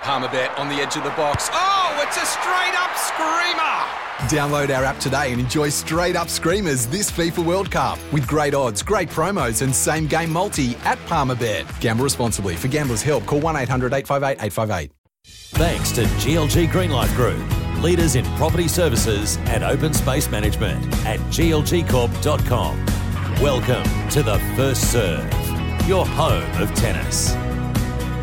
Palmerbet 0.00 0.56
on 0.58 0.68
the 0.68 0.76
edge 0.76 0.96
of 0.96 1.02
the 1.02 1.10
box. 1.10 1.48
Oh, 1.52 2.04
it's 2.06 2.16
a 2.16 2.24
straight 2.24 2.74
up 2.78 2.96
screamer! 2.96 3.78
Download 4.28 4.74
our 4.76 4.84
app 4.84 4.98
today 4.98 5.32
and 5.32 5.40
enjoy 5.40 5.68
straight 5.70 6.14
up 6.16 6.28
screamers 6.28 6.86
this 6.86 7.10
FIFA 7.10 7.44
World 7.44 7.70
Cup 7.70 7.98
with 8.12 8.26
great 8.26 8.54
odds, 8.54 8.82
great 8.82 9.08
promos, 9.08 9.62
and 9.62 9.74
same 9.74 10.06
game 10.06 10.30
multi 10.32 10.76
at 10.84 10.98
Palmerbet. 11.06 11.80
Gamble 11.80 12.04
responsibly. 12.04 12.54
For 12.54 12.68
gamblers' 12.68 13.02
help, 13.02 13.26
call 13.26 13.40
1 13.40 13.56
800 13.56 13.92
858 13.92 14.44
858. 14.44 14.92
Thanks 15.24 15.92
to 15.92 16.02
GLG 16.02 16.68
Greenlife 16.68 17.14
Group, 17.16 17.82
leaders 17.82 18.14
in 18.14 18.24
property 18.36 18.68
services 18.68 19.36
and 19.46 19.64
open 19.64 19.92
space 19.92 20.30
management 20.30 20.84
at 21.04 21.18
glgcorp.com. 21.30 22.86
Welcome 23.42 24.10
to 24.10 24.22
the 24.22 24.38
First 24.56 24.92
Serve, 24.92 25.88
your 25.88 26.06
home 26.06 26.62
of 26.62 26.72
tennis. 26.74 27.34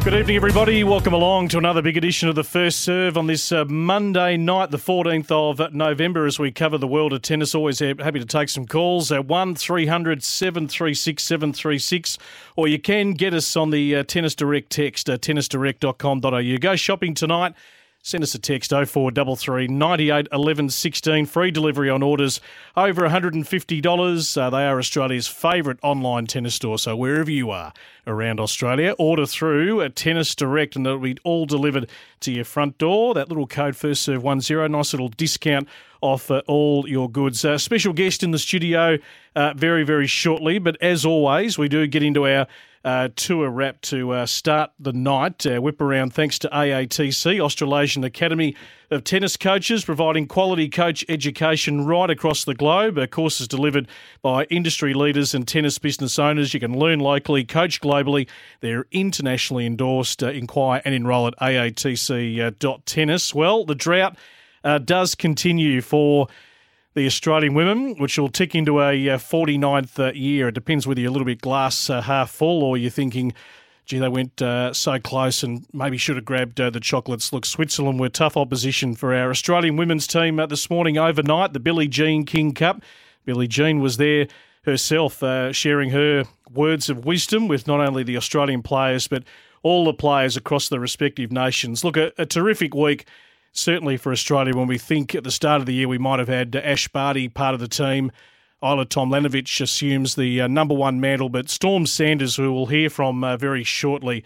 Good 0.06 0.14
evening, 0.14 0.36
everybody. 0.36 0.84
Welcome 0.84 1.14
along 1.14 1.48
to 1.48 1.58
another 1.58 1.82
big 1.82 1.98
edition 1.98 2.30
of 2.30 2.36
the 2.36 2.44
First 2.44 2.82
Serve 2.82 3.18
on 3.18 3.26
this 3.26 3.52
uh, 3.52 3.66
Monday 3.66 4.38
night, 4.38 4.70
the 4.70 4.78
14th 4.78 5.32
of 5.32 5.74
November, 5.74 6.28
as 6.28 6.38
we 6.38 6.52
cover 6.52 6.78
the 6.78 6.86
world 6.86 7.12
of 7.12 7.24
tennis. 7.24 7.56
Always 7.56 7.80
happy 7.80 8.20
to 8.20 8.26
take 8.26 8.50
some 8.50 8.68
calls 8.68 9.12
at 9.12 9.26
1 9.26 9.56
300 9.56 10.22
736 10.22 11.24
736, 11.24 12.20
or 12.56 12.68
you 12.68 12.78
can 12.78 13.14
get 13.14 13.34
us 13.34 13.58
on 13.58 13.72
the 13.72 13.96
uh, 13.96 14.04
Tennis 14.04 14.36
Direct 14.36 14.70
text, 14.70 15.10
uh, 15.10 15.18
tennisdirect.com.au. 15.18 16.58
Go 16.60 16.76
shopping 16.76 17.16
tonight. 17.16 17.56
Send 18.06 18.24
us 18.24 18.36
a 18.36 18.40
text 18.40 18.70
0433 18.70 19.68
98 19.68 20.28
11 20.32 20.70
16. 20.70 21.26
Free 21.26 21.50
delivery 21.50 21.90
on 21.90 22.04
orders 22.04 22.40
over 22.78 23.02
$150. 23.10 24.38
Uh, 24.38 24.50
they 24.52 24.68
are 24.68 24.78
Australia's 24.78 25.28
favourite 25.28 25.80
online 25.82 26.28
tennis 26.28 26.54
store. 26.54 26.78
So 26.78 26.96
wherever 26.96 27.32
you 27.32 27.50
are 27.50 27.74
around 28.06 28.40
Australia, 28.40 28.94
order 29.00 29.26
through 29.26 29.82
a 29.82 29.90
Tennis 29.90 30.36
Direct 30.36 30.76
and 30.76 30.86
it'll 30.86 31.00
be 31.00 31.18
all 31.24 31.48
delivered 31.48 31.90
to 32.20 32.32
your 32.32 32.46
front 32.46 32.78
door. 32.78 33.16
That 33.16 33.30
little 33.30 33.48
code 33.48 33.76
first 33.76 34.04
serve 34.04 34.22
10, 34.22 34.72
nice 34.72 34.94
little 34.94 35.10
discount 35.10 35.68
off 36.02 36.30
uh, 36.30 36.44
all 36.46 36.88
your 36.88 37.10
goods. 37.10 37.44
Uh, 37.44 37.58
special 37.58 37.92
guest 37.92 38.22
in 38.22 38.30
the 38.30 38.38
studio 38.38 39.00
uh, 39.36 39.54
very, 39.56 39.84
very 39.84 40.06
shortly. 40.06 40.60
But 40.60 40.80
as 40.80 41.08
always, 41.08 41.58
we 41.58 41.68
do 41.68 41.88
get 41.88 42.04
into 42.04 42.28
our 42.28 42.46
uh, 42.86 43.10
tour 43.16 43.50
wrap 43.50 43.82
to 43.82 44.12
uh, 44.12 44.26
start 44.28 44.72
the 44.80 44.94
night. 44.94 45.46
Uh, 45.46 45.60
whip 45.60 45.82
around 45.82 46.14
thanks 46.14 46.38
to 46.38 46.48
AATC, 46.50 47.40
Australasian 47.40 48.04
Academy 48.04 48.56
of 48.92 49.04
Tennis 49.04 49.36
Coaches, 49.36 49.84
providing 49.84 50.28
quality 50.28 50.70
coach 50.70 51.04
education 51.10 51.84
right 51.86 52.12
across 52.12 52.46
the 52.46 52.54
globe. 52.54 53.00
Uh, 53.00 53.08
courses 53.08 53.48
delivered 53.48 53.88
by 54.22 54.44
industry 54.46 54.94
leaders 54.94 55.34
and 55.34 55.48
tennis 55.48 55.80
business 55.80 56.20
owners. 56.20 56.54
You 56.54 56.60
can 56.60 56.78
learn 56.78 57.00
locally, 57.00 57.44
coach 57.44 57.82
globally. 57.82 58.30
They're 58.62 58.86
internationally 58.92 59.66
endorsed. 59.66 60.22
Uh, 60.22 60.30
inquire 60.30 60.84
and 60.86 60.94
enrol 60.94 61.26
at 61.26 61.36
aatc.tennis. 61.40 63.34
Well, 63.34 63.66
the 63.66 63.76
drought 63.76 64.16
uh, 64.64 64.78
does 64.78 65.16
continue 65.16 65.82
for 65.82 66.28
the 66.96 67.06
Australian 67.06 67.54
women, 67.54 67.96
which 67.96 68.18
will 68.18 68.30
tick 68.30 68.56
into 68.56 68.80
a 68.80 68.94
49th 68.94 70.00
uh, 70.00 70.14
year. 70.14 70.48
It 70.48 70.54
depends 70.54 70.88
whether 70.88 71.02
you're 71.02 71.10
a 71.10 71.12
little 71.12 71.26
bit 71.26 71.42
glass 71.42 71.90
uh, 71.90 72.02
half 72.02 72.32
full 72.32 72.64
or 72.64 72.78
you're 72.78 72.90
thinking, 72.90 73.34
gee, 73.86 74.00
they 74.00 74.08
went 74.08 74.42
uh, 74.42 74.74
so 74.74 74.98
close 74.98 75.44
and 75.44 75.66
maybe 75.74 75.98
should 75.98 76.16
have 76.16 76.24
grabbed 76.24 76.60
uh, 76.60 76.70
the 76.70 76.80
chocolates. 76.80 77.34
Look, 77.34 77.46
Switzerland 77.46 78.00
were 78.00 78.08
tough 78.08 78.38
opposition 78.38 78.96
for 78.96 79.14
our 79.14 79.30
Australian 79.30 79.76
women's 79.76 80.08
team 80.08 80.40
uh, 80.40 80.46
this 80.46 80.70
morning 80.70 80.98
overnight, 80.98 81.52
the 81.52 81.60
Billie 81.60 81.90
Jean 81.90 82.26
King 82.26 82.54
Cup. 82.54 82.82
Billie 83.26 83.48
Jean 83.48 83.82
was 83.82 83.98
there 83.98 84.28
herself, 84.64 85.22
uh, 85.22 85.52
sharing 85.52 85.90
her 85.90 86.24
words 86.50 86.90
of 86.90 87.04
wisdom 87.04 87.50
with 87.50 87.68
not 87.68 87.82
only 87.82 88.04
the 88.04 88.16
Australian 88.16 88.64
players, 88.64 89.10
but 89.10 89.24
all 89.64 89.84
the 89.84 89.94
players 89.94 90.38
across 90.38 90.70
the 90.70 90.80
respective 90.80 91.30
nations. 91.30 91.84
Look, 91.84 91.98
a, 91.98 92.14
a 92.18 92.26
terrific 92.26 92.74
week 92.74 93.06
certainly 93.56 93.96
for 93.98 94.12
Australia 94.12 94.56
when 94.56 94.68
we 94.68 94.78
think 94.78 95.16
at 95.16 95.24
the 95.24 95.32
start 95.32 95.62
of 95.62 95.66
the 95.66 95.74
year 95.74 95.88
we 95.88 95.98
might 95.98 96.20
have 96.20 96.28
had 96.28 96.56
Ash 96.56 96.88
Barty 96.90 97.30
part 97.30 97.54
of 97.54 97.60
the 97.60 97.68
team. 97.68 98.12
Ajla 98.62 98.86
Tomljanovic 98.86 99.62
assumes 99.62 100.16
the 100.16 100.42
uh, 100.42 100.48
number 100.48 100.76
one 100.76 101.00
mantle, 101.00 101.30
but 101.30 101.50
Storm 101.50 101.86
Sanders, 101.86 102.36
who 102.36 102.54
we'll 102.54 102.66
hear 102.68 102.90
from 102.90 103.24
uh, 103.24 103.38
very 103.38 103.64
shortly, 103.64 104.24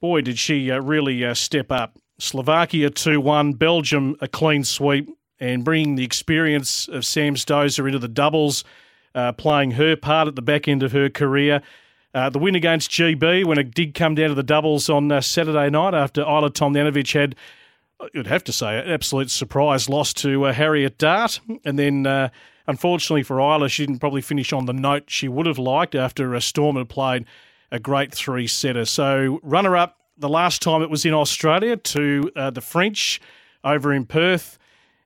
boy, 0.00 0.20
did 0.20 0.38
she 0.38 0.70
uh, 0.70 0.80
really 0.80 1.24
uh, 1.24 1.34
step 1.34 1.72
up. 1.72 1.98
Slovakia 2.18 2.90
2 2.90 3.20
1, 3.20 3.54
Belgium 3.54 4.16
a 4.20 4.28
clean 4.28 4.62
sweep, 4.62 5.08
and 5.40 5.64
bringing 5.64 5.96
the 5.96 6.04
experience 6.04 6.88
of 6.88 7.04
Sam 7.04 7.34
Stosur 7.34 7.86
into 7.86 7.98
the 7.98 8.08
doubles, 8.08 8.64
uh, 9.14 9.32
playing 9.32 9.72
her 9.72 9.96
part 9.96 10.28
at 10.28 10.36
the 10.36 10.42
back 10.42 10.68
end 10.68 10.82
of 10.82 10.92
her 10.92 11.10
career. 11.10 11.62
Uh, 12.14 12.30
the 12.30 12.38
win 12.38 12.54
against 12.54 12.90
GB 12.90 13.44
when 13.44 13.58
it 13.58 13.74
did 13.74 13.92
come 13.94 14.14
down 14.14 14.28
to 14.28 14.34
the 14.34 14.42
doubles 14.42 14.88
on 14.88 15.20
Saturday 15.20 15.68
night 15.68 15.94
after 15.94 16.22
Ajla 16.24 16.50
Tomljanovic 16.50 17.12
had 17.12 17.34
you'd 18.14 18.26
have 18.26 18.44
to 18.44 18.52
say, 18.52 18.78
an 18.78 18.90
absolute 18.90 19.30
surprise 19.30 19.88
loss 19.88 20.12
to 20.14 20.46
uh, 20.46 20.52
Harriet 20.52 20.98
Dart. 20.98 21.40
And 21.64 21.78
then, 21.78 22.06
uh, 22.06 22.28
unfortunately 22.66 23.22
for 23.22 23.36
Ajla, 23.36 23.70
she 23.70 23.86
didn't 23.86 24.00
probably 24.00 24.20
finish 24.20 24.52
on 24.52 24.66
the 24.66 24.72
note 24.72 25.04
she 25.08 25.28
would 25.28 25.46
have 25.46 25.58
liked 25.58 25.94
after 25.94 26.34
a 26.34 26.40
Storm 26.40 26.76
had 26.76 26.88
played 26.88 27.24
a 27.70 27.78
great 27.78 28.14
three 28.14 28.46
setter. 28.46 28.84
So, 28.84 29.40
runner 29.42 29.76
up 29.76 29.98
the 30.16 30.28
last 30.28 30.62
time 30.62 30.82
it 30.82 30.90
was 30.90 31.04
in 31.04 31.14
Australia 31.14 31.76
to 31.76 32.30
uh, 32.36 32.50
the 32.50 32.60
French 32.60 33.20
over 33.64 33.92
in 33.92 34.06
Perth. 34.06 34.58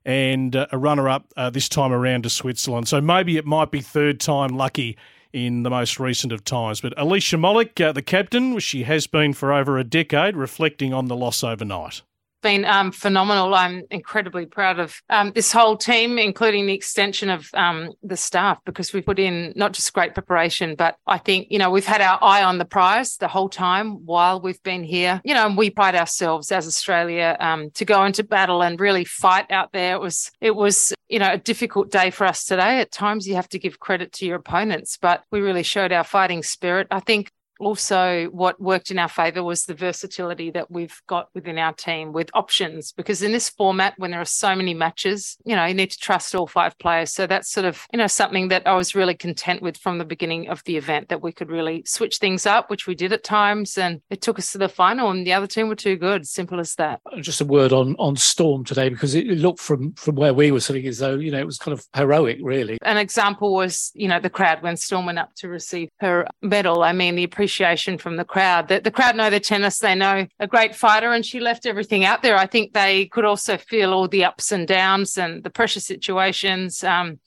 And 0.03 0.55
uh, 0.55 0.65
a 0.71 0.79
runner 0.79 1.07
up 1.07 1.31
uh, 1.37 1.51
this 1.51 1.69
time 1.69 1.93
around 1.93 2.23
to 2.23 2.29
Switzerland. 2.31 2.87
So 2.87 2.99
maybe 2.99 3.37
it 3.37 3.45
might 3.45 3.69
be 3.69 3.81
third 3.81 4.19
time 4.19 4.49
lucky 4.49 4.97
in 5.31 5.61
the 5.61 5.69
most 5.69 5.99
recent 5.99 6.33
of 6.33 6.43
times. 6.43 6.81
But 6.81 6.95
Alicia 6.97 7.37
Molik, 7.37 7.79
uh, 7.79 7.91
the 7.91 8.01
captain, 8.01 8.57
she 8.57 8.81
has 8.81 9.05
been 9.05 9.33
for 9.33 9.53
over 9.53 9.77
a 9.77 9.83
decade, 9.83 10.35
reflecting 10.35 10.91
on 10.91 11.05
the 11.05 11.15
loss 11.15 11.43
overnight 11.43 12.01
been 12.41 12.65
um, 12.65 12.91
phenomenal. 12.91 13.53
I'm 13.53 13.83
incredibly 13.91 14.45
proud 14.45 14.79
of 14.79 15.01
um, 15.09 15.31
this 15.33 15.51
whole 15.51 15.77
team, 15.77 16.17
including 16.17 16.65
the 16.65 16.73
extension 16.73 17.29
of 17.29 17.47
um, 17.53 17.91
the 18.03 18.17
staff, 18.17 18.59
because 18.65 18.93
we 18.93 19.01
put 19.01 19.19
in 19.19 19.53
not 19.55 19.73
just 19.73 19.93
great 19.93 20.13
preparation, 20.13 20.75
but 20.75 20.95
I 21.07 21.17
think, 21.17 21.47
you 21.49 21.59
know, 21.59 21.69
we've 21.69 21.85
had 21.85 22.01
our 22.01 22.19
eye 22.21 22.43
on 22.43 22.57
the 22.57 22.65
prize 22.65 23.17
the 23.17 23.27
whole 23.27 23.49
time 23.49 24.05
while 24.05 24.41
we've 24.41 24.61
been 24.63 24.83
here. 24.83 25.21
You 25.23 25.33
know, 25.33 25.45
and 25.45 25.57
we 25.57 25.69
pride 25.69 25.95
ourselves 25.95 26.51
as 26.51 26.67
Australia 26.67 27.37
um, 27.39 27.69
to 27.71 27.85
go 27.85 28.03
into 28.05 28.23
battle 28.23 28.61
and 28.61 28.79
really 28.79 29.05
fight 29.05 29.49
out 29.51 29.71
there. 29.71 29.95
It 29.95 30.01
was, 30.01 30.31
it 30.41 30.55
was, 30.55 30.93
you 31.09 31.19
know, 31.19 31.31
a 31.33 31.37
difficult 31.37 31.91
day 31.91 32.09
for 32.09 32.25
us 32.25 32.45
today. 32.45 32.79
At 32.79 32.91
times 32.91 33.27
you 33.27 33.35
have 33.35 33.49
to 33.49 33.59
give 33.59 33.79
credit 33.79 34.11
to 34.13 34.25
your 34.25 34.37
opponents, 34.37 34.97
but 35.01 35.23
we 35.31 35.41
really 35.41 35.63
showed 35.63 35.91
our 35.91 36.03
fighting 36.03 36.43
spirit. 36.43 36.87
I 36.91 36.99
think 36.99 37.31
also 37.61 38.25
what 38.31 38.59
worked 38.59 38.91
in 38.91 38.99
our 38.99 39.07
favor 39.07 39.43
was 39.43 39.65
the 39.65 39.73
versatility 39.73 40.51
that 40.51 40.71
we've 40.71 40.99
got 41.07 41.29
within 41.35 41.57
our 41.57 41.73
team 41.73 42.11
with 42.11 42.29
options 42.33 42.91
because 42.91 43.21
in 43.21 43.31
this 43.31 43.49
format 43.49 43.93
when 43.97 44.11
there 44.11 44.21
are 44.21 44.25
so 44.25 44.55
many 44.55 44.73
matches 44.73 45.37
you 45.45 45.55
know 45.55 45.65
you 45.65 45.73
need 45.73 45.91
to 45.91 45.97
trust 45.97 46.33
all 46.35 46.47
five 46.47 46.77
players. 46.79 47.13
So 47.13 47.27
that's 47.27 47.51
sort 47.51 47.65
of 47.65 47.85
you 47.93 47.97
know 47.97 48.07
something 48.07 48.47
that 48.47 48.65
i 48.65 48.73
was 48.73 48.95
really 48.95 49.13
content 49.13 49.61
with 49.61 49.77
from 49.77 49.99
the 49.99 50.05
beginning 50.05 50.49
of 50.49 50.63
the 50.63 50.75
event 50.75 51.09
that 51.09 51.21
we 51.21 51.31
could 51.31 51.49
really 51.49 51.83
switch 51.85 52.17
things 52.17 52.45
up 52.45 52.69
which 52.69 52.87
we 52.87 52.95
did 52.95 53.13
at 53.13 53.23
times 53.23 53.77
and 53.77 54.01
it 54.09 54.21
took 54.21 54.39
us 54.39 54.51
to 54.51 54.57
the 54.57 54.69
final 54.69 55.11
and 55.11 55.25
the 55.25 55.33
other 55.33 55.47
team 55.47 55.67
were 55.67 55.75
too 55.75 55.95
good. 55.95 56.27
Simple 56.27 56.59
as 56.59 56.75
that. 56.75 56.99
Just 57.19 57.41
a 57.41 57.45
word 57.45 57.71
on 57.71 57.95
on 57.99 58.15
storm 58.15 58.63
today 58.63 58.89
because 58.89 59.13
it 59.13 59.27
looked 59.27 59.59
from 59.59 59.93
from 59.93 60.15
where 60.15 60.33
we 60.33 60.51
were 60.51 60.59
sitting 60.59 60.87
as 60.87 60.97
though 60.97 61.15
you 61.15 61.31
know 61.31 61.39
it 61.39 61.45
was 61.45 61.57
kind 61.57 61.73
of 61.73 61.85
heroic 61.95 62.39
really. 62.41 62.77
An 62.81 62.97
example 62.97 63.53
was 63.53 63.91
you 63.93 64.07
know 64.07 64.19
the 64.19 64.29
crowd 64.29 64.63
when 64.63 64.77
storm 64.77 65.05
went 65.05 65.19
up 65.19 65.35
to 65.35 65.47
receive 65.47 65.89
her 65.99 66.27
medal. 66.41 66.83
I 66.83 66.93
mean 66.93 67.15
the 67.15 67.23
appreciation 67.23 67.50
appreciation 67.51 67.97
from 67.97 68.15
the 68.15 68.23
crowd. 68.23 68.69
The, 68.69 68.79
the 68.79 68.91
crowd 68.91 69.17
know 69.17 69.29
the 69.29 69.39
tennis, 69.39 69.79
they 69.79 69.93
know 69.93 70.25
a 70.39 70.47
great 70.47 70.73
fighter, 70.73 71.11
and 71.11 71.25
she 71.25 71.41
left 71.41 71.65
everything 71.65 72.05
out 72.05 72.21
there. 72.21 72.37
I 72.37 72.45
think 72.47 72.71
they 72.71 73.07
could 73.07 73.25
also 73.25 73.57
feel 73.57 73.91
all 73.93 74.07
the 74.07 74.23
ups 74.23 74.53
and 74.53 74.65
downs 74.65 75.17
and 75.17 75.43
the 75.43 75.49
pressure 75.49 75.81
situations. 75.81 76.81
Um, 76.81 77.19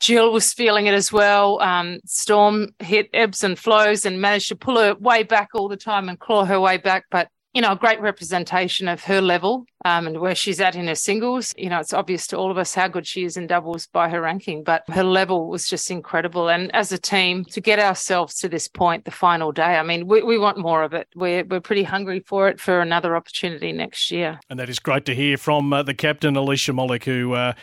Jill 0.00 0.32
was 0.32 0.54
feeling 0.54 0.86
it 0.86 0.94
as 0.94 1.12
well. 1.12 1.60
Um, 1.60 2.00
Storm 2.06 2.68
hit 2.78 3.10
ebbs 3.12 3.44
and 3.44 3.58
flows 3.58 4.06
and 4.06 4.18
managed 4.18 4.48
to 4.48 4.56
pull 4.56 4.78
her 4.78 4.94
way 4.94 5.24
back 5.24 5.50
all 5.52 5.68
the 5.68 5.76
time 5.76 6.08
and 6.08 6.18
claw 6.18 6.46
her 6.46 6.58
way 6.58 6.78
back. 6.78 7.04
But 7.10 7.28
you 7.56 7.62
know, 7.62 7.72
a 7.72 7.76
great 7.76 7.98
representation 8.02 8.86
of 8.86 9.02
her 9.04 9.22
level 9.22 9.64
um, 9.86 10.06
and 10.06 10.20
where 10.20 10.34
she's 10.34 10.60
at 10.60 10.76
in 10.76 10.88
her 10.88 10.94
singles. 10.94 11.54
You 11.56 11.70
know, 11.70 11.80
it's 11.80 11.94
obvious 11.94 12.26
to 12.26 12.36
all 12.36 12.50
of 12.50 12.58
us 12.58 12.74
how 12.74 12.86
good 12.86 13.06
she 13.06 13.24
is 13.24 13.38
in 13.38 13.46
doubles 13.46 13.86
by 13.86 14.10
her 14.10 14.20
ranking, 14.20 14.62
but 14.62 14.82
her 14.88 15.02
level 15.02 15.48
was 15.48 15.66
just 15.66 15.90
incredible. 15.90 16.50
And 16.50 16.70
as 16.74 16.92
a 16.92 16.98
team, 16.98 17.46
to 17.46 17.62
get 17.62 17.78
ourselves 17.78 18.34
to 18.40 18.48
this 18.50 18.68
point, 18.68 19.06
the 19.06 19.10
final 19.10 19.52
day, 19.52 19.78
I 19.78 19.82
mean, 19.82 20.06
we, 20.06 20.22
we 20.22 20.36
want 20.36 20.58
more 20.58 20.82
of 20.82 20.92
it. 20.92 21.08
We're, 21.14 21.44
we're 21.44 21.62
pretty 21.62 21.84
hungry 21.84 22.20
for 22.20 22.46
it 22.50 22.60
for 22.60 22.82
another 22.82 23.16
opportunity 23.16 23.72
next 23.72 24.10
year. 24.10 24.38
And 24.50 24.60
that 24.60 24.68
is 24.68 24.78
great 24.78 25.06
to 25.06 25.14
hear 25.14 25.38
from 25.38 25.72
uh, 25.72 25.82
the 25.82 25.94
captain, 25.94 26.36
Alicia 26.36 26.72
Molik, 26.72 27.04
who. 27.04 27.32
Uh, 27.32 27.54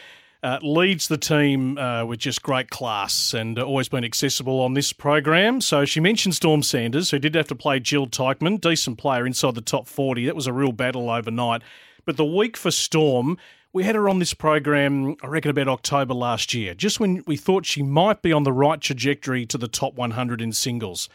uh, 0.43 0.59
leads 0.61 1.07
the 1.07 1.17
team 1.17 1.77
uh, 1.77 2.03
with 2.05 2.19
just 2.19 2.43
great 2.43 2.69
class 2.69 3.33
and 3.33 3.57
uh, 3.57 3.63
always 3.63 3.87
been 3.87 4.03
accessible 4.03 4.59
on 4.59 4.73
this 4.73 4.91
program. 4.91 5.61
So 5.61 5.85
she 5.85 6.01
mentioned 6.01 6.35
Storm 6.35 6.61
Sanders, 6.61 7.11
who 7.11 7.19
did 7.19 7.33
have 7.35 7.47
to 7.47 7.55
play 7.55 7.79
Jill 7.79 8.07
Teichmann, 8.07 8.59
decent 8.59 8.97
player 8.97 9.25
inside 9.25 9.55
the 9.55 9.61
top 9.61 9.87
40. 9.87 10.25
That 10.25 10.35
was 10.35 10.45
a 10.45 10.53
real 10.53 10.73
battle 10.73 11.09
overnight. 11.09 11.61
But 12.05 12.17
the 12.17 12.25
week 12.25 12.57
for 12.57 12.71
Storm, 12.71 13.37
we 13.71 13.85
had 13.85 13.95
her 13.95 14.09
on 14.09 14.19
this 14.19 14.33
program, 14.33 15.15
I 15.23 15.27
reckon, 15.27 15.49
about 15.49 15.69
October 15.69 16.13
last 16.13 16.53
year, 16.53 16.73
just 16.73 16.99
when 16.99 17.23
we 17.25 17.37
thought 17.37 17.65
she 17.65 17.81
might 17.81 18.21
be 18.21 18.33
on 18.33 18.43
the 18.43 18.51
right 18.51 18.81
trajectory 18.81 19.45
to 19.45 19.57
the 19.57 19.69
top 19.69 19.95
100 19.95 20.41
in 20.41 20.51
singles. 20.51 21.07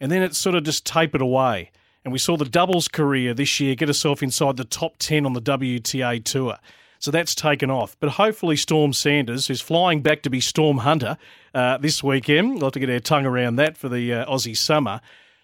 And 0.00 0.12
then 0.12 0.22
it 0.22 0.36
sort 0.36 0.54
of 0.54 0.62
just 0.62 0.86
tapered 0.86 1.20
away. 1.20 1.72
And 2.04 2.12
we 2.12 2.18
saw 2.18 2.36
the 2.36 2.46
doubles 2.46 2.86
career 2.86 3.34
this 3.34 3.58
year 3.58 3.74
get 3.74 3.88
herself 3.88 4.22
inside 4.22 4.56
the 4.56 4.64
top 4.64 4.96
10 4.98 5.26
on 5.26 5.32
the 5.32 5.42
WTA 5.42 6.24
Tour. 6.24 6.56
So 7.00 7.10
that's 7.10 7.34
taken 7.34 7.70
off. 7.70 7.96
But 7.98 8.10
hopefully, 8.10 8.56
Storm 8.56 8.92
Sanders, 8.92 9.46
who's 9.46 9.62
flying 9.62 10.02
back 10.02 10.22
to 10.22 10.30
be 10.30 10.40
Storm 10.40 10.78
Hunter 10.78 11.16
uh, 11.54 11.78
this 11.78 12.04
weekend, 12.04 12.54
we'll 12.54 12.66
have 12.66 12.72
to 12.74 12.80
get 12.80 12.90
our 12.90 13.00
tongue 13.00 13.24
around 13.24 13.56
that 13.56 13.78
for 13.78 13.88
the 13.88 14.12
uh, 14.12 14.26
Aussie 14.26 14.56
summer. 14.56 15.00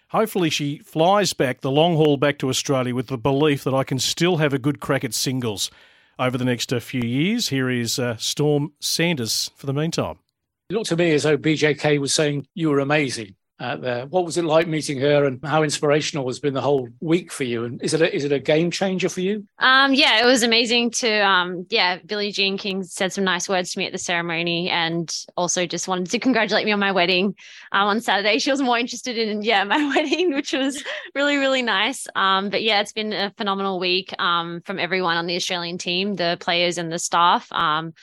Hopefully, 0.09 0.51
she 0.51 0.77
flies 0.77 1.33
back 1.33 1.61
the 1.61 1.71
long 1.71 1.95
haul 1.95 2.15
back 2.15 2.37
to 2.39 2.49
Australia 2.49 2.93
with 2.93 3.07
the 3.07 3.17
belief 3.17 3.63
that 3.63 3.73
I 3.73 3.83
can 3.83 3.97
still 3.97 4.37
have 4.37 4.53
a 4.53 4.59
good 4.59 4.79
crack 4.79 5.03
at 5.03 5.15
singles 5.15 5.71
over 6.19 6.37
the 6.37 6.45
next 6.45 6.71
uh, 6.71 6.79
few 6.79 7.01
years. 7.01 7.49
Here 7.49 7.71
is 7.71 7.97
uh, 7.97 8.17
Storm 8.17 8.73
Sanders 8.79 9.49
for 9.55 9.65
the 9.65 9.73
meantime. 9.73 10.19
It 10.69 10.73
looked 10.73 10.89
to 10.89 10.95
me 10.95 11.11
as 11.11 11.23
though 11.23 11.37
BJK 11.37 11.99
was 11.99 12.13
saying 12.13 12.47
you 12.53 12.69
were 12.69 12.79
amazing 12.79 13.35
out 13.59 13.81
there. 13.81 14.05
What 14.05 14.25
was 14.25 14.37
it 14.37 14.45
like 14.45 14.67
meeting 14.67 14.99
her, 14.99 15.25
and 15.25 15.43
how 15.43 15.63
inspirational 15.63 16.27
has 16.27 16.39
been 16.39 16.53
the 16.53 16.61
whole 16.61 16.87
week 16.99 17.31
for 17.31 17.43
you? 17.43 17.65
And 17.65 17.81
is 17.81 17.93
it 17.93 18.01
a, 18.01 18.15
is 18.15 18.23
it 18.23 18.31
a 18.31 18.39
game 18.39 18.69
changer 18.69 19.09
for 19.09 19.21
you? 19.21 19.47
Um, 19.59 19.93
yeah, 19.93 20.21
it 20.21 20.25
was 20.25 20.43
amazing 20.43 20.91
to 20.91 21.19
um, 21.25 21.65
yeah. 21.69 21.97
Billie 22.05 22.31
Jean 22.31 22.57
King 22.57 22.83
said 22.83 23.11
some 23.13 23.23
nice 23.23 23.49
words 23.49 23.73
to 23.73 23.79
me 23.79 23.85
at 23.85 23.91
the 23.91 23.97
ceremony, 23.97 24.69
and 24.69 25.13
also 25.35 25.65
just 25.65 25.87
wanted 25.87 26.09
to 26.11 26.19
congratulate 26.19 26.65
me 26.65 26.71
on 26.71 26.79
my 26.79 26.91
wedding 26.91 27.35
um, 27.71 27.87
on 27.87 28.01
Saturday. 28.01 28.39
She 28.39 28.51
was 28.51 28.61
more 28.61 28.77
interested 28.77 29.17
in 29.17 29.41
yeah 29.41 29.63
my 29.63 29.85
wedding, 29.95 30.33
which 30.33 30.53
was 30.53 30.83
really 31.15 31.37
really 31.37 31.63
nice. 31.63 32.07
Um, 32.15 32.49
but 32.49 32.61
yeah, 32.61 32.81
it's 32.81 32.93
been 32.93 33.13
a 33.13 33.33
phenomenal 33.37 33.79
week 33.79 34.13
um, 34.19 34.61
from 34.65 34.79
everyone 34.79 35.17
on 35.17 35.25
the 35.25 35.35
Australian 35.35 35.77
team, 35.77 36.15
the 36.15 36.37
players 36.39 36.77
and 36.77 36.91
the 36.91 36.99
staff. 36.99 37.51
Um, 37.51 37.93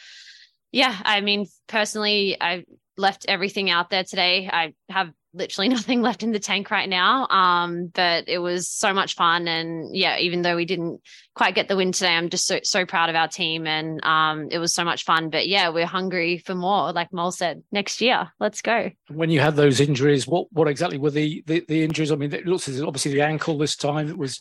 yeah, 0.72 0.96
I 1.04 1.20
mean 1.20 1.46
personally, 1.68 2.36
I 2.40 2.64
left 2.96 3.26
everything 3.28 3.70
out 3.70 3.90
there 3.90 4.04
today. 4.04 4.48
I 4.52 4.74
have 4.88 5.12
literally 5.34 5.68
nothing 5.70 6.02
left 6.02 6.22
in 6.22 6.32
the 6.32 6.38
tank 6.38 6.70
right 6.70 6.88
now. 6.88 7.26
Um, 7.28 7.90
but 7.94 8.28
it 8.28 8.38
was 8.38 8.68
so 8.68 8.92
much 8.92 9.14
fun. 9.14 9.48
And 9.48 9.94
yeah, 9.94 10.18
even 10.18 10.42
though 10.42 10.56
we 10.56 10.64
didn't 10.64 11.00
quite 11.34 11.54
get 11.54 11.68
the 11.68 11.76
win 11.76 11.92
today, 11.92 12.14
I'm 12.14 12.30
just 12.30 12.46
so, 12.46 12.60
so 12.62 12.86
proud 12.86 13.10
of 13.10 13.16
our 13.16 13.28
team. 13.28 13.66
And 13.66 14.02
um, 14.04 14.48
it 14.50 14.58
was 14.58 14.72
so 14.72 14.84
much 14.84 15.04
fun. 15.04 15.30
But 15.30 15.48
yeah, 15.48 15.68
we're 15.68 15.86
hungry 15.86 16.38
for 16.38 16.54
more. 16.54 16.92
Like 16.92 17.12
Mol 17.12 17.32
said, 17.32 17.62
next 17.72 18.00
year, 18.00 18.30
let's 18.38 18.62
go. 18.62 18.90
When 19.08 19.30
you 19.30 19.40
had 19.40 19.56
those 19.56 19.80
injuries, 19.80 20.26
what 20.26 20.46
what 20.52 20.68
exactly 20.68 20.98
were 20.98 21.10
the 21.10 21.42
the, 21.46 21.64
the 21.66 21.82
injuries? 21.82 22.12
I 22.12 22.16
mean, 22.16 22.32
it 22.32 22.46
looks 22.46 22.68
as 22.68 22.80
obviously 22.80 23.12
the 23.12 23.22
ankle 23.22 23.58
this 23.58 23.76
time. 23.76 24.08
It 24.08 24.18
was 24.18 24.40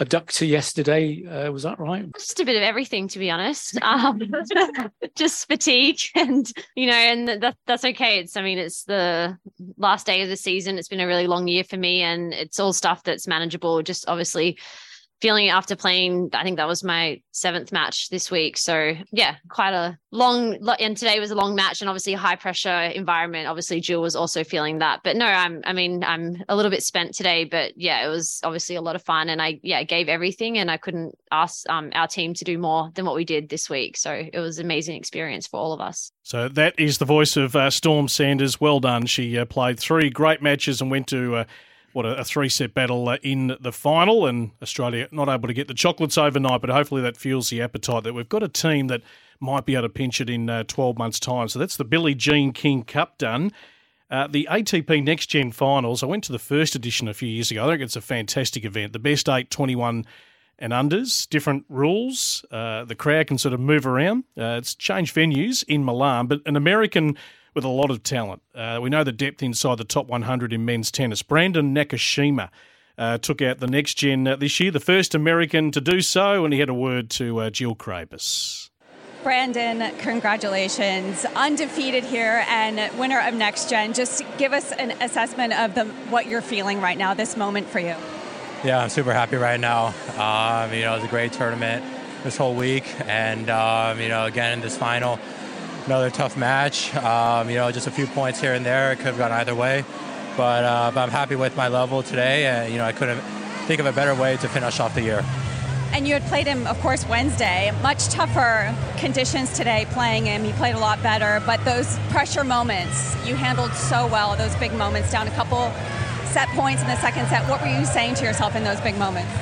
adductor 0.00 0.48
yesterday. 0.48 1.24
Uh, 1.26 1.52
was 1.52 1.64
that 1.64 1.78
right? 1.78 2.06
Just 2.14 2.40
a 2.40 2.44
bit 2.44 2.56
of 2.56 2.62
everything, 2.62 3.08
to 3.08 3.18
be 3.18 3.30
honest. 3.30 3.78
Um, 3.90 4.20
just 5.16 5.48
fatigue, 5.48 5.98
and 6.14 6.50
you 6.76 6.86
know, 6.86 6.92
and 6.92 7.42
that 7.42 7.56
that's 7.66 7.84
okay. 7.84 8.20
It's 8.20 8.36
I 8.36 8.42
mean, 8.42 8.58
it's 8.58 8.84
the 8.84 9.36
last 9.76 10.06
day 10.06 10.22
of 10.22 10.28
the 10.30 10.36
season. 10.36 10.78
It's 10.78 10.88
been 10.88 11.00
a 11.00 11.06
really 11.06 11.26
long 11.26 11.46
year 11.46 11.64
for 11.64 11.76
me, 11.76 12.02
and 12.02 12.32
it's 12.32 12.58
all 12.58 12.72
stuff 12.72 13.02
that's 13.02 13.26
manageable. 13.26 13.82
Just 13.82 14.08
obviously 14.08 14.58
feeling 15.20 15.48
after 15.48 15.76
playing 15.76 16.30
i 16.32 16.42
think 16.42 16.56
that 16.56 16.66
was 16.66 16.82
my 16.82 17.20
seventh 17.32 17.72
match 17.72 18.08
this 18.10 18.30
week. 18.30 18.58
So 18.58 18.94
yeah 19.12 19.36
quite 19.48 19.72
a 19.72 19.98
long 20.10 20.56
and 20.80 20.96
today 20.96 21.20
was 21.20 21.30
a 21.30 21.34
long 21.34 21.54
match 21.54 21.80
and 21.80 21.88
obviously 21.88 22.12
high 22.14 22.36
pressure 22.36 22.80
environment. 22.94 23.46
Obviously 23.46 23.80
jill 23.80 24.02
was 24.02 24.16
also 24.16 24.44
feeling 24.44 24.78
that. 24.78 25.00
But 25.04 25.16
no 25.16 25.26
i'm 25.26 25.62
i 25.64 25.72
mean 25.72 26.04
i'm 26.04 26.42
a 26.48 26.56
little 26.56 26.70
bit 26.70 26.82
spent 26.82 27.14
today 27.14 27.44
but 27.44 27.72
yeah 27.76 28.04
it 28.04 28.08
was 28.08 28.40
obviously 28.42 28.76
a 28.76 28.82
lot 28.82 28.96
of 28.96 29.02
fun 29.02 29.28
and 29.28 29.40
i 29.40 29.60
yeah 29.62 29.82
gave 29.82 30.08
everything 30.08 30.58
and 30.58 30.70
i 30.70 30.76
couldn't 30.76 31.16
ask 31.32 31.68
um, 31.68 31.90
our 31.94 32.06
team 32.06 32.34
to 32.34 32.44
do 32.44 32.58
more 32.58 32.90
than 32.94 33.04
what 33.04 33.14
we 33.14 33.24
did 33.24 33.48
this 33.48 33.70
week. 33.70 33.96
So 33.96 34.12
it 34.32 34.38
was 34.38 34.58
an 34.58 34.66
amazing 34.66 34.96
experience 34.96 35.46
for 35.46 35.58
all 35.58 35.72
of 35.72 35.80
us. 35.80 36.12
So 36.22 36.48
that 36.48 36.78
is 36.78 36.98
the 36.98 37.04
voice 37.04 37.36
of 37.36 37.54
uh, 37.56 37.70
storm 37.70 38.08
sanders. 38.08 38.60
Well 38.60 38.80
done. 38.80 39.06
She 39.06 39.38
uh, 39.38 39.44
played 39.44 39.78
three 39.78 40.10
great 40.10 40.42
matches 40.42 40.80
and 40.80 40.90
went 40.90 41.06
to 41.08 41.36
uh, 41.36 41.44
what 41.92 42.06
a, 42.06 42.24
three 42.24 42.48
set 42.48 42.74
battle 42.74 43.08
uh, 43.08 43.18
in 43.22 43.56
the 43.60 43.72
final, 43.72 44.26
and 44.26 44.52
Australia 44.62 45.08
not 45.10 45.28
able 45.28 45.48
to 45.48 45.54
get 45.54 45.68
the 45.68 45.74
chocolates 45.74 46.18
overnight, 46.18 46.60
but 46.60 46.70
hopefully 46.70 47.02
that 47.02 47.16
fuels 47.16 47.50
the 47.50 47.60
appetite 47.62 48.04
that 48.04 48.12
we've 48.12 48.28
got 48.28 48.42
a 48.42 48.48
team 48.48 48.88
that 48.88 49.02
might 49.40 49.64
be 49.64 49.74
able 49.74 49.82
to 49.82 49.88
pinch 49.88 50.20
it 50.20 50.28
in 50.28 50.48
uh, 50.48 50.64
12 50.64 50.98
months' 50.98 51.18
time. 51.18 51.48
So 51.48 51.58
that's 51.58 51.76
the 51.76 51.84
Billie 51.84 52.14
Jean 52.14 52.52
King 52.52 52.82
Cup 52.82 53.18
done. 53.18 53.52
Uh, 54.10 54.26
the 54.26 54.48
ATP 54.50 55.04
Next 55.04 55.26
Gen 55.26 55.52
Finals, 55.52 56.02
I 56.02 56.06
went 56.06 56.24
to 56.24 56.32
the 56.32 56.38
first 56.38 56.74
edition 56.74 57.06
a 57.06 57.14
few 57.14 57.28
years 57.28 57.50
ago. 57.50 57.64
I 57.64 57.72
think 57.72 57.82
it's 57.82 57.96
a 57.96 58.00
fantastic 58.00 58.64
event. 58.64 58.92
The 58.92 58.98
best 58.98 59.28
eight, 59.28 59.50
21 59.50 60.04
and 60.58 60.72
unders, 60.72 61.28
different 61.28 61.64
rules. 61.68 62.44
Uh, 62.50 62.84
the 62.84 62.94
crowd 62.94 63.28
can 63.28 63.38
sort 63.38 63.54
of 63.54 63.60
move 63.60 63.86
around. 63.86 64.24
Uh, 64.36 64.58
it's 64.58 64.74
changed 64.74 65.14
venues 65.14 65.64
in 65.68 65.84
Milan, 65.84 66.26
but 66.26 66.40
an 66.44 66.56
American 66.56 67.16
with 67.54 67.64
a 67.64 67.68
lot 67.68 67.90
of 67.90 68.02
talent. 68.02 68.42
Uh, 68.54 68.78
we 68.82 68.90
know 68.90 69.04
the 69.04 69.12
depth 69.12 69.42
inside 69.42 69.78
the 69.78 69.84
top 69.84 70.06
100 70.06 70.52
in 70.52 70.64
men's 70.64 70.90
tennis. 70.90 71.22
Brandon 71.22 71.74
Nakashima 71.74 72.50
uh, 72.98 73.18
took 73.18 73.40
out 73.40 73.58
the 73.58 73.66
next 73.66 73.94
gen 73.94 74.26
uh, 74.26 74.36
this 74.36 74.60
year, 74.60 74.70
the 74.70 74.80
first 74.80 75.14
American 75.14 75.70
to 75.70 75.80
do 75.80 76.00
so, 76.00 76.44
and 76.44 76.52
he 76.52 76.60
had 76.60 76.68
a 76.68 76.74
word 76.74 77.10
to 77.10 77.40
uh, 77.40 77.50
Jill 77.50 77.74
Craybas. 77.74 78.70
Brandon, 79.22 79.94
congratulations. 79.98 81.26
Undefeated 81.36 82.04
here 82.04 82.42
and 82.48 82.98
winner 82.98 83.20
of 83.20 83.34
Next 83.34 83.68
Gen. 83.68 83.92
Just 83.92 84.24
give 84.38 84.54
us 84.54 84.72
an 84.72 84.92
assessment 85.02 85.52
of 85.52 85.74
the, 85.74 85.84
what 86.08 86.26
you're 86.26 86.40
feeling 86.40 86.80
right 86.80 86.96
now, 86.96 87.12
this 87.12 87.36
moment 87.36 87.68
for 87.68 87.80
you. 87.80 87.94
Yeah, 88.64 88.78
I'm 88.78 88.88
super 88.88 89.12
happy 89.12 89.36
right 89.36 89.60
now. 89.60 89.88
Um, 90.16 90.72
you 90.72 90.82
know, 90.82 90.92
it 90.92 90.96
was 90.96 91.04
a 91.04 91.08
great 91.08 91.34
tournament 91.34 91.84
this 92.22 92.36
whole 92.36 92.54
week. 92.54 92.84
And, 93.06 93.50
um, 93.50 94.00
you 94.00 94.08
know, 94.08 94.24
again, 94.24 94.54
in 94.54 94.60
this 94.60 94.76
final, 94.76 95.18
another 95.86 96.10
tough 96.10 96.36
match. 96.36 96.94
Um, 96.96 97.48
you 97.48 97.56
know, 97.56 97.70
just 97.70 97.86
a 97.86 97.90
few 97.90 98.06
points 98.06 98.40
here 98.40 98.54
and 98.54 98.64
there. 98.64 98.92
It 98.92 98.96
could 98.96 99.06
have 99.06 99.18
gone 99.18 99.32
either 99.32 99.54
way. 99.54 99.84
But, 100.36 100.64
uh, 100.64 100.90
but 100.94 101.00
I'm 101.00 101.10
happy 101.10 101.36
with 101.36 101.56
my 101.56 101.68
level 101.68 102.02
today. 102.02 102.46
And, 102.46 102.72
you 102.72 102.78
know, 102.78 102.84
I 102.84 102.92
couldn't 102.92 103.20
think 103.66 103.80
of 103.80 103.86
a 103.86 103.92
better 103.92 104.14
way 104.14 104.36
to 104.38 104.48
finish 104.48 104.80
off 104.80 104.94
the 104.94 105.02
year. 105.02 105.24
And 105.92 106.06
you 106.06 106.14
had 106.14 106.22
played 106.24 106.46
him, 106.46 106.66
of 106.66 106.80
course, 106.80 107.06
Wednesday. 107.08 107.72
Much 107.82 108.08
tougher 108.08 108.74
conditions 108.96 109.56
today 109.56 109.86
playing 109.90 110.26
him. 110.26 110.44
He 110.44 110.52
played 110.52 110.76
a 110.76 110.78
lot 110.78 111.02
better. 111.02 111.42
But 111.44 111.64
those 111.64 111.98
pressure 112.10 112.44
moments, 112.44 113.16
you 113.26 113.34
handled 113.34 113.72
so 113.72 114.06
well, 114.06 114.36
those 114.36 114.54
big 114.56 114.72
moments, 114.74 115.10
down 115.10 115.26
a 115.26 115.32
couple 115.32 115.72
set 116.26 116.48
points 116.50 116.80
in 116.82 116.88
the 116.88 117.00
second 117.00 117.26
set. 117.26 117.48
What 117.48 117.60
were 117.60 117.66
you 117.66 117.84
saying 117.84 118.14
to 118.16 118.24
yourself 118.24 118.54
in 118.54 118.62
those 118.62 118.80
big 118.80 118.96
moments? 118.98 119.32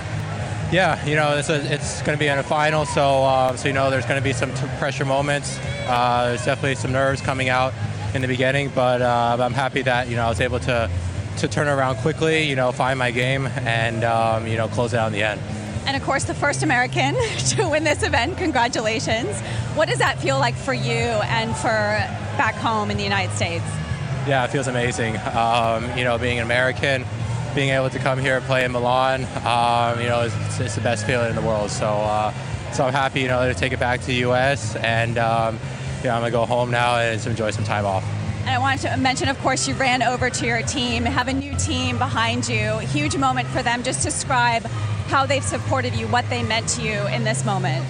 Yeah, 0.73 1.03
you 1.07 1.17
know, 1.17 1.37
it's, 1.37 1.49
it's 1.49 2.03
going 2.03 2.17
to 2.17 2.23
be 2.23 2.29
in 2.29 2.39
a 2.39 2.43
final, 2.43 2.85
so 2.85 3.25
uh, 3.25 3.57
so 3.57 3.69
you 3.69 3.75
know 3.75 3.91
there's 3.91 4.05
going 4.05 4.21
to 4.21 4.25
be 4.25 4.35
some 4.35 4.53
t- 4.53 4.67
pressure 4.79 5.07
moments. 5.07 5.59
Uh, 5.89 6.29
there's 6.29 6.45
definitely 6.45 6.75
some 6.75 6.93
nerves 6.93 7.21
coming 7.21 7.49
out 7.49 7.73
in 8.15 8.23
the 8.23 8.29
beginning, 8.29 8.71
but 8.75 9.03
uh, 9.03 9.37
I'm 9.41 9.53
happy 9.53 9.83
that 9.83 10.09
you 10.09 10.17
know 10.17 10.27
I 10.27 10.29
was 10.29 10.41
able 10.41 10.61
to 10.61 10.91
to 11.39 11.49
turn 11.49 11.69
around 11.69 11.97
quickly, 11.97 12.49
you 12.49 12.57
know, 12.57 12.73
find 12.73 12.99
my 12.99 13.11
game, 13.11 13.47
and 13.47 14.05
um, 14.05 14.47
you 14.47 14.57
know 14.57 14.69
close 14.69 14.93
it 14.93 14.99
out 14.99 15.09
in 15.09 15.13
the 15.13 15.23
end. 15.23 15.41
And 15.87 15.97
of 15.97 16.03
course, 16.03 16.25
the 16.25 16.35
first 16.35 16.63
American 16.63 17.15
to 17.57 17.69
win 17.69 17.85
this 17.85 18.03
event. 18.03 18.37
Congratulations! 18.39 19.41
What 19.75 19.89
does 19.89 19.99
that 19.99 20.21
feel 20.21 20.39
like 20.39 20.55
for 20.55 20.75
you 20.75 20.93
and 20.93 21.57
for 21.57 21.69
back 22.37 22.55
home 22.55 22.91
in 22.91 22.97
the 22.97 23.05
United 23.05 23.35
States? 23.35 23.65
Yeah, 24.27 24.45
it 24.45 24.51
feels 24.51 24.67
amazing. 24.67 25.17
Um, 25.35 25.97
you 25.97 26.05
know, 26.05 26.19
being 26.19 26.39
an 26.39 26.45
American 26.45 27.05
being 27.55 27.71
able 27.71 27.91
to 27.91 27.99
come 27.99 28.19
here 28.19 28.37
and 28.37 28.45
play 28.45 28.65
in 28.65 28.73
Milan, 28.73 29.25
um, 29.45 30.01
you 30.01 30.09
know, 30.09 30.23
it's, 30.23 30.61
it's, 30.61 30.75
the 30.75 30.81
best 30.81 31.07
feeling 31.07 31.31
in 31.31 31.35
the 31.35 31.43
world. 31.43 31.71
So, 31.71 31.87
uh, 31.87 32.33
so 32.73 32.85
I'm 32.85 32.93
happy, 32.93 33.21
you 33.21 33.29
know, 33.29 33.53
to 33.53 33.59
take 33.59 33.73
it 33.73 33.81
back 33.81 34.01
to 34.01 34.07
the 34.07 34.15
U.S. 34.17 34.77
and 34.77 35.19
um, 35.19 35.59
you 35.99 36.05
know, 36.05 36.15
I'm 36.15 36.21
gonna 36.21 36.31
go 36.31 36.47
home 36.47 36.71
now 36.71 36.97
and 36.97 37.25
enjoy 37.27 37.51
some 37.51 37.65
time 37.65 37.85
off. 37.85 38.05
And 38.41 38.51
I 38.51 38.59
wanted 38.59 38.89
to 38.89 38.97
mention, 38.97 39.29
of 39.29 39.39
course, 39.41 39.69
you 39.69 39.75
ran 39.75 40.03
over 40.03 40.31
to 40.31 40.47
your 40.47 40.63
team, 40.63 41.05
have 41.05 41.29
a 41.29 41.33
new 41.33 41.55
team 41.57 41.99
behind 41.99 42.49
you. 42.49 42.79
Huge 42.79 43.17
moment 43.17 43.49
for 43.49 43.63
them. 43.63 43.83
Just 43.83 44.03
describe 44.03 44.63
how 45.09 45.27
they've 45.27 45.45
supported 45.45 45.95
you, 45.95 46.07
what 46.09 46.29
they 46.31 46.43
meant 46.43 46.69
to 46.71 46.83
you 46.83 47.07
in 47.09 47.25
this 47.25 47.45
moment. 47.45 47.85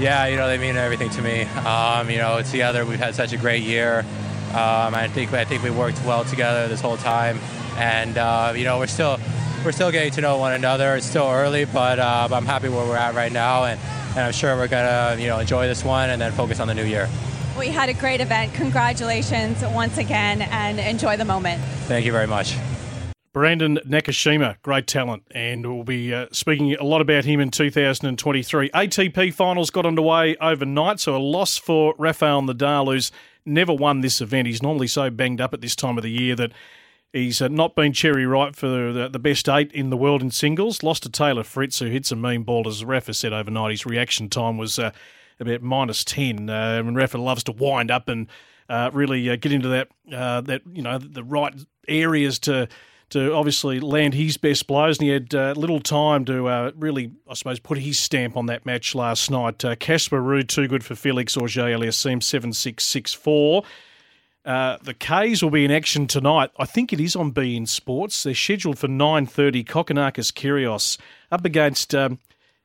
Yeah, 0.00 0.26
you 0.26 0.36
know, 0.36 0.48
they 0.48 0.58
mean 0.58 0.76
everything 0.76 1.10
to 1.10 1.22
me. 1.22 1.42
Um, 1.64 2.10
you 2.10 2.18
know, 2.18 2.42
together 2.42 2.84
we've 2.84 2.98
had 2.98 3.14
such 3.14 3.32
a 3.32 3.36
great 3.36 3.62
year. 3.62 4.00
Um, 4.50 4.94
I 4.94 5.08
think 5.08 5.32
I 5.32 5.44
think 5.44 5.62
we 5.62 5.70
worked 5.70 6.02
well 6.04 6.24
together 6.24 6.68
this 6.68 6.80
whole 6.80 6.96
time 6.96 7.38
and 7.76 8.16
uh, 8.16 8.52
you 8.56 8.64
know 8.64 8.78
we're 8.78 8.86
still 8.86 9.18
we're 9.64 9.72
still 9.72 9.90
getting 9.90 10.12
to 10.12 10.20
know 10.20 10.38
one 10.38 10.52
another. 10.52 10.96
It's 10.96 11.06
still 11.06 11.26
early, 11.26 11.64
but 11.64 11.98
uh, 11.98 12.28
I'm 12.30 12.46
happy 12.46 12.68
where 12.68 12.86
we're 12.86 12.96
at 12.96 13.14
right 13.14 13.32
now, 13.32 13.64
and, 13.64 13.80
and 14.16 14.24
I'm 14.24 14.32
sure 14.32 14.56
we're 14.56 14.66
gonna 14.66 15.20
you 15.20 15.28
know 15.28 15.38
enjoy 15.38 15.66
this 15.66 15.84
one 15.84 16.10
and 16.10 16.20
then 16.20 16.32
focus 16.32 16.58
on 16.58 16.68
the 16.68 16.74
new 16.74 16.84
year. 16.84 17.08
We 17.58 17.68
had 17.68 17.88
a 17.88 17.94
great 17.94 18.20
event. 18.20 18.54
Congratulations 18.54 19.62
once 19.62 19.98
again, 19.98 20.42
and 20.42 20.80
enjoy 20.80 21.16
the 21.16 21.24
moment. 21.24 21.62
Thank 21.86 22.04
you 22.04 22.12
very 22.12 22.26
much. 22.26 22.56
Brandon 23.32 23.78
Nakashima, 23.86 24.56
great 24.62 24.86
talent, 24.86 25.22
and 25.30 25.66
we'll 25.66 25.84
be 25.84 26.14
uh, 26.14 26.26
speaking 26.32 26.74
a 26.74 26.84
lot 26.84 27.02
about 27.02 27.26
him 27.26 27.38
in 27.38 27.50
2023. 27.50 28.70
ATP 28.70 29.34
finals 29.34 29.68
got 29.68 29.84
underway 29.84 30.36
overnight, 30.36 31.00
so 31.00 31.14
a 31.14 31.18
loss 31.18 31.58
for 31.58 31.94
Rafael 31.98 32.40
Nadal, 32.40 32.86
who's 32.92 33.12
never 33.44 33.74
won 33.74 34.00
this 34.00 34.22
event. 34.22 34.46
He's 34.46 34.62
normally 34.62 34.86
so 34.86 35.10
banged 35.10 35.42
up 35.42 35.52
at 35.52 35.60
this 35.60 35.76
time 35.76 35.98
of 35.98 36.02
the 36.02 36.10
year 36.10 36.34
that 36.36 36.52
he's 37.12 37.40
uh, 37.40 37.48
not 37.48 37.74
been 37.74 37.92
cherry 37.92 38.26
ripe 38.26 38.56
for 38.56 38.68
the, 38.92 39.18
best 39.18 39.48
eight 39.48 39.72
in 39.72 39.90
the 39.90 39.96
world 39.96 40.22
in 40.22 40.30
singles. 40.30 40.82
Lost 40.82 41.02
to 41.04 41.10
Taylor 41.10 41.42
Fritz, 41.42 41.78
who 41.78 41.86
hits 41.86 42.12
a 42.12 42.16
mean 42.16 42.42
ball, 42.42 42.68
as 42.68 42.84
Rafa 42.84 43.14
said 43.14 43.32
overnight. 43.32 43.70
His 43.72 43.86
reaction 43.86 44.28
time 44.28 44.58
was 44.58 44.78
uh, 44.78 44.90
about 45.40 45.62
minus 45.62 46.04
10. 46.04 46.50
Uh, 46.50 46.82
and 46.84 46.96
Rafa 46.96 47.18
loves 47.18 47.44
to 47.44 47.52
wind 47.52 47.90
up 47.90 48.08
and 48.08 48.28
uh, 48.68 48.90
really 48.92 49.30
uh, 49.30 49.36
get 49.36 49.52
into 49.52 49.68
that, 49.68 49.88
uh, 50.12 50.40
that 50.42 50.62
you 50.72 50.82
know, 50.82 50.98
the 50.98 51.24
right 51.24 51.54
areas 51.88 52.38
to 52.40 52.68
to 53.08 53.32
obviously 53.32 53.78
land 53.78 54.14
his 54.14 54.36
best 54.36 54.66
blows, 54.66 54.98
and 54.98 55.06
he 55.06 55.12
had 55.12 55.34
uh, 55.34 55.54
little 55.56 55.80
time 55.80 56.24
to 56.24 56.48
uh, 56.48 56.72
really, 56.74 57.12
I 57.30 57.34
suppose, 57.34 57.60
put 57.60 57.78
his 57.78 57.98
stamp 57.98 58.36
on 58.36 58.46
that 58.46 58.66
match 58.66 58.94
last 58.94 59.30
night. 59.30 59.64
Uh, 59.64 59.76
Casper 59.76 60.20
Ruud, 60.20 60.48
too 60.48 60.66
good 60.66 60.84
for 60.84 60.96
Felix 60.96 61.36
Auger-Aliassime, 61.36 62.22
7 62.22 62.52
6 62.52 62.84
6 62.84 63.12
4. 63.12 63.62
Uh, 64.46 64.78
the 64.80 64.94
K's 64.94 65.42
will 65.42 65.50
be 65.50 65.64
in 65.64 65.72
action 65.72 66.06
tonight. 66.06 66.50
I 66.56 66.66
think 66.66 66.92
it 66.92 67.00
is 67.00 67.16
on 67.16 67.32
beIN 67.32 67.66
Sports. 67.66 68.22
They're 68.22 68.34
scheduled 68.34 68.78
for 68.78 68.86
9.30. 68.86 69.66
Kokkinakis 69.66 70.32
Kyrgios 70.32 70.98
up 71.32 71.44
against 71.44 71.96
um, 71.96 72.20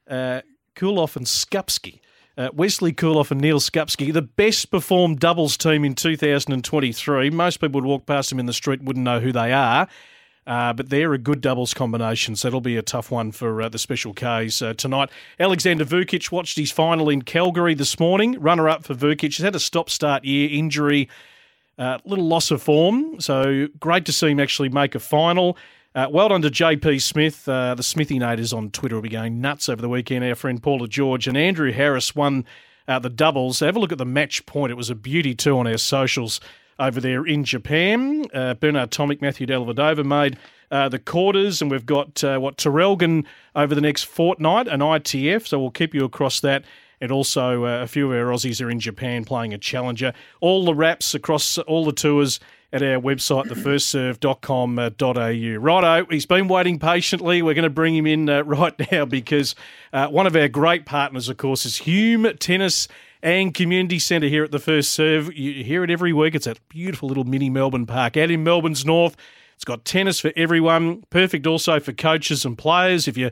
uh, 0.08 0.42
Koolhof 0.76 1.16
and 1.16 1.26
Skupski. 1.26 2.00
Uh, 2.38 2.50
Wesley 2.54 2.94
Koolhof 2.94 3.32
and 3.32 3.42
Neal 3.42 3.60
Skupski, 3.60 4.14
the 4.14 4.22
best 4.22 4.72
performed 4.72 5.20
doubles 5.20 5.58
team 5.58 5.84
in 5.84 5.96
2023. 5.96 7.30
Most 7.30 7.58
people 7.58 7.82
would 7.82 7.88
walk 7.88 8.06
past 8.06 8.30
them 8.30 8.40
in 8.40 8.46
the 8.46 8.54
street, 8.54 8.82
wouldn't 8.82 9.04
know 9.04 9.20
who 9.20 9.32
they 9.32 9.52
are. 9.52 9.88
Uh, 10.48 10.74
but 10.74 10.90
they're 10.90 11.14
a 11.14 11.20
good 11.20 11.42
doubles 11.42 11.74
combination, 11.74 12.36
so 12.36 12.48
that'll 12.48 12.62
be 12.62 12.78
a 12.78 12.82
tough 12.82 13.12
one 13.12 13.32
for 13.32 13.62
uh, 13.62 13.70
the 13.70 13.78
special 13.78 14.14
Ks 14.14 14.62
uh, 14.62 14.74
tonight. 14.76 15.10
Alexander 15.40 15.86
Vukic 15.86 16.32
watched 16.32 16.58
his 16.58 16.72
final 16.72 17.10
in 17.10 17.22
Calgary 17.22 17.76
this 17.76 18.00
morning. 18.00 18.40
Runner 18.40 18.68
up 18.68 18.84
for 18.84 18.96
Vukic. 18.96 19.36
He's 19.36 19.38
had 19.38 19.56
a 19.56 19.60
stop 19.60 19.90
start 19.90 20.24
year, 20.24 20.50
injury, 20.52 21.10
uh, 21.82 21.98
little 22.06 22.28
loss 22.28 22.52
of 22.52 22.62
form. 22.62 23.20
So 23.20 23.68
great 23.80 24.06
to 24.06 24.14
see 24.14 24.30
him 24.30 24.40
actually 24.40 24.70
make 24.70 24.96
a 24.96 25.00
final. 25.00 25.58
Uh, 25.94 26.08
well 26.10 26.30
done 26.30 26.42
to 26.44 26.50
JP 26.50 27.02
Smith. 27.02 27.50
Uh, 27.50 27.76
the 27.76 27.84
Smithy 27.84 28.20
Nators 28.20 28.56
on 28.56 28.70
Twitter 28.70 28.96
will 28.96 29.02
be 29.02 29.10
going 29.10 29.42
nuts 29.42 29.68
over 29.68 29.82
the 29.82 29.90
weekend. 29.90 30.24
Our 30.24 30.36
friend 30.36 30.62
Paula 30.62 30.88
George 30.88 31.28
and 31.28 31.36
Andrew 31.36 31.72
Harris 31.74 32.16
won 32.16 32.46
the 32.88 33.10
doubles. 33.10 33.62
Have 33.62 33.78
a 33.78 33.80
look 33.80 33.94
at 33.94 33.98
the 33.98 34.06
match 34.06 34.46
point. 34.46 34.70
It 34.70 34.76
was 34.76 34.90
a 34.90 34.96
beauty 34.96 35.34
too 35.34 35.58
on 35.58 35.66
our 35.66 35.78
socials 35.78 36.42
over 36.82 37.00
there 37.00 37.26
in 37.26 37.44
Japan. 37.44 38.26
Uh, 38.34 38.56
Bernard 38.56 38.92
Tomic, 38.92 39.22
Matthew 39.22 39.48
Dellavedova 39.48 40.04
made 40.04 40.38
uh, 40.72 40.90
the 40.90 41.00
quarters, 41.00 41.62
and 41.62 41.70
we've 41.70 41.86
got 41.86 42.24
uh, 42.24 42.40
what 42.40 42.58
Traralgon 42.58 43.26
over 43.56 43.76
the 43.76 43.82
next 43.82 44.04
fortnight, 44.04 44.68
an 44.68 44.80
ITF. 44.80 45.48
So 45.48 45.60
we'll 45.60 45.72
keep 45.72 45.94
you 45.94 46.04
across 46.04 46.40
that. 46.42 46.64
And 47.02 47.12
also, 47.12 47.66
uh, 47.66 47.82
a 47.82 47.88
few 47.88 48.12
of 48.12 48.18
our 48.18 48.32
Aussies 48.32 48.64
are 48.64 48.70
in 48.70 48.80
Japan 48.80 49.26
playing 49.26 49.54
a 49.54 49.58
challenger. 49.58 50.14
All 50.40 50.64
the 50.64 50.76
wraps 50.76 51.16
across 51.16 51.58
all 51.58 51.84
the 51.84 51.92
tours 51.92 52.40
at 52.72 52.82
our 52.82 53.02
website, 53.02 53.48
thefirstserve.com.au. 53.48 55.60
Righto, 55.60 56.06
he's 56.10 56.26
been 56.26 56.48
waiting 56.48 56.80
patiently. 56.80 57.42
We're 57.42 57.54
going 57.54 57.64
to 57.64 57.70
bring 57.70 57.96
him 57.96 58.08
in 58.08 58.30
uh, 58.30 58.44
right 58.46 58.92
now 58.92 59.06
because 59.06 59.56
uh, 59.92 60.08
one 60.08 60.28
of 60.28 60.36
our 60.36 60.48
great 60.48 60.86
partners, 60.86 61.28
of 61.28 61.38
course, 61.38 61.66
is 61.66 61.78
Hume 61.78 62.38
Tennis 62.38 62.88
and 63.24 63.54
Community 63.54 64.00
Centre 64.00 64.28
here 64.28 64.44
at 64.44 64.52
the 64.52 64.60
First 64.60 64.92
Serve. 64.92 65.36
You 65.36 65.64
hear 65.64 65.84
it 65.84 65.90
every 65.90 66.14
week. 66.14 66.36
It's 66.36 66.48
a 66.48 66.56
beautiful 66.70 67.10
little 67.10 67.26
mini 67.26 67.50
Melbourne 67.50 67.86
park 67.86 68.16
out 68.16 68.32
in 68.32 68.44
Melbourne's 68.44 68.86
north. 68.86 69.18
It's 69.56 69.66
got 69.66 69.86
tennis 69.86 70.20
for 70.20 70.32
everyone, 70.36 71.04
perfect 71.12 71.46
also 71.46 71.80
for 71.80 71.94
coaches 71.94 72.46
and 72.46 72.58
players. 72.58 73.08
If 73.08 73.18
you're 73.18 73.32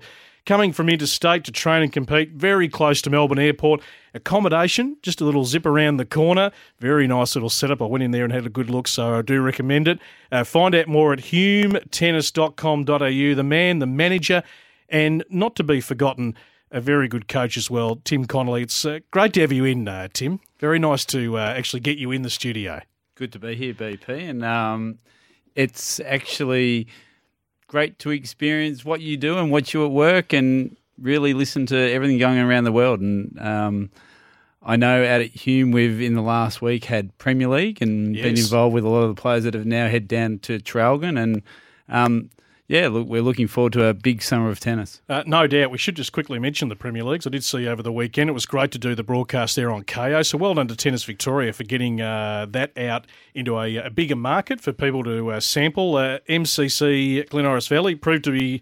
coming 0.49 0.73
from 0.73 0.89
interstate 0.89 1.43
to 1.43 1.51
train 1.51 1.83
and 1.83 1.93
compete, 1.93 2.31
very 2.31 2.67
close 2.67 3.03
to 3.03 3.09
Melbourne 3.11 3.37
Airport. 3.37 3.81
Accommodation, 4.15 4.97
just 5.03 5.21
a 5.21 5.23
little 5.23 5.45
zip 5.45 5.63
around 5.63 5.97
the 5.97 6.05
corner. 6.05 6.49
Very 6.79 7.05
nice 7.05 7.35
little 7.35 7.51
setup. 7.51 7.83
I 7.83 7.85
went 7.85 8.03
in 8.03 8.09
there 8.09 8.23
and 8.23 8.33
had 8.33 8.47
a 8.47 8.49
good 8.49 8.67
look, 8.67 8.87
so 8.87 9.19
I 9.19 9.21
do 9.21 9.43
recommend 9.43 9.87
it. 9.87 9.99
Uh, 10.31 10.43
find 10.43 10.73
out 10.73 10.87
more 10.87 11.13
at 11.13 11.19
humetennis.com.au. 11.19 13.35
The 13.35 13.43
man, 13.43 13.77
the 13.77 13.85
manager, 13.85 14.41
and 14.89 15.23
not 15.29 15.55
to 15.57 15.63
be 15.63 15.81
forgotten, 15.81 16.33
a 16.71 16.81
very 16.81 17.07
good 17.07 17.27
coach 17.27 17.55
as 17.55 17.69
well, 17.69 18.01
Tim 18.03 18.25
Connolly. 18.25 18.63
It's 18.63 18.85
uh, 18.85 19.01
great 19.11 19.33
to 19.33 19.41
have 19.41 19.51
you 19.51 19.65
in, 19.65 19.87
uh, 19.87 20.07
Tim. 20.11 20.39
Very 20.57 20.79
nice 20.79 21.05
to 21.05 21.37
uh, 21.37 21.41
actually 21.41 21.81
get 21.81 21.99
you 21.99 22.09
in 22.09 22.23
the 22.23 22.29
studio. 22.31 22.81
Good 23.13 23.31
to 23.33 23.39
be 23.39 23.53
here, 23.53 23.75
BP. 23.75 24.27
And 24.27 24.43
um, 24.43 24.97
it's 25.53 25.99
actually 25.99 26.87
great 27.69 27.99
to 27.99 28.09
experience 28.09 28.83
what 28.83 28.99
you 28.99 29.15
do 29.15 29.37
and 29.37 29.51
what 29.51 29.73
you 29.73 29.85
at 29.85 29.91
work 29.91 30.33
and 30.33 30.75
really 30.99 31.33
listen 31.33 31.67
to 31.67 31.77
everything 31.77 32.17
going 32.17 32.39
around 32.39 32.63
the 32.63 32.71
world. 32.71 32.99
And 32.99 33.39
um, 33.39 33.91
I 34.63 34.75
know 34.75 35.03
out 35.03 35.21
at 35.21 35.29
Hume, 35.29 35.71
we've 35.71 36.01
in 36.01 36.15
the 36.15 36.21
last 36.21 36.63
week 36.63 36.85
had 36.85 37.15
Premier 37.19 37.47
League 37.47 37.81
and 37.81 38.15
yes. 38.15 38.23
been 38.23 38.37
involved 38.37 38.73
with 38.73 38.83
a 38.83 38.89
lot 38.89 39.03
of 39.03 39.15
the 39.15 39.21
players 39.21 39.43
that 39.43 39.53
have 39.53 39.67
now 39.67 39.87
head 39.87 40.07
down 40.07 40.39
to 40.39 40.57
Traralgon. 40.57 41.21
And 41.21 41.43
um, 41.87 42.31
yeah, 42.69 42.87
look, 42.87 43.07
we're 43.07 43.23
looking 43.23 43.47
forward 43.47 43.73
to 43.73 43.85
a 43.85 43.95
big 43.95 44.21
summer 44.21 44.47
of 44.47 44.59
tennis. 44.59 45.01
Uh, 45.09 45.23
no 45.25 45.47
doubt. 45.47 45.71
We 45.71 45.79
should 45.79 45.95
just 45.95 46.11
quickly 46.11 46.37
mention 46.37 46.69
the 46.69 46.75
Premier 46.75 47.03
Leagues. 47.03 47.25
I 47.25 47.31
did 47.31 47.43
see 47.43 47.67
over 47.67 47.81
the 47.81 47.91
weekend. 47.91 48.29
It 48.29 48.33
was 48.33 48.45
great 48.45 48.69
to 48.73 48.77
do 48.77 48.93
the 48.93 49.03
broadcast 49.03 49.55
there 49.55 49.71
on 49.71 49.83
Kayo. 49.83 50.23
So 50.23 50.37
well 50.37 50.53
done 50.53 50.67
to 50.67 50.75
Tennis 50.75 51.03
Victoria 51.03 51.51
for 51.51 51.63
getting 51.63 51.99
uh, 51.99 52.45
that 52.51 52.77
out 52.77 53.07
into 53.33 53.57
a, 53.57 53.77
a, 53.77 53.89
bigger 53.89 54.15
market 54.15 54.61
for 54.61 54.71
people 54.71 55.03
to 55.05 55.31
uh, 55.31 55.39
sample. 55.39 55.95
Uh, 55.95 56.19
MCC 56.29 57.27
Glen 57.27 57.47
Iris 57.47 57.67
Valley 57.67 57.95
proved 57.95 58.23
to 58.25 58.31
be 58.31 58.61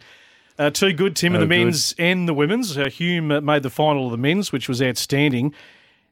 uh, 0.58 0.70
too 0.70 0.94
good, 0.94 1.18
Tim, 1.18 1.36
in 1.36 1.40
oh, 1.40 1.42
the 1.42 1.48
men's 1.48 1.92
good. 1.92 2.04
and 2.04 2.30
the 2.30 2.34
women's. 2.34 2.78
Uh, 2.78 2.86
Hume 2.86 3.44
made 3.44 3.62
the 3.62 3.70
final 3.70 4.06
of 4.06 4.12
the 4.12 4.18
men's, 4.18 4.54
which 4.54 4.70
was 4.70 4.82
outstanding. 4.82 5.54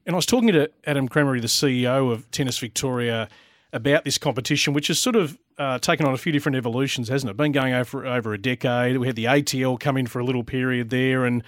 And 0.05 0.15
I 0.15 0.17
was 0.17 0.25
talking 0.25 0.51
to 0.51 0.69
Adam 0.85 1.07
Cremery, 1.07 1.39
the 1.39 1.47
CEO 1.47 2.11
of 2.11 2.29
Tennis 2.31 2.59
Victoria 2.59 3.29
about 3.71 4.03
this 4.03 4.17
competition, 4.17 4.73
which 4.73 4.89
is 4.89 4.99
sort 4.99 5.15
of 5.15 5.37
uh, 5.57 5.79
taken 5.79 6.05
on 6.05 6.13
a 6.13 6.17
few 6.17 6.31
different 6.31 6.55
evolutions, 6.55 7.09
hasn't 7.09 7.29
it? 7.29 7.37
Been 7.37 7.51
going 7.51 7.73
over 7.73 8.05
over 8.05 8.33
a 8.33 8.37
decade. 8.37 8.97
We 8.97 9.07
had 9.07 9.15
the 9.15 9.25
ATL 9.25 9.79
come 9.79 9.97
in 9.97 10.07
for 10.07 10.19
a 10.19 10.25
little 10.25 10.43
period 10.43 10.89
there, 10.89 11.25
and 11.25 11.43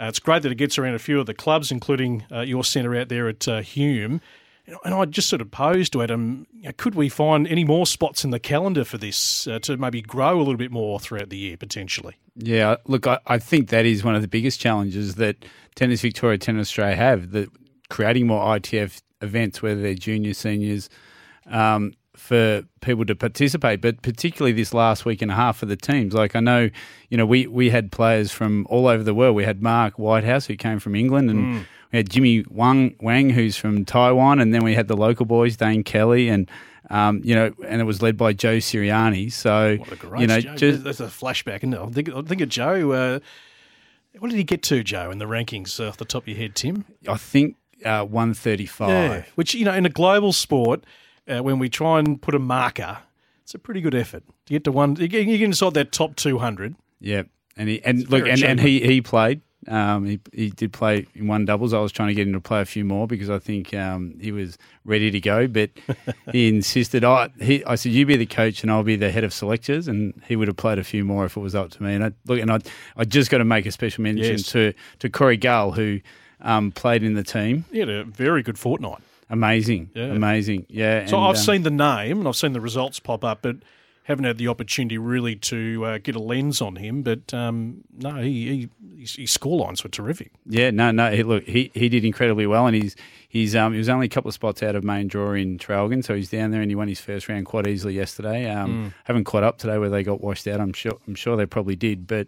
uh, 0.00 0.06
it's 0.06 0.18
great 0.18 0.42
that 0.42 0.52
it 0.52 0.56
gets 0.56 0.78
around 0.78 0.94
a 0.94 0.98
few 0.98 1.20
of 1.20 1.26
the 1.26 1.34
clubs, 1.34 1.70
including 1.70 2.24
uh, 2.32 2.40
your 2.40 2.64
centre 2.64 2.96
out 2.96 3.08
there 3.08 3.28
at 3.28 3.46
uh, 3.46 3.60
Hume. 3.60 4.20
And 4.84 4.94
I 4.94 5.04
just 5.04 5.28
sort 5.28 5.42
of 5.42 5.50
posed 5.50 5.92
to 5.94 6.02
Adam, 6.02 6.46
you 6.54 6.64
know, 6.64 6.72
could 6.76 6.94
we 6.94 7.08
find 7.08 7.48
any 7.48 7.64
more 7.64 7.86
spots 7.86 8.24
in 8.24 8.30
the 8.30 8.38
calendar 8.38 8.84
for 8.84 8.98
this 8.98 9.48
uh, 9.48 9.58
to 9.60 9.76
maybe 9.76 10.00
grow 10.00 10.36
a 10.36 10.38
little 10.38 10.56
bit 10.56 10.70
more 10.70 11.00
throughout 11.00 11.28
the 11.28 11.36
year 11.36 11.56
potentially? 11.56 12.16
Yeah, 12.36 12.76
look, 12.86 13.06
I, 13.06 13.18
I 13.26 13.38
think 13.38 13.70
that 13.70 13.84
is 13.84 14.04
one 14.04 14.14
of 14.14 14.22
the 14.22 14.28
biggest 14.28 14.60
challenges 14.60 15.16
that 15.16 15.44
Tennis 15.74 16.02
Victoria, 16.02 16.38
Tennis 16.38 16.68
Australia 16.68 16.94
have, 16.94 17.32
that 17.32 17.48
creating 17.88 18.28
more 18.28 18.44
ITF 18.56 19.02
events, 19.20 19.60
whether 19.60 19.80
they're 19.80 19.94
junior, 19.94 20.34
seniors, 20.34 20.88
um, 21.46 21.92
for 22.30 22.62
people 22.80 23.04
to 23.04 23.16
participate, 23.16 23.80
but 23.80 24.02
particularly 24.02 24.52
this 24.52 24.72
last 24.72 25.04
week 25.04 25.20
and 25.20 25.32
a 25.32 25.34
half 25.34 25.56
for 25.56 25.66
the 25.66 25.74
teams. 25.74 26.14
Like 26.14 26.36
I 26.36 26.40
know, 26.40 26.70
you 27.08 27.16
know, 27.16 27.26
we 27.26 27.48
we 27.48 27.70
had 27.70 27.90
players 27.90 28.30
from 28.30 28.68
all 28.70 28.86
over 28.86 29.02
the 29.02 29.12
world. 29.12 29.34
We 29.34 29.42
had 29.42 29.60
Mark 29.60 29.94
Whitehouse 29.98 30.46
who 30.46 30.54
came 30.54 30.78
from 30.78 30.94
England, 30.94 31.28
and 31.28 31.40
mm. 31.40 31.66
we 31.90 31.96
had 31.96 32.08
Jimmy 32.08 32.44
Wang 32.48 32.94
Wang 33.00 33.30
who's 33.30 33.56
from 33.56 33.84
Taiwan, 33.84 34.38
and 34.38 34.54
then 34.54 34.62
we 34.62 34.76
had 34.76 34.86
the 34.86 34.96
local 34.96 35.26
boys, 35.26 35.56
Dane 35.56 35.82
Kelly, 35.82 36.28
and. 36.28 36.48
Um, 36.88 37.20
you 37.22 37.36
know, 37.36 37.52
and 37.68 37.80
it 37.80 37.84
was 37.84 38.02
led 38.02 38.16
by 38.16 38.32
Joe 38.32 38.56
Sirianni. 38.56 39.30
So, 39.30 39.78
you 40.18 40.26
know, 40.26 40.40
Joe. 40.40 40.56
just, 40.56 40.82
that's 40.82 40.98
a 40.98 41.04
flashback, 41.04 41.58
isn't? 41.58 41.74
I 41.74 41.86
think, 41.86 42.08
I 42.08 42.22
think 42.22 42.40
of 42.40 42.48
Joe. 42.48 42.90
Uh, 42.90 43.20
what 44.18 44.30
did 44.30 44.36
he 44.36 44.42
get 44.42 44.64
to, 44.64 44.82
Joe, 44.82 45.12
in 45.12 45.18
the 45.18 45.26
rankings 45.26 45.78
uh, 45.78 45.86
off 45.86 45.98
the 45.98 46.04
top 46.04 46.24
of 46.24 46.28
your 46.28 46.38
head, 46.38 46.56
Tim? 46.56 46.84
I 47.06 47.16
think 47.16 47.54
uh, 47.84 48.02
135. 48.06 48.88
Yeah, 48.88 49.22
which, 49.36 49.54
you 49.54 49.64
know, 49.64 49.74
in 49.74 49.86
a 49.86 49.90
global 49.90 50.32
sport, 50.32 50.82
uh, 51.28 51.42
when 51.42 51.58
we 51.58 51.68
try 51.68 51.98
and 51.98 52.20
put 52.20 52.34
a 52.34 52.38
marker, 52.38 52.98
it's 53.42 53.54
a 53.54 53.58
pretty 53.58 53.80
good 53.80 53.94
effort 53.94 54.22
to 54.46 54.52
get 54.52 54.64
to 54.64 54.72
one. 54.72 54.96
You 54.96 55.08
can 55.08 55.28
inside 55.28 55.74
that 55.74 55.92
top 55.92 56.16
two 56.16 56.38
hundred. 56.38 56.76
Yeah, 57.00 57.22
and 57.56 57.68
he 57.68 57.82
and 57.82 58.00
it's 58.00 58.10
look 58.10 58.26
and, 58.26 58.42
and 58.42 58.60
he 58.60 58.80
he 58.80 59.00
played. 59.00 59.40
Um, 59.68 60.06
he 60.06 60.20
he 60.32 60.50
did 60.50 60.72
play 60.72 61.06
in 61.14 61.26
one 61.26 61.44
doubles. 61.44 61.74
I 61.74 61.80
was 61.80 61.92
trying 61.92 62.08
to 62.08 62.14
get 62.14 62.26
him 62.26 62.32
to 62.32 62.40
play 62.40 62.60
a 62.62 62.64
few 62.64 62.84
more 62.84 63.06
because 63.06 63.28
I 63.28 63.38
think 63.38 63.74
um, 63.74 64.14
he 64.20 64.32
was 64.32 64.56
ready 64.84 65.10
to 65.10 65.20
go, 65.20 65.46
but 65.46 65.70
he 66.32 66.48
insisted. 66.48 67.04
I 67.04 67.28
he 67.40 67.64
I 67.64 67.74
said 67.74 67.92
you 67.92 68.06
be 68.06 68.16
the 68.16 68.26
coach 68.26 68.62
and 68.62 68.70
I'll 68.70 68.82
be 68.82 68.96
the 68.96 69.10
head 69.10 69.24
of 69.24 69.34
selectors, 69.34 69.86
and 69.88 70.20
he 70.26 70.36
would 70.36 70.48
have 70.48 70.56
played 70.56 70.78
a 70.78 70.84
few 70.84 71.04
more 71.04 71.26
if 71.26 71.36
it 71.36 71.40
was 71.40 71.54
up 71.54 71.70
to 71.72 71.82
me. 71.82 71.94
And 71.94 72.04
I 72.04 72.12
look 72.26 72.40
and 72.40 72.50
I 72.50 72.60
I 72.96 73.04
just 73.04 73.30
got 73.30 73.38
to 73.38 73.44
make 73.44 73.66
a 73.66 73.72
special 73.72 74.02
mention 74.02 74.38
yes. 74.38 74.46
to 74.52 74.72
to 75.00 75.10
Corey 75.10 75.36
Gull 75.36 75.72
who 75.72 76.00
um, 76.40 76.72
played 76.72 77.02
in 77.02 77.14
the 77.14 77.24
team. 77.24 77.64
He 77.70 77.80
had 77.80 77.90
a 77.90 78.04
very 78.04 78.42
good 78.42 78.58
fortnight. 78.58 79.02
Amazing, 79.30 79.90
yeah. 79.94 80.06
amazing, 80.06 80.66
yeah. 80.68 81.06
So 81.06 81.16
and, 81.16 81.26
I've 81.26 81.36
um, 81.36 81.42
seen 81.42 81.62
the 81.62 81.70
name 81.70 82.18
and 82.18 82.28
I've 82.28 82.36
seen 82.36 82.52
the 82.52 82.60
results 82.60 82.98
pop 82.98 83.24
up, 83.24 83.42
but 83.42 83.56
haven't 84.04 84.24
had 84.24 84.38
the 84.38 84.48
opportunity 84.48 84.98
really 84.98 85.36
to 85.36 85.84
uh, 85.84 85.98
get 85.98 86.16
a 86.16 86.18
lens 86.18 86.60
on 86.60 86.74
him. 86.76 87.02
But 87.02 87.32
um, 87.32 87.84
no, 87.96 88.16
he, 88.16 88.68
he 88.92 88.98
his, 88.98 89.14
his 89.14 89.30
score 89.30 89.56
lines 89.56 89.84
were 89.84 89.90
terrific. 89.90 90.32
Yeah, 90.46 90.70
no, 90.72 90.90
no. 90.90 91.12
He, 91.12 91.22
look, 91.22 91.44
he, 91.44 91.70
he 91.74 91.88
did 91.88 92.04
incredibly 92.04 92.44
well, 92.46 92.66
and 92.66 92.74
he's 92.74 92.96
he's 93.28 93.54
um 93.54 93.72
he 93.72 93.78
was 93.78 93.88
only 93.88 94.06
a 94.06 94.08
couple 94.08 94.28
of 94.28 94.34
spots 94.34 94.64
out 94.64 94.74
of 94.74 94.82
main 94.82 95.06
draw 95.06 95.32
in 95.32 95.58
Traralgon, 95.58 96.04
so 96.04 96.16
he's 96.16 96.28
down 96.28 96.50
there, 96.50 96.60
and 96.60 96.70
he 96.70 96.74
won 96.74 96.88
his 96.88 97.00
first 97.00 97.28
round 97.28 97.46
quite 97.46 97.68
easily 97.68 97.94
yesterday. 97.94 98.50
Um, 98.50 98.70
Mm. 98.70 98.94
haven't 99.04 99.24
caught 99.24 99.44
up 99.44 99.58
today 99.58 99.78
where 99.78 99.90
they 99.90 100.02
got 100.02 100.20
washed 100.20 100.48
out. 100.48 100.60
I'm 100.60 100.72
sure 100.72 100.98
I'm 101.06 101.14
sure 101.14 101.36
they 101.36 101.46
probably 101.46 101.76
did, 101.76 102.08
but 102.08 102.26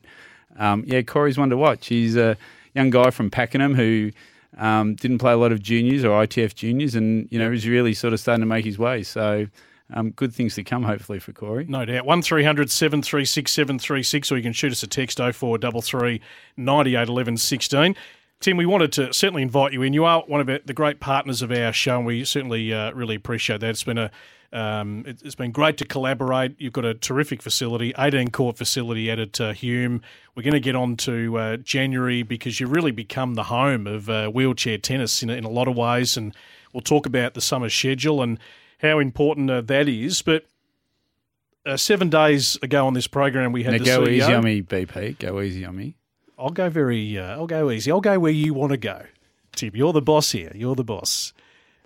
um, 0.57 0.85
yeah, 0.87 1.03
Corey's 1.03 1.37
one 1.37 1.51
to 1.51 1.57
watch. 1.57 1.89
He's 1.89 2.15
a 2.17 2.37
young 2.77 2.91
guy 2.91 3.11
from 3.11 3.29
Pakenham 3.29 3.75
who. 3.75 4.13
Um, 4.59 4.95
didn't 4.95 5.19
play 5.19 5.33
a 5.33 5.37
lot 5.37 5.53
of 5.53 5.63
juniors 5.63 6.05
or 6.05 6.11
ITF 6.27 6.55
juniors, 6.55 6.95
and 6.95 7.27
you 7.31 7.39
know 7.39 7.51
he's 7.51 7.67
really 7.67 7.95
sort 7.95 8.13
of 8.13 8.21
starting 8.21 8.43
to 8.43 8.47
make 8.47 8.65
his 8.65 8.79
way. 8.79 9.03
So, 9.03 9.47
um, 9.95 10.11
good 10.11 10.35
things 10.35 10.55
to 10.57 10.65
come, 10.65 10.83
hopefully, 10.83 11.19
for 11.19 11.33
Corey. 11.33 11.65
No 11.69 11.85
doubt. 11.85 12.05
1300 12.05 12.71
736 12.71 13.51
736, 13.51 14.33
or 14.33 14.37
you 14.37 14.43
can 14.43 14.53
shoot 14.53 14.73
us 14.73 14.83
a 14.83 14.87
text 14.87 15.19
0433 15.19 16.21
98 16.57 17.09
11 17.09 17.37
16. 17.37 17.97
Tim, 18.43 18.57
we 18.57 18.67
wanted 18.67 18.91
to 18.95 19.13
certainly 19.15 19.41
invite 19.43 19.73
you 19.73 19.83
in. 19.83 19.93
You 19.93 20.05
are 20.05 20.23
one 20.27 20.41
of 20.41 20.67
the 20.67 20.73
great 20.75 20.99
partners 20.99 21.43
of 21.43 21.53
our 21.53 21.73
show, 21.73 21.97
and 21.99 22.05
we 22.07 22.25
certainly 22.25 22.73
uh, 22.75 22.91
really 22.93 23.15
appreciate 23.15 23.61
that. 23.61 23.71
It's 23.71 23.85
been 23.85 23.99
a 23.99 24.11
um, 24.53 25.05
it- 25.07 25.23
it's 25.25 25.35
been 25.35 25.53
great 25.53 25.79
to 25.79 25.87
collaborate. 25.87 26.57
You've 26.59 26.75
got 26.75 26.85
a 26.85 26.93
terrific 26.93 27.41
facility, 27.41 27.95
18 27.97 28.31
court 28.33 28.59
facility 28.59 29.11
at 29.11 29.41
uh, 29.41 29.53
Hume. 29.53 30.03
We're 30.35 30.43
going 30.43 30.53
to 30.53 30.61
get 30.61 30.75
on 30.77 30.97
to 30.99 31.39
uh, 31.39 31.57
January 31.59 32.23
because 32.23 32.61
you 32.61 32.67
really 32.67 32.91
become 32.91 33.33
the 33.35 33.45
home 33.45 33.87
of 33.87 34.11
uh, 34.11 34.29
wheelchair 34.29 34.77
tennis 34.77 35.23
in, 35.23 35.31
a- 35.31 35.35
in 35.35 35.45
a 35.45 35.49
lot 35.49 35.69
of 35.69 35.77
ways, 35.77 36.17
and 36.19 36.35
we'll 36.75 36.83
talk 36.83 37.07
about 37.07 37.33
the 37.35 37.41
summer 37.41 37.71
schedule 37.71 38.21
and 38.23 38.39
how 38.81 38.99
important 38.99 39.51
uh, 39.51 39.61
that 39.63 39.89
is. 39.89 40.21
But 40.21 40.45
uh, 41.65 41.77
seven 41.79 42.11
days 42.11 42.59
ago 42.61 42.87
on 42.89 42.93
this 42.95 43.07
program, 43.07 43.53
we 43.53 43.63
had 43.63 43.73
Now 43.73 43.79
the 43.79 43.85
go 43.85 44.01
CEO. 44.03 44.09
easy 44.11 44.35
on 44.35 44.45
me, 44.45 44.63
BP. 44.63 45.19
Go 45.21 45.41
easy 45.41 45.65
on 45.65 45.77
me. 45.77 45.95
I'll 46.43 46.51
go 46.51 46.69
very. 46.69 47.19
Uh, 47.19 47.37
I'll 47.37 47.47
go 47.47 47.71
easy. 47.71 47.91
I'll 47.91 48.01
go 48.01 48.19
where 48.19 48.33
you 48.33 48.53
want 48.53 48.73
to 48.73 48.77
go, 48.77 49.05
Tim. 49.55 49.75
You're 49.75 49.93
the 49.93 50.03
boss 50.03 50.33
here. 50.33 50.53
You're 50.55 50.75
the 50.75 50.85
boss. 50.85 51.33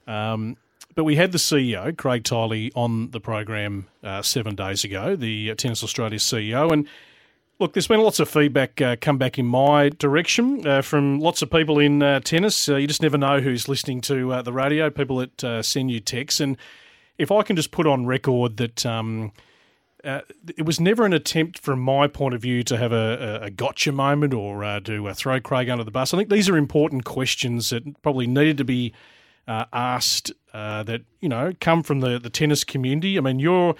Um, 0.06 0.56
but 0.94 1.04
we 1.04 1.16
had 1.16 1.32
the 1.32 1.38
CEO, 1.38 1.94
Craig 1.96 2.24
Tiley, 2.24 2.72
on 2.74 3.10
the 3.10 3.20
program 3.20 3.86
uh, 4.02 4.22
seven 4.22 4.54
days 4.54 4.82
ago, 4.82 5.14
the 5.14 5.50
uh, 5.50 5.54
Tennis 5.54 5.84
Australia 5.84 6.18
CEO, 6.18 6.72
and 6.72 6.88
look, 7.58 7.74
there's 7.74 7.86
been 7.86 8.00
lots 8.00 8.18
of 8.18 8.30
feedback 8.30 8.80
uh, 8.80 8.96
come 8.98 9.18
back 9.18 9.38
in 9.38 9.44
my 9.44 9.90
direction 9.90 10.66
uh, 10.66 10.80
from 10.80 11.20
lots 11.20 11.42
of 11.42 11.50
people 11.50 11.78
in 11.78 12.02
uh, 12.02 12.20
tennis. 12.20 12.68
Uh, 12.68 12.76
you 12.76 12.86
just 12.86 13.02
never 13.02 13.18
know 13.18 13.40
who's 13.40 13.68
listening 13.68 14.00
to 14.00 14.42
the 14.42 14.52
radio. 14.52 14.88
People 14.88 15.18
that 15.18 15.64
send 15.64 15.90
you 15.90 16.00
texts, 16.00 16.40
and 16.40 16.56
if 17.18 17.30
I 17.30 17.42
can 17.42 17.56
just 17.56 17.70
put 17.70 17.86
on 17.86 18.06
record 18.06 18.56
that. 18.56 18.86
Um, 18.86 19.32
uh, 20.06 20.20
it 20.56 20.64
was 20.64 20.78
never 20.78 21.04
an 21.04 21.12
attempt, 21.12 21.58
from 21.58 21.80
my 21.80 22.06
point 22.06 22.34
of 22.34 22.40
view, 22.40 22.62
to 22.62 22.76
have 22.76 22.92
a, 22.92 23.40
a, 23.42 23.50
gotcha 23.50 23.90
moment 23.90 24.32
or 24.32 24.62
uh, 24.62 24.78
to 24.80 25.08
uh, 25.08 25.14
throw 25.14 25.40
Craig 25.40 25.68
under 25.68 25.82
the 25.82 25.90
bus. 25.90 26.14
I 26.14 26.16
think 26.16 26.30
these 26.30 26.48
are 26.48 26.56
important 26.56 27.04
questions 27.04 27.70
that 27.70 28.00
probably 28.02 28.26
needed 28.28 28.56
to 28.58 28.64
be 28.64 28.92
uh, 29.48 29.64
asked 29.72 30.32
uh, 30.54 30.84
that 30.84 31.02
you 31.20 31.28
know 31.28 31.52
come 31.60 31.82
from 31.82 32.00
the, 32.00 32.18
the 32.18 32.30
tennis 32.30 32.62
community. 32.62 33.18
I 33.18 33.20
mean, 33.20 33.40
you're 33.40 33.74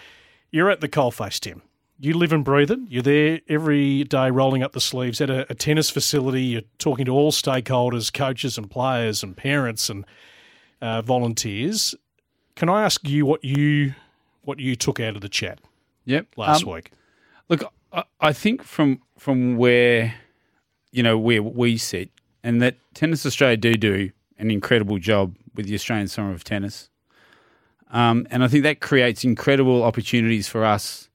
you're 0.51 0.69
at 0.69 0.81
the 0.81 0.89
coalface, 0.89 1.39
Tim. 1.39 1.63
You 1.99 2.15
live 2.15 2.33
and 2.33 2.45
breathe 2.45 2.71
it. 2.71 2.81
You're 2.89 3.03
there 3.03 3.41
every 3.49 4.05
day, 4.05 4.31
rolling 4.31 4.63
up 4.63 4.73
the 4.73 4.81
sleeves 4.81 5.21
at 5.21 5.31
a, 5.31 5.51
a 5.51 5.55
tennis 5.55 5.91
facility. 5.91 6.43
You're 6.43 6.63
talking 6.79 7.07
to 7.07 7.13
all 7.13 7.33
stakeholders, 7.33 8.13
coaches 8.13 8.59
and 8.59 8.69
players 8.69 9.23
and 9.23 9.37
parents 9.37 9.89
and 9.89 10.05
uh, 10.83 11.03
volunteers. 11.03 11.95
Can 12.57 12.69
I 12.69 12.83
ask 12.83 13.09
you 13.09 13.25
what 13.25 13.45
you 13.45 13.95
what 14.43 14.59
you 14.59 14.75
took 14.75 14.99
out 14.99 15.15
of 15.15 15.23
the 15.23 15.29
chat? 15.29 15.61
Yep. 16.07 16.27
last 16.37 16.65
Um, 16.65 16.73
week. 16.73 16.93
Look, 17.49 17.63
I, 17.93 18.05
I 18.21 18.33
think 18.33 18.63
from 18.63 19.01
from 19.19 19.57
where 19.57 20.15
you 20.93 21.03
know 21.03 21.19
where 21.19 21.43
we 21.43 21.77
sit, 21.77 22.11
and 22.43 22.63
that 22.63 22.77
Tennis 22.95 23.27
Australia 23.27 23.57
do 23.57 23.75
do 23.75 24.11
an 24.39 24.51
incredible 24.51 24.99
job 24.99 25.37
with 25.55 25.67
the 25.67 25.75
Australian 25.75 26.09
Summer 26.09 26.33
of 26.33 26.45
Tennis, 26.45 26.91
um, 27.91 28.27
and 28.31 28.43
I 28.43 28.49
think 28.49 28.63
that 28.65 28.81
creates 28.81 29.25
incredible 29.25 29.83
opportunities 29.83 30.49
for 30.49 30.65
us 30.65 31.09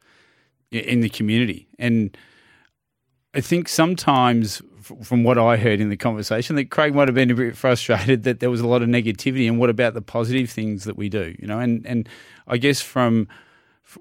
in 0.72 1.02
the 1.02 1.10
community. 1.10 1.68
And 1.78 2.16
I 3.34 3.42
think 3.42 3.68
sometimes, 3.68 4.62
f- 4.80 5.06
from 5.06 5.24
what 5.24 5.38
I 5.38 5.58
heard 5.58 5.80
in 5.82 5.90
the 5.90 5.98
conversation, 5.98 6.56
that 6.56 6.70
Craig 6.70 6.96
might 6.96 7.08
have 7.08 7.16
been 7.16 7.30
a 7.32 7.36
bit 7.36 7.58
frustrated 7.58 8.24
that 8.24 8.40
there 8.40 8.50
was 8.50 8.62
a 8.62 8.68
lot 8.68 8.82
of 8.82 8.88
negativity. 8.90 9.48
And 9.48 9.60
what 9.60 9.70
about 9.70 9.94
the 9.94 10.02
positive 10.02 10.50
things 10.50 10.86
that 10.86 10.96
we 10.98 11.10
do? 11.10 11.36
You 11.40 11.48
know, 11.48 11.60
and 11.60 11.86
and 11.86 12.08
I 12.48 12.58
guess 12.58 12.82
from 12.82 13.28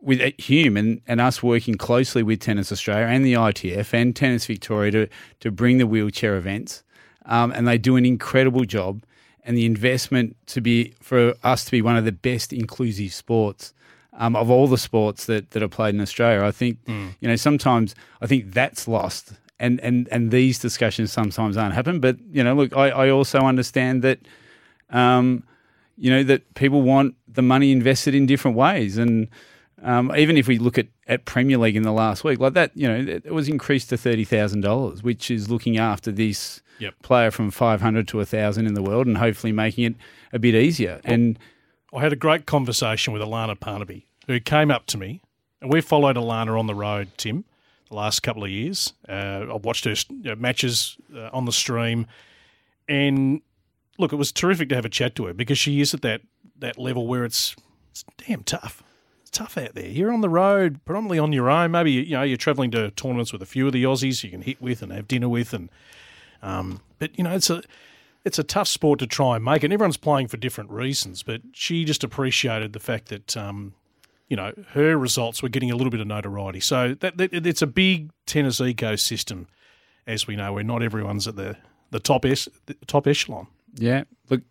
with 0.01 0.21
Hume 0.41 0.77
and, 0.77 1.01
and 1.07 1.21
us 1.21 1.43
working 1.43 1.77
closely 1.77 2.23
with 2.23 2.41
Tennis 2.41 2.71
Australia 2.71 3.07
and 3.07 3.25
the 3.25 3.35
ITF 3.35 3.93
and 3.93 4.15
Tennis 4.15 4.47
Victoria 4.47 4.91
to, 4.93 5.09
to 5.41 5.51
bring 5.51 5.79
the 5.79 5.87
wheelchair 5.87 6.37
events. 6.37 6.83
Um, 7.27 7.53
and 7.53 7.67
they 7.67 7.79
do 7.79 7.97
an 7.97 8.07
incredible 8.07 8.65
job. 8.65 9.03
And 9.43 9.57
the 9.57 9.65
investment 9.65 10.37
to 10.49 10.61
be 10.61 10.95
for 11.01 11.35
us 11.43 11.65
to 11.65 11.71
be 11.71 11.81
one 11.81 11.97
of 11.97 12.05
the 12.05 12.13
best 12.13 12.53
inclusive 12.53 13.13
sports 13.13 13.73
um, 14.13 14.37
of 14.37 14.51
all 14.51 14.67
the 14.67 14.79
sports 14.79 15.25
that, 15.27 15.53
that 15.53 15.63
are 15.63 15.69
played 15.69 15.95
in 15.95 16.01
Australia. 16.01 16.45
I 16.45 16.51
think, 16.51 16.79
you 17.21 17.29
know, 17.29 17.37
sometimes 17.37 17.95
I 18.21 18.27
think 18.27 18.53
that's 18.53 18.87
lost. 18.87 19.33
And, 19.59 19.81
and, 19.81 20.09
and 20.11 20.31
these 20.31 20.59
discussions 20.59 21.11
sometimes 21.11 21.57
aren't 21.57 21.75
happen. 21.75 22.01
But, 22.01 22.19
you 22.31 22.45
know, 22.45 22.55
look, 22.55 22.77
I, 22.77 22.91
I 22.91 23.11
also 23.11 23.41
understand 23.41 24.03
that 24.03 24.21
um, 24.91 25.45
you 25.97 26.11
know, 26.11 26.23
that 26.25 26.55
people 26.55 26.81
want 26.83 27.15
the 27.29 27.43
money 27.43 27.73
invested 27.73 28.15
in 28.15 28.25
different 28.25 28.57
ways. 28.57 28.97
And 28.97 29.29
um, 29.83 30.15
even 30.17 30.37
if 30.37 30.47
we 30.47 30.59
look 30.59 30.79
at, 30.79 30.89
at 31.07 31.25
Premier 31.25 31.59
League 31.59 31.77
in 31.77 31.83
the 31.83 31.93
last 31.93 32.25
week, 32.25 32.39
like 32.39 32.55
that, 32.55 32.71
you 32.75 32.87
know, 32.87 32.97
it, 32.97 33.27
it 33.27 33.33
was 33.33 33.49
increased 33.49 33.89
to 33.91 33.97
$30,000, 33.97 35.03
which 35.03 35.31
is 35.31 35.51
looking 35.51 35.79
after 35.79 36.11
this 36.13 36.63
Yep. 36.79 36.95
player 37.03 37.31
from 37.31 37.51
500 37.51 38.09
to 38.09 38.17
1,000 38.17 38.67
in 38.67 38.73
the 38.73 38.81
world 38.83 39.07
and 39.07 39.19
hopefully 39.19 39.53
making 39.53 39.85
it 39.85 39.95
a 40.33 40.39
bit 40.39 40.55
easier. 40.55 40.99
And 41.05 41.39
I 41.93 42.01
had 42.01 42.13
a 42.13 42.17
great 42.17 42.47
conversation 42.47 43.13
with 43.13 43.21
Alana 43.21 43.55
Parnaby, 43.59 44.07
who 44.27 44.41
came 44.41 44.71
up 44.71 44.87
to 44.87 44.97
me, 44.99 45.21
and 45.61 45.71
we've 45.71 45.85
followed 45.85 46.17
Alana 46.17 46.59
on 46.59 46.67
the 46.67 46.75
road, 46.75 47.09
Tim, 47.19 47.45
the 47.91 47.97
last 47.97 48.21
couple 48.21 48.45
of 48.45 48.49
years. 48.51 48.95
Uh, 49.07 49.45
I've 49.55 49.65
watched 49.65 49.85
her 49.85 49.91
you 49.91 50.23
know, 50.23 50.37
matches 50.37 50.97
uh, 51.15 51.29
on 51.35 51.45
the 51.45 51.53
stream, 51.53 52.07
and 52.89 53.43
look, 53.99 54.13
it 54.13 54.17
was 54.17 54.33
terrific 54.33 54.71
to 54.71 54.75
have 54.75 54.87
a 54.87 54.91
chat 54.91 55.15
to 55.17 55.27
her 55.27 55.35
because 55.35 55.59
she 55.59 55.81
is 55.83 55.93
at 55.93 56.01
that 56.03 56.23
that 56.59 56.79
level 56.79 57.07
where 57.07 57.25
it's, 57.25 57.57
it's 57.91 58.05
damn 58.27 58.43
tough. 58.43 58.83
Tough 59.33 59.57
out 59.57 59.75
there. 59.75 59.87
You're 59.87 60.13
on 60.13 60.23
the 60.23 60.29
road, 60.29 60.81
predominantly 60.85 61.19
on 61.19 61.33
your 61.33 61.49
own. 61.49 61.71
Maybe 61.71 61.93
you 61.93 62.13
know 62.13 62.23
you're 62.23 62.37
travelling 62.37 62.71
to 62.73 62.91
tournaments 62.91 63.33
with 63.33 63.43
a 63.43 63.47
few 63.47 63.67
of 63.67 63.73
the 63.73 63.85
Aussies 63.85 64.25
you 64.25 64.31
can 64.31 64.43
hit 64.43 64.61
with 64.61 64.83
and 64.83 64.91
have 64.93 65.07
dinner 65.07 65.29
with, 65.29 65.53
and 65.53 65.71
um, 66.43 66.81
but 66.99 67.17
you 67.17 67.25
know 67.25 67.35
it's 67.35 67.49
a 67.51 67.63
it's 68.25 68.39
a 68.39 68.45
tough 68.45 68.69
sport 68.69 68.99
to 68.99 69.07
try 69.07 69.37
and 69.37 69.45
make, 69.45 69.63
and 69.63 69.73
everyone's 69.73 69.97
playing 69.97 70.29
for 70.29 70.37
different 70.37 70.71
reasons. 70.71 71.23
But 71.23 71.43
she 71.53 71.85
just 71.85 72.03
appreciated 72.03 72.73
the 72.73 72.81
fact 72.81 73.09
that 73.09 73.37
um, 73.37 73.75
you 74.29 74.37
know 74.37 74.53
her 74.71 74.97
results 74.97 75.43
were 75.43 75.49
getting 75.49 75.71
a 75.71 75.77
little 75.77 75.91
bit 75.91 76.01
of 76.01 76.07
notoriety. 76.07 76.61
So 76.61 76.95
that, 76.95 77.17
that 77.19 77.33
it's 77.33 77.63
a 77.63 77.67
big 77.69 78.11
tennis 78.27 78.61
ecosystem, 78.61 79.47
as 80.07 80.27
we 80.27 80.35
know, 80.35 80.53
where 80.55 80.65
not 80.65 80.83
everyone's 80.83 81.29
at 81.29 81.37
the 81.37 81.57
the 81.91 82.01
top 82.01 82.25
es- 82.25 82.49
the 82.67 82.75
top 82.87 83.07
echelon. 83.07 83.47
Yeah. 83.75 84.05
Look, 84.29 84.43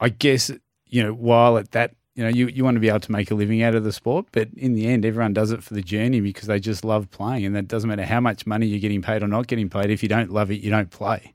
I 0.00 0.08
guess, 0.08 0.50
you 0.86 1.02
know, 1.02 1.12
while 1.12 1.58
at 1.58 1.72
that, 1.72 1.94
you 2.18 2.24
know, 2.24 2.30
you, 2.30 2.48
you 2.48 2.64
want 2.64 2.74
to 2.74 2.80
be 2.80 2.88
able 2.88 2.98
to 2.98 3.12
make 3.12 3.30
a 3.30 3.34
living 3.36 3.62
out 3.62 3.76
of 3.76 3.84
the 3.84 3.92
sport, 3.92 4.26
but 4.32 4.48
in 4.56 4.74
the 4.74 4.88
end, 4.88 5.04
everyone 5.04 5.32
does 5.32 5.52
it 5.52 5.62
for 5.62 5.74
the 5.74 5.82
journey 5.82 6.20
because 6.20 6.48
they 6.48 6.58
just 6.58 6.84
love 6.84 7.08
playing. 7.12 7.44
And 7.44 7.54
that 7.54 7.68
doesn't 7.68 7.88
matter 7.88 8.04
how 8.04 8.18
much 8.18 8.44
money 8.44 8.66
you're 8.66 8.80
getting 8.80 9.02
paid 9.02 9.22
or 9.22 9.28
not 9.28 9.46
getting 9.46 9.68
paid. 9.68 9.88
If 9.88 10.02
you 10.02 10.08
don't 10.08 10.32
love 10.32 10.50
it, 10.50 10.56
you 10.60 10.68
don't 10.68 10.90
play. 10.90 11.32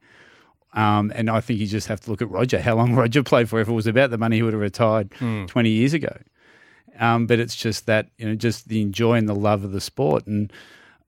Um, 0.73 1.13
and 1.15 1.29
I 1.29 1.39
think 1.39 1.61
you 1.61 1.67
just 1.67 1.87
have 1.87 2.01
to 2.01 2.11
look 2.11 2.21
at 2.21 2.29
Roger, 2.29 2.59
how 2.59 2.75
long 2.75 2.95
Roger 2.95 3.23
played 3.23 3.47
for. 3.47 3.61
If 3.61 3.69
it 3.69 3.71
was 3.71 3.87
about 3.87 4.09
the 4.09 4.17
money, 4.17 4.35
he 4.35 4.43
would 4.43 4.51
have 4.51 4.61
retired 4.61 5.13
Hmm. 5.19 5.45
20 5.45 5.69
years 5.69 5.93
ago. 5.93 6.17
Um, 6.99 7.27
but 7.27 7.39
it's 7.39 7.55
just 7.55 7.85
that, 7.85 8.09
you 8.17 8.27
know, 8.27 8.35
just 8.35 8.67
the 8.67 8.81
enjoy 8.81 9.13
and 9.13 9.29
the 9.29 9.35
love 9.35 9.63
of 9.63 9.71
the 9.71 9.79
sport. 9.79 10.27
And, 10.27 10.51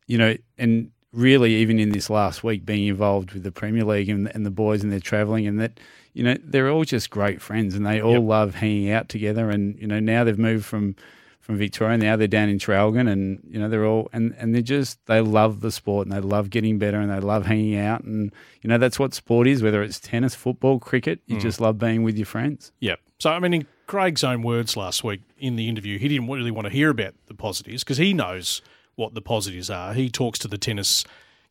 you 0.08 0.18
know, 0.18 0.38
and 0.58 0.90
really, 1.12 1.54
even 1.56 1.80
in 1.80 1.90
this 1.90 2.10
last 2.10 2.46
week, 2.46 2.66
being 2.66 2.88
involved 2.88 3.34
with 3.34 3.44
the 3.44 3.52
Premier 3.52 3.84
League 3.84 4.08
and, 4.08 4.34
and 4.34 4.46
the 4.46 4.52
boys 4.52 4.84
and 4.84 4.92
they're 4.92 5.02
travelling 5.02 5.46
and 5.46 5.60
that, 5.60 5.82
you 6.15 6.23
know, 6.23 6.36
they're 6.43 6.69
all 6.69 6.84
just 6.86 7.10
great 7.12 7.41
friends 7.41 7.75
and 7.75 7.86
they 7.86 8.01
all 8.01 8.13
Yep. 8.13 8.23
love 8.23 8.56
hanging 8.56 8.89
out 8.89 9.10
together. 9.10 9.49
And, 9.51 9.78
you 9.80 9.86
know, 9.86 9.99
now 9.99 10.23
they've 10.23 10.39
moved 10.39 10.65
from, 10.65 10.95
from 11.41 11.58
Victoria, 11.58 11.97
now 11.97 12.15
they're 12.15 12.28
down 12.28 12.49
in 12.49 12.58
Traralgon 12.58 13.08
and, 13.12 13.39
you 13.47 13.60
know, 13.60 13.69
they're 13.69 13.86
all, 13.86 14.10
and, 14.13 14.34
and 14.39 14.56
they're 14.56 14.62
just, 14.63 14.97
they 15.06 15.21
love 15.21 15.60
the 15.62 15.71
sport 15.71 16.08
and 16.08 16.15
they 16.15 16.19
love 16.21 16.49
getting 16.49 16.80
better 16.80 16.99
and 16.99 17.12
they 17.12 17.19
love 17.19 17.45
hanging 17.45 17.78
out. 17.78 18.04
And, 18.04 18.32
you 18.63 18.67
know, 18.69 18.78
that's 18.80 18.97
what 18.97 19.13
sport 19.13 19.45
is, 19.47 19.62
whether 19.62 19.84
it's 19.84 19.99
tennis, 19.99 20.34
football, 20.34 20.80
cricket, 20.80 21.19
you 21.28 21.38
Mm. 21.38 21.41
just 21.41 21.62
love 21.62 21.78
being 21.78 22.01
with 22.01 22.17
your 22.17 22.25
friends. 22.25 22.71
Yep. 22.80 22.99
So, 23.19 23.30
I 23.30 23.38
mean, 23.39 23.54
in 23.54 23.67
Craig's 23.86 24.23
own 24.23 24.41
words 24.41 24.75
last 24.75 25.04
week 25.04 25.21
in 25.38 25.56
the 25.58 25.67
interview, 25.69 25.99
he 25.99 26.08
didn't 26.08 26.28
really 26.28 26.49
want 26.49 26.65
to 26.65 26.73
hear 26.73 26.89
about 26.89 27.13
the 27.28 27.36
positives 27.36 27.84
because 27.84 27.97
he 27.97 28.13
knows 28.13 28.62
what 28.95 29.13
the 29.13 29.21
positives 29.21 29.69
are. 29.69 29.93
He 29.93 30.10
talks 30.10 30.39
to 30.39 30.47
the 30.47 30.58
tennis 30.58 31.04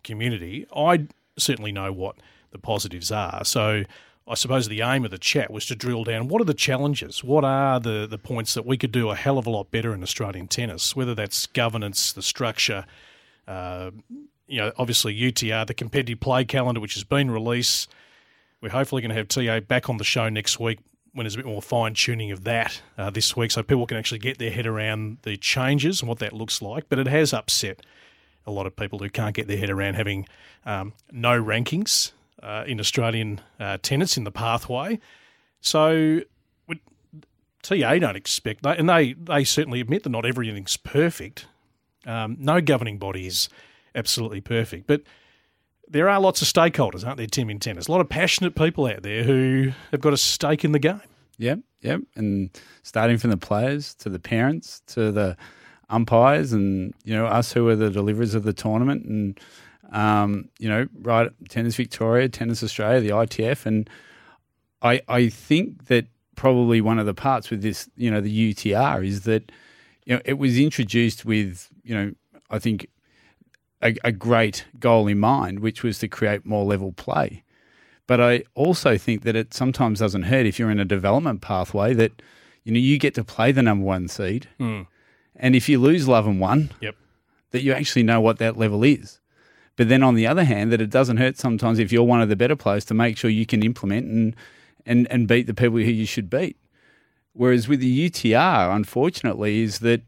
community. 0.03 0.67
I 0.75 1.07
certainly 1.39 1.73
know 1.73 1.93
what 1.93 2.17
the 2.51 2.59
positives 2.59 3.11
are. 3.13 3.45
So, 3.45 3.85
I 4.27 4.35
suppose 4.35 4.69
the 4.69 4.81
aim 4.81 5.05
of 5.05 5.11
the 5.11 5.19
chat 5.19 5.51
was 5.51 5.67
to 5.67 5.77
drill 5.77 6.03
down 6.05 6.29
what 6.29 6.41
are 6.41 6.47
the 6.47 6.55
challenges? 6.55 7.23
What 7.23 7.45
are 7.45 7.79
the, 7.79 8.07
the 8.09 8.17
points 8.17 8.55
that 8.55 8.65
we 8.65 8.79
could 8.79 8.93
do 8.93 9.11
a 9.11 9.15
hell 9.15 9.37
of 9.37 9.47
a 9.47 9.51
lot 9.51 9.71
better 9.71 9.93
in 9.93 10.03
Australian 10.03 10.49
tennis, 10.49 10.97
whether 10.97 11.15
that's 11.15 11.47
governance, 11.47 12.13
the 12.13 12.23
structure, 12.23 12.87
uh, 13.47 13.91
you 14.47 14.59
know, 14.59 14.73
obviously 14.79 15.15
UTR, 15.15 15.67
the 15.67 15.75
competitive 15.75 16.21
play 16.21 16.45
calendar, 16.45 16.81
which 16.81 16.95
has 16.95 17.05
been 17.05 17.31
released. 17.31 17.91
We're 18.63 18.71
hopefully 18.71 19.03
going 19.03 19.11
to 19.11 19.17
have 19.17 19.29
TA 19.29 19.61
back 19.61 19.91
on 19.91 19.99
the 19.99 20.05
show 20.05 20.31
next 20.31 20.59
week 20.59 20.79
when 21.13 21.25
there's 21.25 21.35
a 21.35 21.39
bit 21.39 21.47
more 21.47 21.63
fine 21.63 21.93
tuning 21.93 22.33
of 22.33 22.45
that 22.45 22.81
uh, 22.97 23.11
this 23.11 23.37
week 23.37 23.51
so 23.51 23.63
people 23.63 23.87
can 23.87 23.99
actually 23.99 24.19
get 24.19 24.39
their 24.39 24.51
head 24.51 24.67
around 24.67 25.19
the 25.23 25.37
changes 25.37 26.01
and 26.01 26.09
what 26.09 26.19
that 26.21 26.33
looks 26.33 26.63
like. 26.63 26.89
But 26.89 26.99
it 26.99 27.07
has 27.07 27.35
upset 27.35 27.85
a 28.47 28.51
lot 28.51 28.67
of 28.67 28.75
people 28.75 28.99
who 29.01 29.11
can't 29.11 29.35
get 29.35 29.49
their 29.49 29.59
head 29.59 29.71
around 29.71 29.95
having 29.95 30.27
um, 30.65 30.95
no 31.13 31.41
rankings 31.41 32.13
uh, 32.43 32.65
in 32.67 32.81
Australian 32.81 33.41
uh, 33.59 33.79
tennis 33.83 34.17
in 34.17 34.25
the 34.25 34.31
pathway. 34.31 34.99
So 35.61 36.21
we, 36.67 36.81
TA 37.63 37.99
don't 37.99 38.17
expect, 38.17 38.65
and 38.67 38.89
they, 38.89 39.15
they 39.15 39.45
certainly 39.45 39.81
admit 39.81 40.03
that 40.03 40.11
not 40.11 40.27
everything's 40.27 40.77
perfect. 40.77 41.47
Um, 42.07 42.37
no 42.39 42.61
governing 42.61 42.99
body 42.99 43.27
is 43.27 43.49
absolutely 43.95 44.41
perfect, 44.41 44.87
but 44.87 45.03
there 45.89 46.09
are 46.09 46.21
lots 46.21 46.43
of 46.43 46.49
stakeholders, 46.49 47.07
aren't 47.07 47.19
there, 47.19 47.27
Tim, 47.27 47.51
in 47.51 47.59
tennis? 47.59 47.89
A 47.89 47.93
lot 47.93 48.01
of 48.01 48.09
passionate 48.09 48.55
people 48.55 48.87
out 48.87 49.03
there 49.03 49.23
who 49.23 49.73
have 49.91 50.01
got 50.01 50.13
a 50.13 50.17
stake 50.17 50.65
in 50.65 50.73
the 50.73 50.79
game. 50.79 51.01
Yep, 51.39 51.61
yep. 51.81 52.01
And 52.17 52.51
starting 52.83 53.19
from 53.19 53.31
the 53.31 53.37
players 53.37 53.95
to 53.97 54.09
the 54.09 54.19
parents 54.19 54.83
to 54.89 55.11
the 55.13 55.37
umpires 55.91 56.53
and, 56.53 56.95
you 57.05 57.15
know, 57.15 57.27
us 57.27 57.53
who 57.53 57.69
are 57.69 57.77
the 57.77 57.91
deliverers 57.91 58.35
of 58.35 58.45
the 58.45 58.53
tournament 58.53 59.05
and, 59.05 59.39
um, 59.93 60.49
you 60.59 60.69
know, 60.69 60.87
right, 61.03 61.31
Tennis 61.49 61.77
Victoria, 61.77 62.29
Tennis 62.29 62.63
Australia, 62.63 63.01
the 63.01 63.11
ITF. 63.11 63.67
And 63.67 63.89
I, 64.83 65.01
I 65.09 65.29
think 65.29 65.87
that 65.87 66.07
probably 66.37 66.81
one 66.81 66.99
of 66.99 67.07
the 67.07 67.15
parts 67.15 67.51
with 67.51 67.63
this, 67.63 67.89
you 67.97 68.11
know, 68.11 68.21
the 68.21 68.55
UTR 68.55 69.07
is 69.07 69.23
that, 69.23 69.53
you 70.05 70.15
know, 70.15 70.23
it 70.25 70.35
was 70.35 70.59
introduced 70.59 71.25
with, 71.25 71.69
you 71.83 71.95
know, 71.95 72.13
I 72.51 72.59
think 72.59 72.89
a, 73.83 73.95
a 74.03 74.13
great 74.13 74.65
goal 74.79 75.07
in 75.07 75.21
mind, 75.21 75.61
which 75.61 75.83
was 75.83 75.99
to 75.99 76.09
create 76.09 76.45
more 76.45 76.65
level 76.65 76.93
play. 76.93 77.45
But 78.07 78.21
I 78.21 78.45
also 78.55 78.99
think 78.99 79.23
that 79.23 79.37
it 79.37 79.55
sometimes 79.55 80.01
doesn't 80.01 80.25
hurt 80.25 80.47
if 80.47 80.59
you're 80.59 80.71
in 80.71 80.81
a 80.81 80.85
development 80.85 81.41
pathway 81.41 81.95
that 81.95 82.21
you 82.65 82.73
know 82.73 82.79
you 82.79 82.99
get 82.99 83.15
to 83.15 83.25
play 83.25 83.53
the 83.53 83.63
number 83.63 83.85
one 83.85 84.09
seed, 84.09 84.49
mm. 84.61 84.87
and 85.37 85.57
if 85.57 85.69
you 85.69 85.79
lose 85.79 86.07
love 86.07 86.27
and 86.27 86.41
one, 86.41 86.71
yep. 86.81 86.97
that 87.53 87.63
you 87.63 87.73
actually 87.73 88.03
know 88.03 88.21
what 88.21 88.39
that 88.39 88.59
level 88.59 88.83
is. 88.83 89.21
But 89.77 89.89
then 89.89 90.03
on 90.03 90.15
the 90.15 90.27
other 90.27 90.45
hand, 90.45 90.73
that 90.73 90.81
it 90.81 90.91
doesn't 90.91 91.17
hurt 91.17 91.37
sometimes 91.37 91.79
if 91.79 91.91
you're 91.91 92.05
one 92.05 92.21
of 92.21 92.29
the 92.29 92.37
better 92.37 92.57
players 92.57 92.85
to 92.87 92.95
make 92.95 93.17
sure 93.17 93.31
you 93.31 93.47
can 93.47 93.63
implement 93.63 94.07
and 94.07 94.37
and 94.87 95.07
and 95.11 95.27
beat 95.27 95.47
the 95.47 95.55
people 95.55 95.79
who 95.79 95.85
you 95.85 96.07
should 96.07 96.31
beat. 96.31 96.57
Whereas 97.33 97.67
with 97.67 97.81
the 97.81 98.11
UTR, 98.11 98.75
unfortunately, 98.75 99.63
is 99.63 99.81
that 99.81 100.03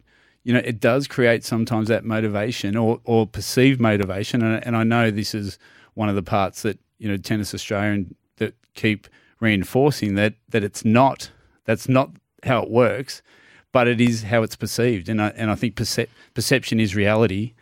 you 0.46 0.52
know, 0.52 0.62
it 0.64 0.78
does 0.78 1.08
create 1.08 1.42
sometimes 1.42 1.88
that 1.88 2.04
motivation 2.04 2.76
or, 2.76 3.00
or 3.02 3.26
perceived 3.26 3.80
motivation. 3.80 4.42
And, 4.42 4.64
and 4.64 4.76
I 4.76 4.84
know 4.84 5.10
this 5.10 5.34
is 5.34 5.58
one 5.94 6.08
of 6.08 6.14
the 6.14 6.22
parts 6.22 6.62
that, 6.62 6.78
you 6.98 7.08
know, 7.08 7.16
Tennis 7.16 7.52
Australia 7.52 7.90
and 7.90 8.14
that 8.36 8.54
keep 8.74 9.08
reinforcing 9.40 10.14
that, 10.14 10.34
that 10.50 10.62
it's 10.62 10.84
not, 10.84 11.32
that's 11.64 11.88
not 11.88 12.10
how 12.44 12.62
it 12.62 12.70
works, 12.70 13.22
but 13.72 13.88
it 13.88 14.00
is 14.00 14.22
how 14.22 14.44
it's 14.44 14.54
perceived. 14.54 15.08
And 15.08 15.20
I, 15.20 15.30
and 15.30 15.50
I 15.50 15.56
think 15.56 15.74
percep- 15.74 16.10
perception 16.32 16.78
is 16.78 16.94
reality. 16.94 17.54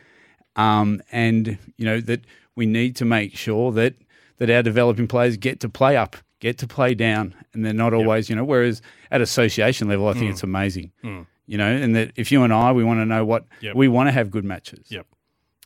Um, 0.57 1.03
and, 1.11 1.59
you 1.77 1.85
know, 1.85 2.01
that 2.01 2.21
we 2.55 2.67
need 2.67 2.97
to 2.97 3.05
make 3.05 3.37
sure 3.37 3.73
that, 3.73 3.95
that 4.39 4.51
our 4.51 4.63
developing 4.63 5.09
players 5.09 5.37
get 5.37 5.61
to 5.61 5.69
play 5.69 5.97
up, 5.97 6.17
get 6.39 6.59
to 6.59 6.67
play 6.67 6.95
down, 6.95 7.35
and 7.53 7.65
they're 7.65 7.73
not 7.73 7.93
always, 7.93 8.31
you 8.31 8.37
know, 8.37 8.45
whereas 8.45 8.83
at 9.11 9.21
association 9.21 9.89
level, 9.89 10.09
I 10.09 10.13
think 10.13 10.27
mm. 10.27 10.31
it's 10.31 10.43
amazing. 10.43 10.93
Mm 11.03 11.27
you 11.47 11.59
know, 11.59 11.67
and 11.67 11.95
that 11.95 12.13
if 12.17 12.33
you 12.33 12.43
and 12.43 12.53
I, 12.53 12.73
we 12.73 12.85
want 12.85 13.01
to 13.01 13.05
know 13.05 13.25
what 13.25 13.47
yep. 13.61 13.77
we 13.77 13.89
want 13.89 14.09
to 14.09 14.13
have 14.13 14.31
good 14.31 14.45
matches. 14.45 14.87
Yep. 14.91 15.07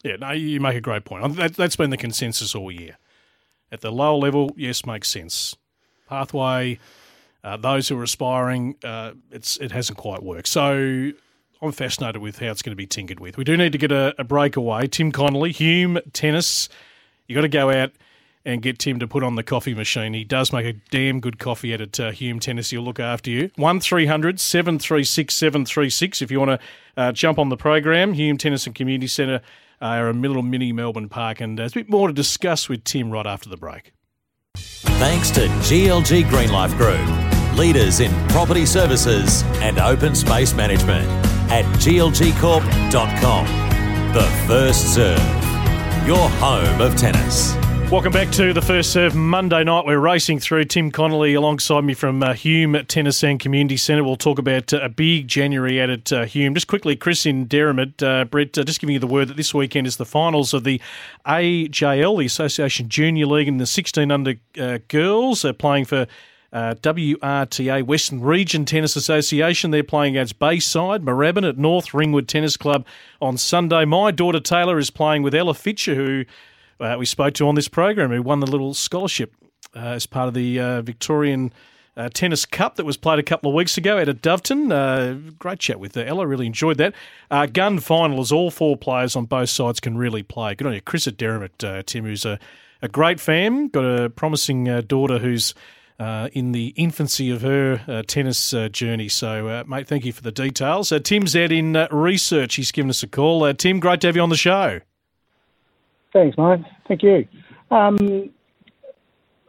Yeah, 0.03 0.17
no, 0.17 0.31
you 0.31 0.61
make 0.61 0.77
a 0.77 0.81
great 0.81 1.05
point. 1.05 1.37
That, 1.37 1.55
that's 1.55 1.77
been 1.77 1.91
the 1.91 1.97
consensus 1.97 2.55
all 2.55 2.71
year. 2.71 2.99
At 3.71 3.81
the 3.81 3.91
lower 3.91 4.17
level, 4.17 4.53
yes, 4.57 4.87
makes 4.87 5.09
sense. 5.09 5.57
Pathway, 6.09 6.79
uh, 7.45 7.57
those 7.57 7.89
who 7.89 7.99
are 7.99 8.03
aspiring, 8.03 8.77
uh, 8.83 9.13
it's 9.31 9.57
it 9.59 9.73
hasn't 9.73 9.99
quite 9.99 10.23
worked. 10.23 10.49
So 10.49 11.13
I'm 11.61 11.73
fascinated 11.73 12.23
with 12.23 12.39
how 12.39 12.47
it's 12.47 12.63
going 12.63 12.73
to 12.73 12.77
be 12.77 12.87
tinkered 12.87 13.21
with. 13.21 13.37
We 13.37 13.45
do 13.45 13.57
need 13.57 13.73
to 13.73 13.79
get 13.79 13.91
a, 13.91 14.15
a 14.19 14.25
breakaway. 14.25 14.87
Tim 14.87 15.11
Connolly, 15.11 15.53
Hume 15.53 15.99
Tennis. 16.13 16.69
You 17.27 17.35
got 17.35 17.43
to 17.43 17.49
go 17.49 17.71
out 17.71 17.93
and 18.45 18.63
get 18.63 18.79
Tim 18.79 18.99
to 19.01 19.09
put 19.09 19.25
on 19.25 19.35
the 19.35 19.43
coffee 19.43 19.75
machine. 19.75 20.15
He 20.15 20.25
does 20.25 20.53
make 20.53 20.67
a 20.67 20.73
damn 20.91 21.21
good 21.21 21.39
coffee 21.39 21.73
at, 21.75 21.81
at 21.81 22.01
uh, 22.01 22.11
Hume 22.13 22.39
Tennis. 22.39 22.71
He'll 22.71 22.83
look 22.83 23.01
after 23.01 23.31
you. 23.31 23.51
1300 23.57 24.39
736 24.39 25.35
736 25.35 26.23
if 26.23 26.31
you 26.31 26.39
want 26.39 26.61
to 26.61 26.67
uh, 26.97 27.13
jump 27.13 27.39
on 27.39 27.49
the 27.49 27.57
program. 27.57 28.13
Hume 28.13 28.39
Tennis 28.39 28.67
and 28.67 28.75
Community 28.75 29.09
Centre 29.09 29.43
uh, 29.83 29.85
are 29.85 30.11
a 30.11 30.13
little 30.13 30.43
mini 30.43 30.73
Melbourne 30.73 31.09
Park, 31.09 31.41
and 31.41 31.59
there's 31.59 31.73
a 31.73 31.75
bit 31.75 31.91
more 31.91 32.07
to 32.07 32.15
discuss 32.15 32.69
with 32.69 32.85
Tim 32.85 33.11
right 33.11 33.27
after 33.27 33.49
the 33.49 33.57
break. 33.57 33.93
Thanks 34.55 35.31
to 35.33 35.41
GLG 35.41 36.25
Greenlife 36.25 36.77
Group, 36.77 37.59
leaders 37.59 38.01
in 38.01 38.13
property 38.29 38.65
services 38.65 39.43
and 39.61 39.79
open 39.79 40.15
space 40.15 40.55
management 40.55 41.29
at 41.51 41.65
glgcorp.com. 41.77 43.47
The 44.13 44.25
First 44.47 44.95
Serve, 44.95 46.07
your 46.07 46.29
home 46.29 46.81
of 46.81 46.97
tennis. 46.97 47.57
Welcome 47.91 48.13
back 48.13 48.31
to 48.33 48.53
the 48.53 48.61
first 48.61 48.93
serve 48.93 49.15
Monday 49.15 49.65
night. 49.65 49.87
We're 49.87 49.99
racing 49.99 50.41
through 50.41 50.67
Tim 50.67 50.91
Connolly 50.91 51.33
alongside 51.33 51.85
me 51.85 51.95
from 51.95 52.23
uh, 52.23 52.35
Hume 52.35 52.77
Tennis 52.85 53.25
and 53.25 53.41
Community 53.41 53.79
Centre. 53.79 54.05
We'll 54.05 54.17
talk 54.17 54.39
about 54.39 54.75
uh, 54.75 54.81
a 54.83 54.91
big 54.91 55.27
January 55.27 55.81
at 55.81 55.89
at 55.89 56.13
uh, 56.13 56.25
Hume. 56.27 56.53
Just 56.53 56.67
quickly, 56.67 56.97
Chris 56.97 57.25
in 57.25 57.47
Derrimut, 57.47 58.03
uh, 58.03 58.27
Brett, 58.27 58.59
uh, 58.59 58.65
just 58.65 58.81
giving 58.81 58.93
you 58.93 59.01
the 59.01 59.07
word 59.07 59.29
that 59.29 59.39
this 59.39 59.55
weekend 59.55 59.87
is 59.87 59.97
the 59.97 60.05
finals 60.05 60.53
of 60.53 60.65
the 60.65 60.83
AJL, 61.25 62.19
the 62.19 62.27
Association 62.27 62.91
Junior 62.91 63.25
League, 63.25 63.49
and 63.49 63.59
the 63.59 63.65
16 63.65 64.13
under 64.13 64.35
uh, 64.61 64.81
girls 64.89 65.47
are 65.47 65.55
playing 65.55 65.87
for. 65.87 66.07
WRTA 66.53 67.83
Western 67.85 68.21
Region 68.21 68.65
Tennis 68.65 68.97
Association. 68.97 69.71
They're 69.71 69.83
playing 69.83 70.17
against 70.17 70.39
Bayside, 70.39 71.03
Moorabbin 71.03 71.49
at 71.49 71.59
North 71.59 71.93
Ringwood 71.93 72.29
Tennis 72.29 72.57
Club 72.57 72.87
on 73.21 73.37
Sunday. 73.37 73.85
My 73.85 74.11
daughter 74.11 74.41
Taylor 74.41 74.79
is 74.79 74.91
playing 74.91 75.23
with 75.23 75.35
Ella 75.35 75.55
Fitcher, 75.55 75.95
who 75.95 76.25
uh, 76.81 76.97
we 76.99 77.07
spoke 77.07 77.35
to 77.35 77.49
on 77.49 77.55
this 77.55 77.69
program 77.69 78.11
who 78.11 78.23
won 78.23 78.41
the 78.41 78.51
little 78.51 78.75
scholarship 78.75 79.35
uh, 79.75 79.81
as 79.81 80.07
part 80.07 80.29
of 80.29 80.35
the 80.35 80.59
uh, 80.59 80.83
Victorian 80.83 81.53
uh, 81.97 82.09
Tennis 82.09 82.47
Cup 82.47 82.77
that 82.77 82.87
was 82.87 82.97
played 82.97 83.19
a 83.19 83.25
couple 83.25 83.51
of 83.51 83.55
weeks 83.55 83.77
ago 83.77 83.99
out 83.99 84.09
at 84.09 84.23
Doveton. 84.23 84.73
Uh, 84.73 85.33
great 85.39 85.59
chat 85.59 85.81
with 85.81 85.97
her. 85.97 86.05
Ella, 86.05 86.27
really 86.27 86.47
enjoyed 86.47 86.79
that. 86.79 86.95
gun 87.53 87.81
final 87.81 88.21
is 88.21 88.33
all 88.33 88.51
four 88.51 88.77
players 88.77 89.17
on 89.17 89.27
both 89.27 89.51
sides 89.51 89.81
can 89.81 89.99
really 89.99 90.23
play. 90.23 90.55
Good 90.55 90.67
on 90.67 90.75
you. 90.75 90.81
Chris 90.81 91.07
at 91.09 91.17
Derrimut, 91.17 91.85
Tim, 91.87 92.05
who's 92.05 92.25
a, 92.25 92.39
a 92.81 92.89
great 92.89 93.19
fan, 93.19 93.69
got 93.69 93.83
a 93.83 94.09
promising 94.11 94.65
daughter 94.83 95.19
who's 95.19 95.55
uh, 95.99 96.29
in 96.33 96.53
the 96.53 96.69
infancy 96.77 97.31
of 97.31 97.43
her 97.43 97.81
uh, 97.89 98.03
tennis 98.07 98.55
uh, 98.55 98.69
journey. 98.69 99.09
So, 99.09 99.65
mate, 99.67 99.89
thank 99.89 100.05
you 100.05 100.13
for 100.13 100.23
the 100.23 100.33
details. 100.33 100.93
Tim's 101.05 101.35
out 101.37 101.53
in 101.53 101.87
research. 101.91 102.55
He's 102.57 102.73
given 102.73 102.91
us 102.91 103.03
a 103.03 103.09
call. 103.09 103.53
Tim, 103.55 103.81
great 103.81 104.01
to 104.03 104.09
have 104.09 104.17
you 104.17 104.23
on 104.23 104.31
the 104.31 104.37
show. 104.37 104.81
Thanks, 106.13 106.39
mate. 106.39 106.61
Thank 106.87 107.03
you. 107.03 107.27
Um, 107.71 108.31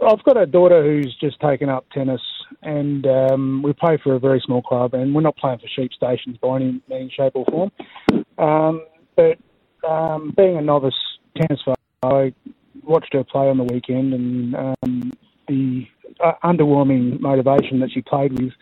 I've 0.06 0.24
got 0.24 0.38
a 0.38 0.46
daughter 0.46 0.84
who's 0.84 1.16
just 1.20 1.40
taken 1.40 1.70
up 1.70 1.86
tennis, 1.92 2.22
and 2.64 3.06
um, 3.06 3.62
we 3.62 3.74
play 3.74 3.98
for 4.04 4.16
a 4.16 4.20
very 4.20 4.42
small 4.46 4.62
club, 4.62 4.94
and 4.94 5.14
we're 5.14 5.22
not 5.22 5.38
playing 5.38 5.60
for 5.60 5.68
sheep 5.68 5.92
stations 5.94 6.38
by 6.38 6.58
any, 6.58 6.82
any 6.92 7.14
shape 7.16 7.34
or 7.36 7.46
form. 7.46 7.72
Um, 8.38 8.86
but 9.16 9.38
um, 9.88 10.34
being 10.36 10.58
a 10.58 10.62
novice 10.62 10.96
tennis 11.36 11.62
player, 11.64 11.76
I 12.04 12.34
watched 12.84 13.14
her 13.14 13.24
play 13.24 13.50
on 13.50 13.58
the 13.58 13.66
weekend, 13.66 14.14
and 14.14 14.56
um, 14.56 15.12
the 15.48 15.86
uh, 16.24 16.34
underwhelming 16.44 17.20
motivation 17.20 17.80
that 17.80 17.92
she 17.94 18.02
played 18.02 18.40
with 18.40 18.54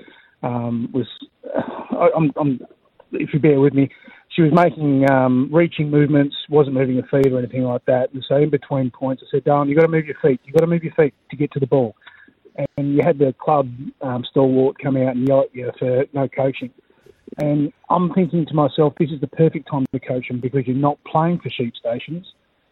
um, 0.44 0.90
was, 0.94 1.08
I, 1.92 2.10
I'm, 2.16 2.32
I'm, 2.40 2.60
if 3.12 3.34
you 3.34 3.40
bear 3.40 3.60
with 3.60 3.74
me, 3.74 3.90
she 4.30 4.42
was 4.42 4.52
making 4.54 5.10
um, 5.10 5.50
reaching 5.52 5.90
movements, 5.90 6.36
wasn't 6.50 6.76
moving 6.76 6.98
her 6.98 7.08
feet 7.10 7.32
or 7.32 7.40
anything 7.40 7.64
like 7.64 7.86
that. 7.86 8.14
And 8.14 8.24
so 8.28 8.36
in 8.36 8.50
between 8.50 8.92
points, 8.92 9.24
I 9.26 9.28
said, 9.32 9.46
Darren, 9.46 9.68
you've 9.68 9.78
got 9.78 9.86
to 9.86 9.92
move 9.92 10.06
your 10.06 10.18
feet. 10.22 10.40
You've 10.44 10.54
got 10.54 10.62
to 10.62 10.68
move 10.68 10.84
your 10.84 10.94
feet 10.94 11.14
to 11.32 11.36
get 11.36 11.52
to 11.54 11.60
the 11.60 11.68
ball. 11.68 11.96
And 12.78 12.96
you 12.96 13.02
had 13.04 13.20
the 13.20 13.34
club 13.40 13.72
um, 14.02 14.26
stalwart 14.30 14.78
come 14.80 14.98
out 14.98 15.16
and 15.16 15.28
yell 15.28 15.42
at 15.42 15.56
you 15.56 15.72
for 15.80 16.06
no 16.14 16.28
coaching. 16.28 16.72
And 17.38 17.72
I'm 17.90 18.14
thinking 18.14 18.46
to 18.48 18.54
myself, 18.54 18.94
this 19.00 19.12
is 19.12 19.22
the 19.22 19.28
perfect 19.28 19.70
time 19.70 19.86
to 19.92 20.00
coach 20.00 20.28
them 20.28 20.40
because 20.40 20.66
you're 20.66 20.76
not 20.76 20.98
playing 21.04 21.40
for 21.40 21.50
sheep 21.50 21.74
stations. 21.76 22.26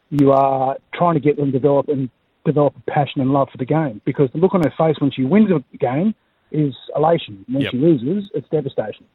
You 0.10 0.32
are 0.32 0.78
trying 0.93 1.15
to 1.15 1.19
get 1.19 1.38
them 1.38 1.52
to 1.52 1.52
develop 1.52 1.89
and 1.89 2.10
develop 2.45 2.75
a 2.75 2.91
passion 2.91 3.21
and 3.21 3.31
love 3.31 3.49
for 3.51 3.58
the 3.58 3.65
game. 3.65 4.01
Because 4.05 4.29
the 4.31 4.38
look 4.38 4.53
on 4.53 4.62
her 4.63 4.73
face 4.77 4.95
when 4.99 5.12
she 5.12 5.23
wins 5.23 5.49
a 5.51 5.77
game 5.77 6.15
is 6.51 6.73
elation. 6.95 7.43
When 7.49 7.63
yep. 7.63 7.71
she 7.71 7.77
loses, 7.77 8.29
it's 8.34 8.47
devastation. 8.49 9.05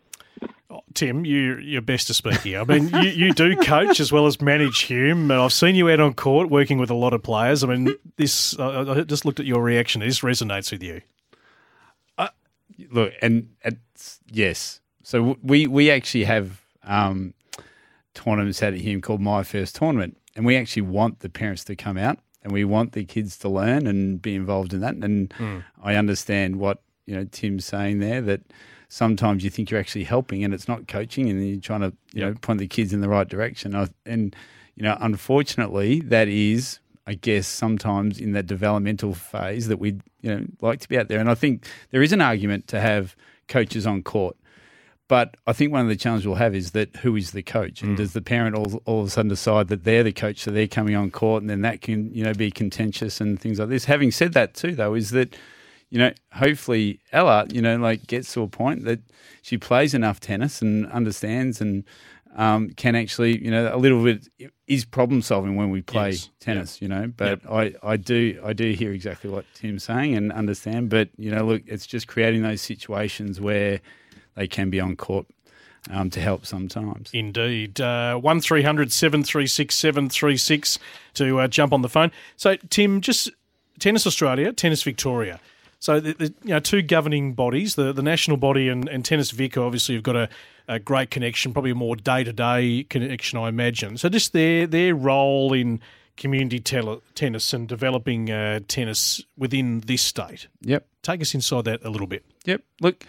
Tim, 0.94 1.24
you, 1.24 1.56
you're 1.58 1.82
best 1.82 2.06
to 2.08 2.14
speak 2.14 2.40
here. 2.40 2.60
I 2.60 2.64
mean, 2.64 2.88
you, 2.88 3.10
you 3.10 3.32
do 3.32 3.56
coach 3.56 4.00
as 4.00 4.12
well 4.12 4.26
as 4.26 4.40
manage 4.40 4.82
Hume. 4.82 5.30
And 5.30 5.40
I've 5.40 5.52
seen 5.52 5.74
you 5.74 5.88
out 5.90 6.00
on 6.00 6.14
court 6.14 6.50
working 6.50 6.78
with 6.78 6.90
a 6.90 6.94
lot 6.94 7.12
of 7.12 7.22
players. 7.22 7.64
I 7.64 7.68
mean, 7.68 7.94
this. 8.16 8.58
I, 8.58 8.80
I 8.82 9.00
just 9.02 9.24
looked 9.24 9.40
at 9.40 9.46
your 9.46 9.62
reaction. 9.62 10.00
This 10.00 10.20
resonates 10.20 10.70
with 10.70 10.82
you. 10.82 11.00
Uh, 12.18 12.28
look, 12.90 13.12
and 13.20 13.48
yes. 14.30 14.80
So 15.02 15.36
we 15.42 15.66
we 15.66 15.90
actually 15.90 16.24
have 16.24 16.60
um, 16.84 17.34
tournaments 18.14 18.62
at 18.62 18.74
Hume 18.74 19.00
called 19.00 19.20
My 19.20 19.42
First 19.42 19.76
Tournament, 19.76 20.16
and 20.36 20.44
we 20.46 20.56
actually 20.56 20.82
want 20.82 21.20
the 21.20 21.28
parents 21.28 21.64
to 21.64 21.76
come 21.76 21.98
out 21.98 22.18
and 22.42 22.53
we 22.53 22.64
want 22.64 22.92
the 22.92 23.05
kids 23.05 23.37
to 23.38 23.48
learn 23.48 23.87
and 23.87 24.20
be 24.20 24.35
involved 24.35 24.72
in 24.72 24.81
that. 24.81 24.94
And 24.94 25.31
mm. 25.31 25.64
I 25.83 25.94
understand 25.96 26.57
what 26.57 26.83
you 27.07 27.14
know 27.14 27.24
Tim's 27.24 27.64
saying 27.64 27.98
there 28.00 28.20
that 28.22 28.40
sometimes 28.88 29.44
you 29.44 29.50
think 29.50 29.70
you're 29.70 29.81
actually 29.81 30.05
helping 30.05 30.44
and 30.44 30.55
it's 30.55 30.68
not 30.68 30.88
coaching, 30.88 31.29
and 31.29 31.46
you're 31.46 31.61
trying 31.61 31.83
to 31.83 31.92
you 32.12 32.22
know 32.24 32.35
point 32.35 32.59
the 32.59 32.66
kids 32.66 32.92
in 32.92 33.00
the 33.00 33.09
right 33.09 33.29
direction. 33.29 33.74
And 34.07 34.37
you 34.74 34.83
know, 34.83 34.96
unfortunately, 35.00 36.00
that 36.00 36.29
is. 36.29 36.79
I 37.07 37.14
guess 37.14 37.48
sometimes 37.48 38.20
in 38.20 38.35
that 38.35 38.46
developmental 38.46 39.14
phase 39.14 39.66
that 39.66 39.79
we 39.79 39.98
you 40.20 40.33
know 40.33 40.46
like 40.61 40.79
to 40.81 40.88
be 40.88 40.96
out 40.96 41.09
there, 41.09 41.18
and 41.18 41.29
I 41.29 41.35
think 41.35 41.66
there 41.90 42.03
is 42.03 42.12
an 42.12 42.20
argument 42.20 42.68
to 42.68 42.79
have 42.79 43.16
coaches 43.48 43.85
on 43.85 44.05
court 44.05 44.37
but 45.10 45.36
I 45.44 45.52
think 45.52 45.72
one 45.72 45.80
of 45.80 45.88
the 45.88 45.96
challenges 45.96 46.24
we'll 46.24 46.36
have 46.36 46.54
is 46.54 46.70
that 46.70 46.94
who 46.98 47.16
is 47.16 47.32
the 47.32 47.42
coach, 47.42 47.82
and 47.82 47.94
mm. 47.94 47.96
does 47.96 48.12
the 48.12 48.22
parent 48.22 48.54
all, 48.54 48.80
all 48.84 49.00
of 49.00 49.08
a 49.08 49.10
sudden 49.10 49.28
decide 49.28 49.66
that 49.66 49.82
they're 49.82 50.04
the 50.04 50.12
coach, 50.12 50.38
so 50.38 50.52
they're 50.52 50.68
coming 50.68 50.94
on 50.94 51.10
court, 51.10 51.42
and 51.42 51.50
then 51.50 51.62
that 51.62 51.80
can 51.80 52.14
you 52.14 52.22
know 52.22 52.32
be 52.32 52.48
contentious 52.48 53.20
and 53.20 53.40
things 53.40 53.58
like 53.58 53.70
this. 53.70 53.86
Having 53.86 54.12
said 54.12 54.34
that, 54.34 54.54
too, 54.54 54.76
though, 54.76 54.94
is 54.94 55.10
that 55.10 55.36
you 55.88 55.98
know 55.98 56.12
hopefully 56.34 57.00
Ella, 57.10 57.44
you 57.50 57.60
know, 57.60 57.76
like 57.76 58.06
gets 58.06 58.32
to 58.34 58.42
a 58.42 58.46
point 58.46 58.84
that 58.84 59.00
she 59.42 59.58
plays 59.58 59.94
enough 59.94 60.20
tennis 60.20 60.62
and 60.62 60.86
understands 60.92 61.60
and 61.60 61.82
um, 62.36 62.70
can 62.70 62.94
actually, 62.94 63.44
you 63.44 63.50
know, 63.50 63.74
a 63.74 63.78
little 63.78 64.04
bit 64.04 64.28
is 64.68 64.84
problem 64.84 65.22
solving 65.22 65.56
when 65.56 65.70
we 65.70 65.82
play 65.82 66.10
yes. 66.10 66.30
tennis, 66.38 66.76
yep. 66.76 66.82
you 66.82 66.88
know. 66.88 67.12
But 67.16 67.42
yep. 67.42 67.50
I, 67.50 67.74
I 67.82 67.96
do 67.96 68.40
I 68.44 68.52
do 68.52 68.70
hear 68.70 68.92
exactly 68.92 69.28
what 69.28 69.44
Tim's 69.54 69.82
saying 69.82 70.14
and 70.14 70.30
understand. 70.30 70.88
But 70.88 71.08
you 71.16 71.32
know, 71.32 71.44
look, 71.44 71.62
it's 71.66 71.84
just 71.84 72.06
creating 72.06 72.42
those 72.42 72.60
situations 72.60 73.40
where 73.40 73.80
they 74.34 74.46
can 74.46 74.70
be 74.70 74.80
on 74.80 74.96
court 74.96 75.26
um, 75.90 76.10
to 76.10 76.20
help 76.20 76.46
sometimes. 76.46 77.10
Indeed. 77.12 77.80
Uh, 77.80 78.16
1300 78.16 78.92
736 78.92 79.74
736 79.74 80.78
to 81.14 81.40
uh, 81.40 81.48
jump 81.48 81.72
on 81.72 81.82
the 81.82 81.88
phone. 81.88 82.10
So, 82.36 82.56
Tim, 82.68 83.00
just 83.00 83.30
Tennis 83.78 84.06
Australia, 84.06 84.52
Tennis 84.52 84.82
Victoria. 84.82 85.40
So, 85.78 85.98
the, 85.98 86.12
the, 86.12 86.34
you 86.44 86.50
know, 86.50 86.60
two 86.60 86.82
governing 86.82 87.32
bodies, 87.32 87.74
the, 87.74 87.92
the 87.92 88.02
national 88.02 88.36
body 88.36 88.68
and, 88.68 88.88
and 88.88 89.04
Tennis 89.04 89.30
Vic, 89.30 89.56
obviously, 89.56 89.94
you've 89.94 90.04
got 90.04 90.16
a, 90.16 90.28
a 90.68 90.78
great 90.78 91.10
connection, 91.10 91.52
probably 91.52 91.70
a 91.70 91.74
more 91.74 91.96
day 91.96 92.22
to 92.24 92.32
day 92.32 92.84
connection, 92.84 93.38
I 93.38 93.48
imagine. 93.48 93.96
So, 93.96 94.08
just 94.08 94.32
their 94.32 94.66
their 94.66 94.94
role 94.94 95.52
in 95.54 95.80
community 96.16 96.60
tele- 96.60 97.00
tennis 97.14 97.54
and 97.54 97.66
developing 97.66 98.30
uh, 98.30 98.60
tennis 98.68 99.24
within 99.38 99.80
this 99.80 100.02
state. 100.02 100.48
Yep. 100.60 100.86
Take 101.02 101.22
us 101.22 101.34
inside 101.34 101.64
that 101.64 101.82
a 101.82 101.88
little 101.88 102.06
bit. 102.06 102.26
Yep. 102.44 102.62
Look, 102.82 103.06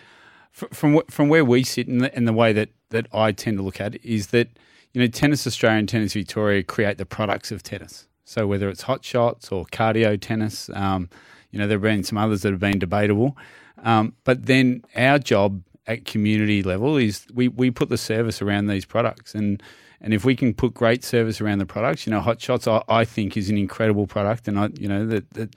from 0.51 1.01
from 1.09 1.29
where 1.29 1.45
we 1.45 1.63
sit 1.63 1.87
and 1.87 2.01
the, 2.01 2.15
and 2.15 2.27
the 2.27 2.33
way 2.33 2.53
that, 2.53 2.69
that 2.89 3.07
I 3.13 3.31
tend 3.31 3.57
to 3.57 3.63
look 3.63 3.79
at 3.79 3.95
it 3.95 4.05
is 4.05 4.27
that 4.27 4.49
you 4.93 5.01
know 5.01 5.07
Tennis 5.07 5.47
Australia 5.47 5.79
and 5.79 5.89
Tennis 5.89 6.13
Victoria 6.13 6.63
create 6.63 6.97
the 6.97 7.05
products 7.05 7.51
of 7.51 7.63
tennis. 7.63 8.07
So 8.25 8.47
whether 8.47 8.69
it's 8.69 8.83
hot 8.83 9.03
shots 9.03 9.51
or 9.51 9.65
cardio 9.65 10.19
tennis, 10.19 10.69
um, 10.73 11.09
you 11.51 11.59
know 11.59 11.67
there 11.67 11.77
have 11.77 11.83
been 11.83 12.03
some 12.03 12.17
others 12.17 12.41
that 12.41 12.51
have 12.51 12.59
been 12.59 12.79
debatable, 12.79 13.37
um, 13.83 14.13
but 14.23 14.45
then 14.45 14.83
our 14.95 15.19
job 15.19 15.63
at 15.87 16.05
community 16.05 16.61
level 16.63 16.97
is 16.97 17.25
we, 17.33 17.47
we 17.47 17.71
put 17.71 17.89
the 17.89 17.97
service 17.97 18.41
around 18.41 18.67
these 18.67 18.85
products. 18.85 19.33
And 19.35 19.61
and 19.99 20.13
if 20.13 20.25
we 20.25 20.35
can 20.35 20.53
put 20.53 20.73
great 20.73 21.03
service 21.03 21.41
around 21.41 21.59
the 21.59 21.65
products, 21.65 22.07
you 22.07 22.11
know, 22.11 22.21
hot 22.21 22.41
shots 22.41 22.67
I, 22.67 22.81
I 22.87 23.05
think 23.05 23.37
is 23.37 23.49
an 23.49 23.57
incredible 23.57 24.07
product, 24.07 24.47
and 24.47 24.59
I 24.59 24.69
you 24.77 24.87
know 24.87 25.05
that 25.07 25.29
that 25.33 25.55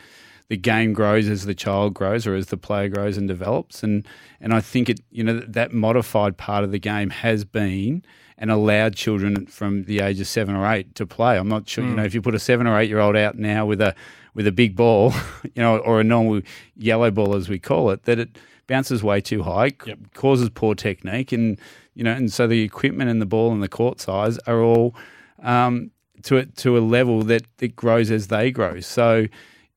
the 0.48 0.56
game 0.56 0.92
grows 0.92 1.28
as 1.28 1.44
the 1.44 1.54
child 1.54 1.94
grows 1.94 2.26
or 2.26 2.34
as 2.34 2.46
the 2.46 2.56
player 2.56 2.88
grows 2.88 3.16
and 3.16 3.28
develops. 3.28 3.82
And 3.82 4.06
and 4.40 4.52
I 4.52 4.60
think 4.60 4.88
it 4.88 5.00
you 5.10 5.24
know 5.24 5.40
that 5.40 5.72
modified 5.72 6.36
part 6.36 6.64
of 6.64 6.70
the 6.70 6.78
game 6.78 7.10
has 7.10 7.44
been 7.44 8.04
and 8.36 8.50
allowed 8.50 8.96
children 8.96 9.46
from 9.46 9.84
the 9.84 10.00
age 10.00 10.20
of 10.20 10.26
seven 10.26 10.54
or 10.54 10.66
eight 10.70 10.94
to 10.96 11.06
play. 11.06 11.38
I'm 11.38 11.48
not 11.48 11.68
sure 11.68 11.84
mm. 11.84 11.90
you 11.90 11.96
know 11.96 12.04
if 12.04 12.14
you 12.14 12.22
put 12.22 12.34
a 12.34 12.38
seven 12.38 12.66
or 12.66 12.78
eight 12.78 12.88
year 12.88 13.00
old 13.00 13.16
out 13.16 13.36
now 13.36 13.66
with 13.66 13.80
a 13.80 13.94
with 14.34 14.46
a 14.46 14.52
big 14.52 14.76
ball, 14.76 15.12
you 15.44 15.62
know, 15.62 15.78
or 15.78 16.00
a 16.00 16.04
normal 16.04 16.42
yellow 16.76 17.10
ball 17.10 17.34
as 17.34 17.48
we 17.48 17.58
call 17.58 17.90
it, 17.90 18.02
that 18.02 18.18
it 18.18 18.36
bounces 18.66 19.02
way 19.02 19.20
too 19.20 19.42
high, 19.42 19.72
yep. 19.86 19.98
causes 20.14 20.50
poor 20.50 20.74
technique, 20.74 21.32
and 21.32 21.58
you 21.94 22.04
know, 22.04 22.12
and 22.12 22.32
so 22.32 22.46
the 22.46 22.62
equipment 22.62 23.08
and 23.08 23.22
the 23.22 23.26
ball 23.26 23.52
and 23.52 23.62
the 23.62 23.68
court 23.68 24.00
size 24.00 24.38
are 24.46 24.60
all 24.60 24.94
um, 25.42 25.90
to 26.22 26.38
a, 26.38 26.46
to 26.46 26.76
a 26.76 26.80
level 26.80 27.22
that 27.22 27.44
it 27.60 27.76
grows 27.76 28.10
as 28.10 28.26
they 28.28 28.50
grow. 28.50 28.80
So, 28.80 29.26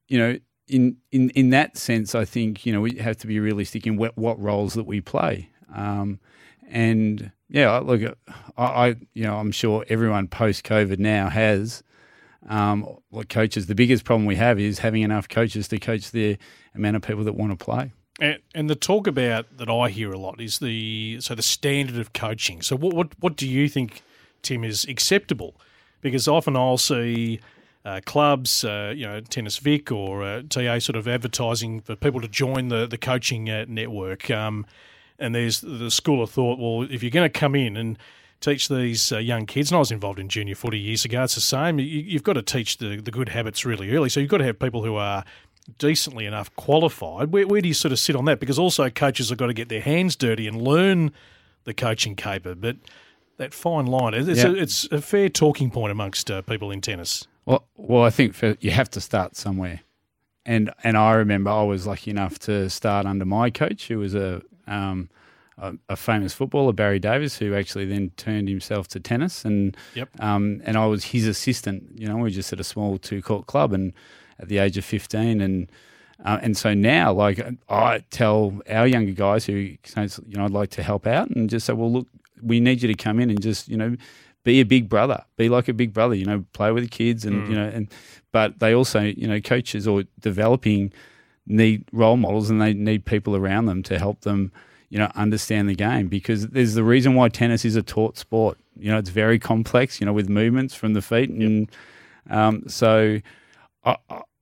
you 0.07 0.17
know, 0.17 0.37
in 0.67 0.97
in 1.11 1.29
in 1.31 1.49
that 1.51 1.77
sense, 1.77 2.15
I 2.15 2.25
think 2.25 2.65
you 2.65 2.73
know 2.73 2.81
we 2.81 2.97
have 2.97 3.17
to 3.17 3.27
be 3.27 3.39
realistic 3.39 3.87
in 3.87 3.97
what, 3.97 4.17
what 4.17 4.39
roles 4.39 4.73
that 4.73 4.85
we 4.85 5.01
play. 5.01 5.49
Um, 5.73 6.19
and 6.69 7.31
yeah, 7.49 7.77
look, 7.77 8.17
I, 8.57 8.63
I, 8.63 8.87
you 9.13 9.23
know 9.23 9.37
I'm 9.37 9.51
sure 9.51 9.85
everyone 9.89 10.27
post 10.27 10.63
COVID 10.63 10.99
now 10.99 11.29
has 11.29 11.83
um, 12.47 12.87
coaches. 13.29 13.67
The 13.67 13.75
biggest 13.75 14.03
problem 14.03 14.25
we 14.25 14.35
have 14.35 14.59
is 14.59 14.79
having 14.79 15.01
enough 15.01 15.29
coaches 15.29 15.67
to 15.69 15.79
coach 15.79 16.11
the 16.11 16.37
amount 16.75 16.95
of 16.95 17.01
people 17.01 17.23
that 17.23 17.33
want 17.33 17.57
to 17.57 17.63
play. 17.63 17.91
And, 18.19 18.39
and 18.55 18.69
the 18.69 18.75
talk 18.75 19.07
about 19.07 19.57
that 19.57 19.69
I 19.69 19.89
hear 19.89 20.11
a 20.11 20.17
lot 20.17 20.41
is 20.41 20.59
the 20.59 21.19
so 21.21 21.35
the 21.35 21.41
standard 21.41 21.97
of 21.97 22.13
coaching. 22.13 22.61
So 22.61 22.75
what 22.75 22.93
what 22.93 23.09
what 23.19 23.35
do 23.35 23.47
you 23.47 23.69
think, 23.69 24.01
Tim, 24.41 24.63
is 24.63 24.85
acceptable? 24.85 25.55
Because 26.01 26.27
often 26.27 26.55
I'll 26.55 26.77
see 26.77 27.39
uh, 27.87 28.01
clubs, 28.05 28.65
uh, 28.65 28.93
you 28.93 29.07
know, 29.07 29.21
Tennis 29.21 29.57
Vic 29.59 29.93
or 29.93 30.21
uh, 30.21 30.41
TA 30.49 30.77
sort 30.79 30.97
of 30.97 31.07
advertising 31.07 31.79
for 31.79 31.95
people 31.95 32.19
to 32.19 32.27
join 32.27 32.67
the, 32.67 32.85
the 32.85 32.97
coaching 32.97 33.49
uh, 33.49 33.63
network. 33.69 34.29
Um, 34.29 34.65
and 35.17 35.33
there's 35.33 35.61
the 35.61 35.89
school 35.89 36.21
of 36.21 36.29
thought, 36.29 36.59
well, 36.59 36.85
if 36.91 37.01
you're 37.01 37.11
going 37.11 37.31
to 37.31 37.39
come 37.39 37.55
in 37.55 37.77
and 37.77 37.97
teach 38.41 38.67
these 38.67 39.13
uh, 39.13 39.19
young 39.19 39.45
kids, 39.45 39.71
and 39.71 39.77
I 39.77 39.79
was 39.79 39.91
involved 39.91 40.19
in 40.19 40.27
junior 40.27 40.53
footy 40.53 40.77
years 40.77 41.05
ago, 41.05 41.23
it's 41.23 41.35
the 41.35 41.41
same. 41.41 41.79
You, 41.79 42.11
have 42.11 42.23
got 42.23 42.33
to 42.33 42.41
teach 42.41 42.77
the, 42.77 42.99
the 42.99 43.09
good 43.09 43.29
habits 43.29 43.65
really 43.65 43.89
early. 43.95 44.09
So 44.09 44.19
you've 44.19 44.29
got 44.29 44.39
to 44.39 44.45
have 44.45 44.59
people 44.59 44.83
who 44.83 44.95
are 44.95 45.23
decently 45.77 46.25
enough 46.25 46.53
qualified. 46.57 47.31
Where, 47.31 47.47
where 47.47 47.61
do 47.61 47.69
you 47.69 47.73
sort 47.73 47.93
of 47.93 47.99
sit 47.99 48.17
on 48.17 48.25
that? 48.25 48.41
Because 48.41 48.59
also 48.59 48.89
coaches 48.89 49.29
have 49.29 49.37
got 49.37 49.47
to 49.47 49.53
get 49.53 49.69
their 49.69 49.81
hands 49.81 50.17
dirty 50.17 50.45
and 50.45 50.61
learn 50.61 51.13
the 51.63 51.73
coaching 51.73 52.17
caper. 52.17 52.53
But 52.53 52.75
that 53.37 53.53
fine 53.53 53.85
line, 53.85 54.13
it's, 54.13 54.43
yeah. 54.43 54.47
a, 54.47 54.53
it's 54.55 54.83
a 54.91 55.01
fair 55.01 55.29
talking 55.29 55.71
point 55.71 55.93
amongst 55.93 56.29
uh, 56.29 56.41
people 56.41 56.69
in 56.69 56.81
tennis. 56.81 57.27
Well, 57.47 57.65
well, 57.77 58.03
I 58.03 58.09
think 58.09 58.33
for, 58.33 58.57
you 58.59 58.71
have 58.71 58.89
to 58.89 58.99
start 58.99 59.37
somewhere, 59.37 59.79
and 60.45 60.69
and 60.83 60.97
I 60.97 61.13
remember 61.13 61.49
I 61.49 61.63
was 61.63 61.87
lucky 61.87 62.11
enough 62.11 62.37
to 62.39 62.69
start 62.69 63.05
under 63.05 63.23
my 63.23 63.49
coach, 63.49 63.87
who 63.87 63.99
was 63.99 64.13
a 64.13 64.41
um, 64.67 65.09
a, 65.57 65.73
a, 65.87 65.95
famous 65.95 66.33
footballer, 66.33 66.73
Barry 66.73 66.99
Davis, 66.99 67.37
who 67.37 67.55
actually 67.55 67.85
then 67.85 68.11
turned 68.17 68.49
himself 68.49 68.89
to 68.89 68.99
tennis, 68.99 69.45
and 69.45 69.77
yep. 69.95 70.09
um, 70.19 70.61
and 70.65 70.75
I 70.75 70.87
was 70.87 71.05
his 71.05 71.25
assistant. 71.25 71.85
You 71.95 72.09
know, 72.09 72.17
we 72.17 72.23
were 72.23 72.29
just 72.29 72.51
at 72.51 72.59
a 72.59 72.65
small 72.65 72.97
two 72.97 73.21
court 73.21 73.47
club, 73.47 73.71
and 73.71 73.93
at 74.39 74.49
the 74.49 74.57
age 74.57 74.77
of 74.77 74.83
fifteen, 74.83 75.39
and 75.39 75.71
uh, 76.25 76.39
and 76.41 76.57
so 76.57 76.73
now, 76.73 77.13
like 77.13 77.39
I 77.69 78.03
tell 78.11 78.59
our 78.69 78.87
younger 78.87 79.13
guys 79.13 79.45
who 79.45 79.53
you 79.53 79.77
know 80.27 80.43
I'd 80.43 80.51
like 80.51 80.71
to 80.71 80.83
help 80.83 81.07
out, 81.07 81.29
and 81.29 81.49
just 81.49 81.67
say, 81.67 81.71
well, 81.71 81.93
look, 81.93 82.07
we 82.43 82.59
need 82.59 82.81
you 82.81 82.89
to 82.89 82.93
come 82.93 83.21
in 83.21 83.29
and 83.29 83.41
just 83.41 83.69
you 83.69 83.77
know 83.77 83.95
be 84.47 84.61
a 84.61 84.65
big 84.65 84.87
brother, 84.87 85.25
be 85.35 85.49
like 85.49 85.67
a 85.67 85.73
big 85.73 85.91
brother, 85.91 86.15
you 86.15 86.23
know, 86.23 86.45
play 86.53 86.71
with 86.71 86.81
the 86.81 86.89
kids 86.89 87.25
and, 87.25 87.43
mm. 87.43 87.49
you 87.49 87.55
know, 87.55 87.67
and, 87.67 87.91
but 88.31 88.59
they 88.59 88.73
also, 88.73 89.01
you 89.01 89.27
know, 89.27 89.41
coaches 89.41 89.85
or 89.85 90.03
developing 90.21 90.93
need 91.47 91.83
role 91.91 92.15
models 92.15 92.49
and 92.49 92.61
they 92.61 92.73
need 92.73 93.03
people 93.03 93.35
around 93.35 93.65
them 93.65 93.83
to 93.83 93.99
help 93.99 94.21
them, 94.21 94.53
you 94.87 94.97
know, 94.97 95.11
understand 95.15 95.67
the 95.67 95.75
game 95.75 96.07
because 96.07 96.47
there's 96.47 96.75
the 96.75 96.83
reason 96.85 97.13
why 97.13 97.27
tennis 97.27 97.65
is 97.65 97.75
a 97.75 97.83
taught 97.83 98.17
sport. 98.17 98.57
You 98.77 98.89
know, 98.89 98.97
it's 98.97 99.09
very 99.09 99.37
complex, 99.37 99.99
you 99.99 100.05
know, 100.05 100.13
with 100.13 100.29
movements 100.29 100.73
from 100.73 100.93
the 100.93 101.01
feet. 101.01 101.29
And 101.29 101.69
yep. 102.29 102.33
um, 102.33 102.63
so 102.69 103.19
I, 103.83 103.97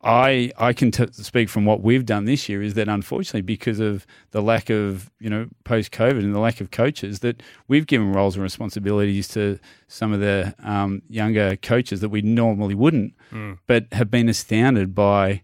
I 0.06 0.52
I 0.58 0.72
can 0.72 0.92
t- 0.92 1.08
speak 1.12 1.50
from 1.50 1.66
what 1.66 1.82
we've 1.82 2.06
done 2.06 2.26
this 2.26 2.48
year 2.48 2.62
is 2.62 2.76
that 2.76 2.88
unfortunately 2.88 3.42
because 3.42 3.80
of 3.80 4.06
the 4.32 4.42
lack 4.42 4.70
of 4.70 5.10
you 5.20 5.32
know 5.32 5.48
post 5.64 5.92
COVID 5.92 6.20
and 6.20 6.34
the 6.34 6.40
lack 6.40 6.62
of 6.62 6.70
coaches 6.70 7.20
that 7.20 7.42
we've 7.68 7.88
given 7.88 8.14
roles 8.14 8.36
and 8.36 8.44
responsibilities 8.44 9.28
to 9.30 9.60
some 9.88 10.14
of 10.14 10.20
the 10.20 10.54
um, 10.64 11.02
younger 11.10 11.56
coaches 11.56 12.02
that 12.02 12.10
we 12.10 12.22
normally 12.22 12.76
wouldn't, 12.76 13.16
mm. 13.32 13.58
but 13.66 13.88
have 13.94 14.12
been 14.12 14.30
astounded 14.30 14.94
by 14.94 15.42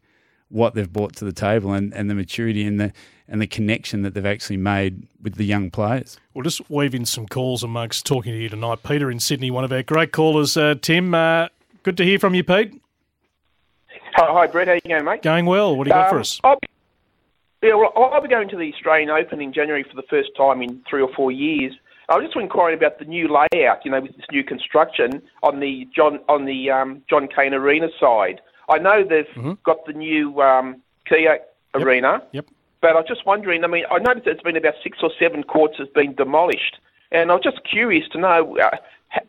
what 0.49 0.75
they've 0.75 0.93
brought 0.93 1.15
to 1.15 1.25
the 1.25 1.33
table 1.33 1.73
and, 1.73 1.91
and 1.93 2.09
the 2.09 2.15
maturity 2.15 2.63
and 2.63 2.79
the 2.79 2.93
and 3.27 3.41
the 3.41 3.47
connection 3.47 4.03
that 4.03 4.13
they've 4.13 4.25
actually 4.25 4.57
made 4.57 5.07
with 5.23 5.35
the 5.35 5.45
young 5.45 5.71
players. 5.71 6.17
We'll 6.35 6.43
just 6.43 6.69
weave 6.69 6.93
in 6.93 7.05
some 7.05 7.25
calls 7.25 7.63
amongst 7.63 8.05
talking 8.05 8.33
to 8.33 8.37
you 8.37 8.49
tonight. 8.49 8.83
Peter 8.83 9.09
in 9.09 9.19
Sydney, 9.19 9.49
one 9.49 9.63
of 9.63 9.71
our 9.71 9.81
great 9.81 10.11
callers. 10.11 10.55
Uh, 10.55 10.75
Tim, 10.79 11.15
uh, 11.15 11.47
good 11.81 11.97
to 11.97 12.03
hear 12.03 12.19
from 12.19 12.35
you, 12.35 12.43
Pete. 12.43 12.79
Hi, 14.15 14.47
Brett. 14.47 14.67
How 14.67 14.73
you 14.73 14.81
going, 14.81 15.05
mate? 15.05 15.21
Going 15.21 15.45
well. 15.45 15.75
What 15.75 15.85
do 15.85 15.89
you 15.89 15.93
got 15.95 16.07
um, 16.07 16.15
for 16.15 16.19
us? 16.19 16.39
I'll 16.43 16.59
be, 16.59 16.67
yeah, 17.67 17.75
well, 17.75 17.91
I'll 17.95 18.21
be 18.21 18.27
going 18.27 18.49
to 18.49 18.57
the 18.57 18.71
Australian 18.73 19.09
Open 19.09 19.41
in 19.41 19.53
January 19.53 19.83
for 19.83 19.95
the 19.95 20.07
first 20.09 20.29
time 20.35 20.61
in 20.61 20.81
three 20.89 21.01
or 21.01 21.11
four 21.13 21.31
years. 21.31 21.73
I 22.09 22.15
was 22.17 22.25
just 22.25 22.35
inquiring 22.35 22.77
about 22.77 22.99
the 22.99 23.05
new 23.05 23.27
layout. 23.27 23.85
You 23.85 23.91
know, 23.91 24.01
with 24.01 24.15
this 24.15 24.25
new 24.31 24.43
construction 24.43 25.21
on 25.43 25.59
the 25.59 25.87
John 25.95 26.19
on 26.27 26.45
the 26.45 26.69
um, 26.71 27.01
John 27.09 27.27
Cain 27.27 27.53
Arena 27.53 27.87
side. 27.99 28.41
I 28.69 28.77
know 28.77 29.03
they've 29.03 29.25
Mm-hmm. 29.35 29.53
got 29.63 29.85
the 29.85 29.93
new 29.93 30.41
um, 30.41 30.81
Kia 31.07 31.39
Arena. 31.73 32.21
Yep. 32.31 32.47
But 32.81 32.91
I 32.91 32.95
was 32.95 33.05
just 33.07 33.25
wondering. 33.25 33.63
I 33.63 33.67
mean, 33.67 33.85
I 33.91 33.99
noticed 33.99 34.25
there's 34.25 34.41
been 34.41 34.57
about 34.57 34.73
six 34.83 34.97
or 35.03 35.11
seven 35.19 35.43
courts 35.43 35.77
has 35.77 35.87
been 35.89 36.15
demolished, 36.15 36.77
and 37.11 37.31
I 37.31 37.35
was 37.35 37.43
just 37.43 37.61
curious 37.63 38.07
to 38.09 38.17
know: 38.19 38.57
uh, 38.57 38.75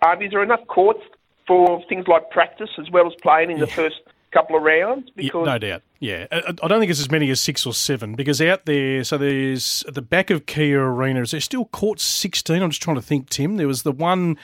uh, 0.02 0.16
is 0.20 0.30
there 0.32 0.42
enough 0.42 0.66
courts 0.68 1.02
for 1.46 1.82
things 1.88 2.08
like 2.08 2.30
practice 2.30 2.70
as 2.78 2.90
well 2.90 3.06
as 3.06 3.12
playing 3.22 3.50
in 3.50 3.58
the 3.58 3.66
first 3.66 4.00
couple 4.32 4.56
of 4.56 4.62
rounds? 4.62 5.10
Yeah, 5.16 5.30
no 5.34 5.58
doubt. 5.58 5.82
Yeah, 6.00 6.26
I, 6.30 6.52
don't 6.52 6.80
think 6.80 6.90
it's 6.90 7.00
as 7.00 7.10
many 7.10 7.30
as 7.30 7.40
six 7.40 7.64
or 7.66 7.74
seven 7.74 8.14
because 8.14 8.40
out 8.40 8.66
there, 8.66 9.04
so 9.04 9.18
there's 9.18 9.84
at 9.86 9.94
the 9.94 10.02
back 10.02 10.30
of 10.30 10.46
Kia 10.46 10.80
Arena. 10.80 11.20
Is 11.20 11.30
there 11.30 11.40
still 11.40 11.66
court 11.66 12.00
sixteen? 12.00 12.62
I'm 12.62 12.70
just 12.70 12.82
trying 12.82 12.96
to 12.96 13.02
think, 13.02 13.30
Tim. 13.30 13.56
There 13.56 13.68
was 13.68 13.82
the 13.82 13.92
one 13.92 14.36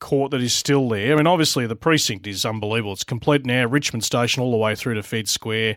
court 0.00 0.30
that 0.32 0.40
is 0.40 0.52
still 0.52 0.88
there. 0.88 1.12
I 1.12 1.16
mean, 1.16 1.26
obviously 1.26 1.66
the 1.66 1.76
precinct 1.76 2.26
is 2.26 2.44
unbelievable. 2.44 2.92
It's 2.92 3.04
complete 3.04 3.44
now. 3.46 3.66
Richmond 3.66 4.04
Station 4.04 4.42
all 4.42 4.50
the 4.50 4.56
way 4.56 4.74
through 4.74 4.94
to 4.94 5.02
Fed 5.02 5.28
Square. 5.28 5.76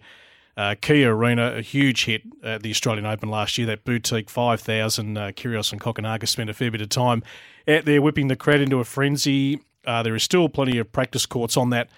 Uh, 0.57 0.73
Kia 0.81 1.15
Arena, 1.15 1.53
a 1.55 1.61
huge 1.61 2.05
hit 2.05 2.23
at 2.43 2.63
the 2.63 2.71
Australian 2.71 3.05
Open 3.05 3.29
last 3.29 3.59
year. 3.59 3.67
That 3.67 3.85
boutique 3.85 4.29
5,000, 4.29 5.15
uh, 5.15 5.31
Kyrgios 5.31 5.71
and 5.71 5.79
Kokkinakis 5.79 6.29
spent 6.29 6.49
a 6.49 6.53
fair 6.53 6.71
bit 6.71 6.81
of 6.81 6.89
time 6.89 7.21
out 7.67 7.85
there 7.85 8.01
whipping 8.01 8.27
the 8.27 8.35
crowd 8.35 8.61
into 8.61 8.79
a 8.79 8.83
frenzy. 8.83 9.61
Uh, 9.85 10.01
there 10.01 10.15
is 10.15 10.23
still 10.23 10.49
plenty 10.49 10.79
of 10.79 10.91
practice 10.91 11.27
courts 11.27 11.57
on 11.57 11.69
that 11.69 11.89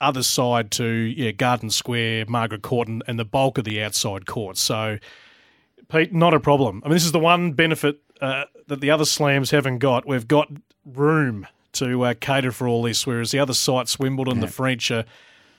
other 0.00 0.22
side 0.22 0.70
to 0.72 0.84
yeah, 0.84 1.30
Garden 1.30 1.70
Square, 1.70 2.26
Margaret 2.28 2.62
Court, 2.62 2.88
and, 2.88 3.02
and 3.06 3.18
the 3.18 3.24
bulk 3.24 3.58
of 3.58 3.64
the 3.64 3.82
outside 3.82 4.26
courts. 4.26 4.60
So, 4.60 4.98
Pete, 5.88 6.12
not 6.12 6.34
a 6.34 6.40
problem. 6.40 6.82
I 6.84 6.88
mean, 6.88 6.94
this 6.94 7.04
is 7.04 7.12
the 7.12 7.18
one 7.18 7.52
benefit 7.52 8.00
uh, 8.20 8.44
that 8.66 8.80
the 8.80 8.90
other 8.90 9.04
slams 9.04 9.50
haven't 9.50 9.78
got. 9.78 10.06
We've 10.06 10.28
got 10.28 10.50
room 10.84 11.46
to 11.72 12.04
uh, 12.04 12.14
cater 12.20 12.52
for 12.52 12.66
all 12.68 12.82
this, 12.82 13.06
whereas 13.06 13.30
the 13.30 13.38
other 13.38 13.54
sites, 13.54 13.98
Wimbledon, 13.98 14.40
the 14.40 14.48
French, 14.48 14.90
are, 14.90 15.04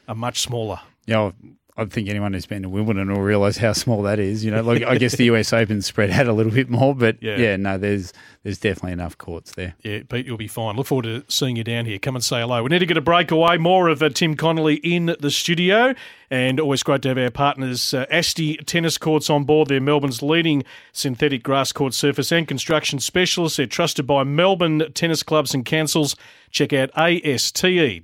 are 0.08 0.16
much 0.16 0.42
smaller. 0.42 0.80
Yeah, 1.06 1.32
I 1.80 1.86
think 1.86 2.10
anyone 2.10 2.34
who's 2.34 2.48
been 2.48 2.64
to 2.64 2.70
Wimbledon 2.70 3.12
will 3.14 3.22
realise 3.22 3.58
how 3.58 3.72
small 3.74 4.02
that 4.02 4.18
is. 4.18 4.44
You 4.44 4.50
know, 4.52 4.62
like 4.64 4.82
I 4.84 4.98
guess 4.98 5.16
the 5.16 5.26
US 5.32 5.54
Open 5.54 5.82
spread 5.84 6.10
out 6.10 6.28
a 6.28 6.34
little 6.34 6.52
bit 6.52 6.70
more, 6.70 6.96
but 6.96 7.22
Yeah. 7.22 7.38
yeah, 7.38 7.56
no, 7.56 7.78
there's 7.78 8.14
there's 8.44 8.58
definitely 8.58 8.94
enough 8.94 9.18
courts 9.18 9.52
there. 9.52 9.76
Yeah, 9.84 10.00
Pete, 10.10 10.26
you'll 10.26 10.38
be 10.38 10.48
fine. 10.48 10.76
Look 10.76 10.88
forward 10.88 11.04
to 11.04 11.24
seeing 11.28 11.56
you 11.56 11.64
down 11.64 11.86
here. 11.86 12.00
Come 12.00 12.16
and 12.16 12.24
say 12.24 12.40
hello. 12.42 12.64
We 12.64 12.70
need 12.70 12.80
to 12.80 12.86
get 12.86 12.98
a 12.98 13.02
breakaway. 13.02 13.58
More 13.58 13.90
of 13.90 14.02
uh, 14.02 14.10
Tim 14.10 14.36
Connolly 14.36 14.76
in 14.76 15.16
the 15.20 15.30
studio, 15.30 15.94
and 16.32 16.60
always 16.60 16.82
great 16.82 17.02
to 17.04 17.10
have 17.10 17.18
our 17.18 17.30
partners, 17.30 17.94
uh, 17.94 18.06
Asti 18.10 18.58
Tennis 18.58 18.98
Courts, 18.98 19.30
on 19.30 19.44
board. 19.44 19.68
They're 19.68 19.80
Melbourne's 19.82 20.24
leading 20.24 20.64
synthetic 20.94 21.44
grass 21.44 21.72
court 21.72 21.94
surface 21.94 22.32
and 22.32 22.48
construction 22.48 23.00
specialists. 23.00 23.58
They're 23.58 23.68
trusted 23.68 24.08
by 24.08 24.24
Melbourne 24.24 24.92
tennis 24.94 25.22
clubs 25.24 25.54
and 25.54 25.64
councils. 25.66 26.16
Check 26.50 26.74
out 26.74 26.90
aste.com.au. 26.98 28.04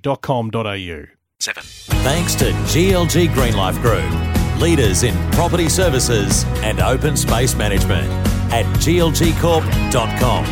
Seven. 1.44 1.62
Thanks 2.02 2.34
to 2.36 2.46
GLG 2.72 3.28
Greenlife 3.28 3.78
Group, 3.82 4.62
leaders 4.62 5.02
in 5.02 5.14
property 5.32 5.68
services 5.68 6.42
and 6.62 6.80
open 6.80 7.18
space 7.18 7.54
management 7.54 8.10
at 8.50 8.64
glgcorp.com. 8.76 10.44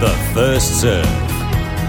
The 0.00 0.08
First 0.32 0.80
Serve, 0.80 1.04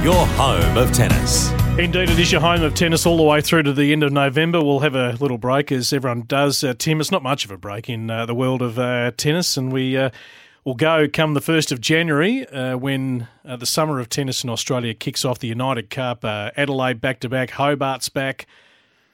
your 0.04 0.26
home 0.26 0.78
of 0.78 0.92
tennis. 0.92 1.52
Indeed, 1.80 2.10
it 2.10 2.20
is 2.20 2.34
your 2.34 2.42
home 2.42 2.64
of 2.64 2.76
tennis 2.76 3.06
all 3.06 3.16
the 3.16 3.24
way 3.24 3.40
through 3.40 3.64
to 3.64 3.72
the 3.72 3.94
end 3.94 4.04
of 4.04 4.12
November. 4.12 4.62
We'll 4.62 4.82
have 4.82 4.96
a 4.96 5.14
little 5.22 5.38
break, 5.38 5.72
as 5.72 5.94
everyone 5.94 6.24
does. 6.28 6.66
Uh, 6.66 6.74
Tim, 6.78 7.00
it's 7.00 7.12
not 7.12 7.24
much 7.24 7.46
of 7.46 7.52
a 7.52 7.58
break 7.58 7.90
in 7.90 8.10
uh, 8.10 8.26
the 8.26 8.36
world 8.36 8.62
of 8.62 8.78
uh, 8.78 9.12
tennis, 9.16 9.56
and 9.56 9.72
we 9.72 9.96
uh, 9.96 10.10
will 10.65 10.76
go 10.76 11.08
come 11.08 11.34
the 11.34 11.41
1st 11.41 11.71
of 11.71 11.82
January 11.82 12.47
uh, 12.47 12.78
when 12.78 13.28
uh, 13.45 13.56
the 13.56 13.65
summer 13.65 13.99
of 13.99 14.10
tennis 14.10 14.43
in 14.43 14.49
Australia 14.49 14.93
kicks 14.93 15.26
off 15.26 15.39
the 15.39 15.47
United 15.47 15.89
Cup. 15.89 16.23
Uh, 16.23 16.52
Adelaide 16.56 17.02
back 17.02 17.19
to 17.21 17.30
back, 17.30 17.52
Hobart's 17.52 18.10
back. 18.10 18.47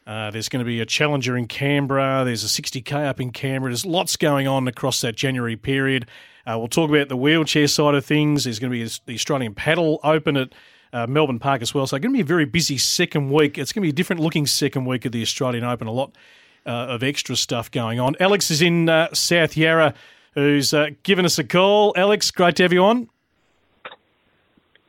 Uh, 0.06 0.32
there's 0.32 0.50
going 0.50 0.60
to 0.60 0.66
be 0.66 0.80
a 0.80 0.86
challenger 0.86 1.38
in 1.38 1.48
Canberra. 1.48 2.24
There's 2.26 2.44
a 2.44 2.62
60k 2.62 3.06
up 3.06 3.20
in 3.20 3.32
Canberra. 3.32 3.72
There's 3.72 3.86
lots 3.86 4.16
going 4.16 4.48
on 4.48 4.68
across 4.68 5.02
that 5.02 5.16
January 5.16 5.56
period. 5.56 6.08
Uh, 6.48 6.58
we'll 6.58 6.68
talk 6.68 6.90
about 6.90 7.10
the 7.10 7.18
wheelchair 7.18 7.68
side 7.68 7.94
of 7.94 8.04
things. 8.04 8.46
There's 8.46 8.58
going 8.58 8.72
to 8.72 8.78
be 8.78 8.92
the 9.06 9.14
Australian 9.14 9.54
Padel 9.54 10.00
Open 10.04 10.36
at 10.36 10.54
uh, 10.94 11.06
Melbourne 11.06 11.38
Park 11.38 11.62
as 11.62 11.76
well. 11.76 11.86
So, 11.86 11.96
it's 11.96 12.02
going 12.02 12.14
to 12.14 12.18
be 12.18 12.22
a 12.22 12.26
very 12.26 12.46
busy 12.46 12.80
second 12.80 13.30
week. 13.30 13.60
It's 13.60 13.72
going 13.72 13.82
to 13.82 13.86
be 13.86 13.90
a 13.90 13.94
different 13.94 14.20
looking 14.20 14.48
second 14.48 14.86
week 14.86 15.06
of 15.06 15.12
the 15.12 15.22
Australian 15.22 15.64
Open. 15.64 15.86
A 15.86 15.92
lot 15.92 16.16
uh, 16.66 16.70
of 16.70 17.04
extra 17.04 17.36
stuff 17.36 17.70
going 17.70 18.00
on. 18.00 18.16
Alex 18.20 18.50
is 18.50 18.64
in 18.64 18.90
uh, 18.90 19.14
South 19.14 19.56
Yarra, 19.56 19.94
who's 20.40 20.74
uh, 20.74 20.90
given 21.04 21.26
us 21.26 21.38
a 21.40 21.44
call. 21.44 21.94
Alex, 21.96 22.32
great 22.32 22.56
to 22.58 22.64
have 22.64 22.74
you 22.74 22.84
on. 22.84 23.10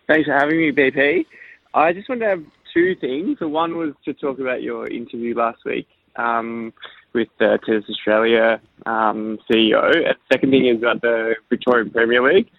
Thanks 0.07 0.27
for 0.27 0.35
having 0.35 0.59
me, 0.59 0.73
BP. 0.73 1.27
I 1.75 1.93
just 1.93 2.09
wanted 2.09 2.21
to 2.21 2.29
have 2.29 2.45
two 2.73 2.95
things. 2.97 3.39
One 3.41 3.77
was 3.77 3.95
to 4.05 4.15
talk 4.15 4.39
about 4.39 4.63
your 4.63 4.89
interview 4.89 5.37
last 5.37 5.65
week 5.65 5.87
um, 6.17 6.73
with 7.13 7.29
uh, 7.41 7.59
Tennis 7.59 7.85
Australia 7.89 8.61
um, 8.87 9.39
CEO. 9.49 9.85
And 9.95 10.05
the 10.05 10.17
second 10.33 10.51
thing 10.51 10.67
is 10.67 10.79
about 10.79 11.01
the 11.03 11.37
Victorian 11.49 11.91
Premier 11.91 12.23
League. 12.23 12.51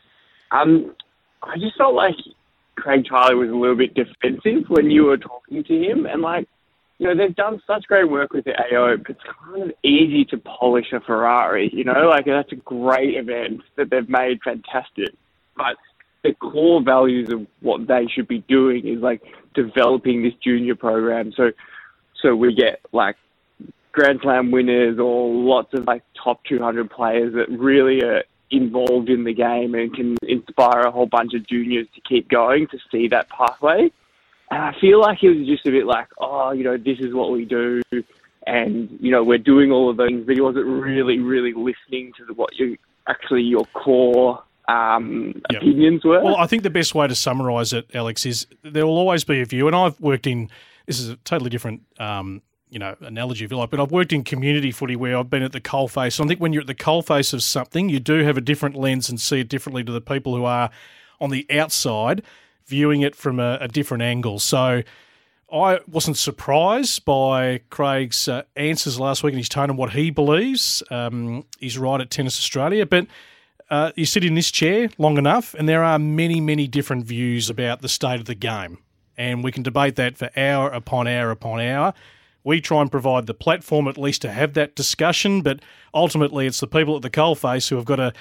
Um, 0.52 0.96
I 1.44 1.58
just 1.58 1.78
felt 1.78 1.96
like 1.96 2.16
Craig 2.76 3.06
Tiley 3.06 3.38
was 3.38 3.50
a 3.50 3.56
little 3.56 3.76
bit 3.76 3.94
defensive 3.94 4.70
when 4.70 4.90
you 4.90 5.06
were 5.06 5.18
talking 5.18 5.64
to 5.64 5.74
him, 5.74 6.06
and 6.06 6.22
like, 6.22 6.48
you 7.02 7.08
know, 7.08 7.16
they've 7.16 7.36
done 7.36 7.60
such 7.66 7.88
great 7.88 8.08
work 8.08 8.32
with 8.32 8.46
the 8.46 8.54
AO, 8.54 8.98
but 8.98 9.10
it's 9.10 9.20
kind 9.44 9.64
of 9.64 9.72
easy 9.82 10.24
to 10.26 10.38
polish 10.38 10.94
a 10.94 11.00
Ferrari. 11.00 11.68
You 11.74 11.84
know, 11.84 12.08
like 12.08 12.26
that's 12.26 12.52
a 12.52 12.58
great 12.58 13.18
event 13.18 13.62
that 13.76 13.90
they've 13.90 14.08
made 14.08 14.40
fantastic, 14.44 15.10
but 15.58 15.78
the 16.24 16.36
core 16.36 16.80
values 16.84 17.34
of 17.34 17.48
what 17.62 17.88
they 17.88 18.06
should 18.06 18.28
be 18.28 18.44
doing 18.48 18.88
is 18.88 19.02
like 19.02 19.24
developing 19.56 20.22
this 20.22 20.36
junior 20.44 20.76
program. 20.76 21.34
So, 21.36 21.50
so 22.22 22.36
we 22.36 22.54
get 22.54 22.82
like 22.92 23.16
Grand 23.94 24.20
Slam 24.22 24.52
winners 24.52 25.00
or 25.00 25.34
lots 25.34 25.74
of 25.74 25.88
like 25.88 26.04
top 26.24 26.44
200 26.44 26.88
players 26.92 27.34
that 27.34 27.50
really 27.50 28.04
are 28.04 28.22
involved 28.52 29.10
in 29.10 29.24
the 29.24 29.34
game 29.34 29.74
and 29.74 29.92
can 29.92 30.18
inspire 30.22 30.82
a 30.82 30.92
whole 30.92 31.08
bunch 31.08 31.34
of 31.34 31.48
juniors 31.48 31.88
to 31.96 32.02
keep 32.02 32.30
going 32.30 32.68
to 32.68 32.78
see 32.92 33.08
that 33.08 33.28
pathway. 33.30 33.90
And 34.52 34.62
I 34.62 34.76
feel 34.82 35.00
like 35.00 35.24
it 35.24 35.30
was 35.30 35.48
just 35.48 35.66
a 35.66 35.72
bit 35.72 35.86
like, 35.86 36.08
oh, 36.20 36.52
you 36.52 36.66
know, 36.66 36.76
this 36.76 37.00
is 37.00 37.14
what 37.14 37.32
we 37.32 37.46
do. 37.46 37.82
And, 38.46 38.90
you 39.00 39.10
know, 39.10 39.24
we're 39.24 39.38
doing 39.38 39.72
all 39.72 39.90
of 39.90 39.96
those 39.96 40.10
things, 40.10 40.26
but 40.26 40.36
he 40.36 40.42
wasn't 40.42 40.66
really, 40.66 41.20
really 41.20 41.54
listening 41.54 42.12
to 42.18 42.26
the, 42.26 42.34
what 42.34 42.50
you 42.60 42.78
actually 43.08 43.44
your 43.44 43.66
core 43.74 44.44
um, 44.68 45.42
opinions 45.50 46.04
were. 46.04 46.22
Well, 46.22 46.36
I 46.36 46.48
think 46.48 46.64
the 46.64 46.70
best 46.70 46.94
way 46.94 47.08
to 47.08 47.16
summarise 47.16 47.72
it, 47.72 47.90
Alex, 47.94 48.26
is 48.26 48.46
there 48.62 48.86
will 48.86 48.98
always 48.98 49.24
be 49.24 49.42
a 49.42 49.46
view, 49.46 49.68
and 49.68 49.76
I've 49.76 50.00
worked 50.02 50.28
in. 50.28 50.50
This 50.86 51.00
is 51.00 51.10
a 51.10 51.16
totally 51.18 51.50
different, 51.50 51.84
um, 52.00 52.42
you 52.70 52.80
know, 52.80 52.96
analogy 53.00 53.46
if 53.46 53.52
you 53.52 53.58
like, 53.58 53.70
but 53.70 53.80
I've 53.80 53.92
worked 53.92 54.12
in 54.12 54.24
community 54.24 54.72
footy 54.72 54.98
where 54.98 55.18
I've 55.18 55.30
been 55.30 55.44
at 55.44 55.54
the 55.54 55.62
coalface. 55.62 56.14
So 56.14 56.26
I 56.26 56.28
think 56.28 56.42
when 56.42 56.52
you're 56.52 56.62
at 56.62 56.68
the 56.68 56.76
coalface 56.76 57.34
of 57.34 57.42
something, 57.42 57.88
you 57.88 58.02
do 58.02 58.24
have 58.24 58.36
a 58.36 58.42
different 58.42 58.76
lens 58.76 59.08
and 59.08 59.22
see 59.22 59.40
it 59.40 59.48
differently 59.48 59.84
to 59.84 59.92
the 59.92 60.02
people 60.02 60.36
who 60.36 60.44
are 60.44 60.72
on 61.22 61.30
the 61.30 61.46
outside 61.52 62.24
viewing 62.72 63.02
it 63.02 63.16
from 63.16 63.40
a, 63.40 63.58
a 63.62 63.68
different 63.68 64.04
angle. 64.04 64.40
So. 64.40 64.82
I 65.54 65.82
wasn't 65.86 66.16
surprised 66.16 67.04
by 67.04 67.60
Craig's 67.70 68.30
uh, 68.30 68.44
answers 68.56 68.98
last 68.98 69.22
week 69.22 69.34
and 69.34 69.38
his 69.38 69.50
tone 69.50 69.70
and 69.70 69.78
what 69.78 69.92
he 69.92 70.10
believes. 70.10 70.82
Um, 70.90 71.44
he's 71.60 71.78
right 71.78 72.00
at 72.00 72.10
Tennis 72.10 72.40
Australia, 72.40 72.86
but 72.86 73.06
uh, 73.70 73.92
you 73.98 74.06
sit 74.06 74.24
in 74.24 74.36
this 74.36 74.50
chair 74.50 74.90
long 74.98 75.18
enough, 75.18 75.54
and 75.54 75.68
there 75.68 75.84
are 75.84 76.00
many, 76.00 76.40
many 76.40 76.68
different 76.68 77.06
views 77.06 77.50
about 77.50 77.82
the 77.82 77.90
state 77.90 78.22
of 78.22 78.28
the 78.28 78.36
game. 78.36 78.78
And 79.18 79.44
we 79.44 79.52
can 79.52 79.64
debate 79.64 79.98
that 79.98 80.18
for 80.18 80.30
hour 80.38 80.70
upon 80.70 81.08
hour 81.08 81.32
upon 81.32 81.60
hour. 81.60 81.94
We 82.44 82.62
try 82.62 82.82
and 82.82 82.90
provide 82.90 83.28
the 83.28 83.34
platform 83.34 83.88
at 83.88 83.98
least 83.98 84.22
to 84.24 84.32
have 84.32 84.54
that 84.56 84.76
discussion, 84.76 85.42
but 85.42 85.60
ultimately 85.94 86.48
it's 86.48 86.60
the 86.60 86.68
people 86.68 86.96
at 86.96 87.02
the 87.02 87.10
coalface 87.10 87.70
who 87.70 87.76
have 87.76 87.86
got 87.86 87.98
to 87.98 88.14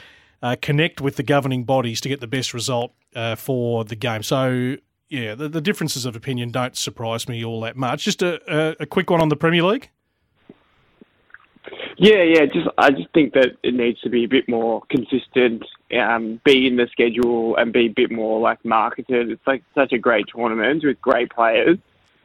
uh, 0.43 0.57
connect 0.61 1.01
with 1.01 1.17
the 1.17 1.23
governing 1.23 1.65
bodies 1.65 2.01
to 2.03 2.09
get 2.09 2.21
the 2.21 2.27
best 2.27 2.55
result 2.55 2.93
uh, 3.15 3.35
for 3.35 3.85
the 3.85 3.97
game. 3.97 4.23
So, 4.23 4.77
yeah, 5.09 5.35
the, 5.35 5.49
the 5.49 5.61
differences 5.61 6.07
of 6.07 6.17
opinion 6.17 6.51
don't 6.51 6.77
surprise 6.77 7.29
me 7.29 7.45
all 7.45 7.61
that 7.63 7.77
much. 7.77 8.05
Just 8.05 8.23
a, 8.23 8.41
a, 8.53 8.77
a 8.81 8.87
quick 8.87 9.11
one 9.11 9.21
on 9.21 9.29
the 9.29 9.37
Premier 9.37 9.63
League. 9.63 9.91
Yeah, 11.97 12.23
yeah. 12.23 12.47
Just 12.47 12.67
I 12.79 12.91
just 12.91 13.13
think 13.13 13.35
that 13.35 13.57
it 13.63 13.75
needs 13.75 14.01
to 14.01 14.09
be 14.09 14.25
a 14.25 14.29
bit 14.29 14.49
more 14.49 14.83
consistent, 14.89 15.65
um, 16.01 16.41
be 16.47 16.67
in 16.67 16.77
the 16.77 16.89
schedule, 16.91 17.57
and 17.57 17.75
be 17.75 17.87
a 17.87 17.89
bit 17.89 18.11
more 18.11 18.41
like 18.41 18.65
marketed. 18.65 19.31
It's 19.31 19.47
like 19.47 19.63
such 19.75 19.93
a 19.93 19.99
great 19.99 20.25
tournament 20.35 20.83
with 20.83 20.99
great 21.03 21.31
players. 21.31 21.77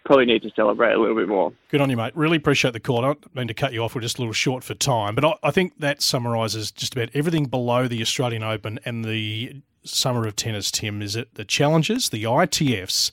Probably 0.06 0.26
need 0.26 0.44
to 0.44 0.52
celebrate 0.56 0.94
a 0.94 1.00
little 1.00 1.16
bit 1.16 1.28
more. 1.28 1.52
Good 1.70 1.82
on 1.82 1.90
you, 1.90 1.98
mate. 1.98 2.16
Really 2.16 2.38
appreciate 2.38 2.74
the 2.74 2.80
call. 2.80 3.00
I 3.00 3.08
don't 3.08 3.36
mean 3.36 3.48
to 3.48 3.56
cut 3.56 3.74
you 3.74 3.84
off. 3.84 3.96
We're 3.96 4.02
just 4.02 4.20
a 4.20 4.22
little 4.22 4.34
short 4.34 4.64
for 4.64 4.76
time, 4.76 5.16
but 5.16 5.26
I, 5.26 5.34
I 5.42 5.52
think 5.52 5.80
that 5.80 6.04
summarises 6.04 6.72
just 6.72 6.94
about 6.96 7.10
everything 7.16 7.46
below 7.46 7.88
the 7.88 8.02
Australian 8.02 8.44
Open 8.44 8.80
and 8.86 9.04
the 9.04 9.62
summer 9.84 10.28
of 10.28 10.36
tennis. 10.36 10.70
Tim, 10.70 11.02
is 11.02 11.16
it 11.16 11.34
the 11.34 11.44
challenges, 11.44 12.10
the 12.10 12.24
ITFs, 12.24 13.10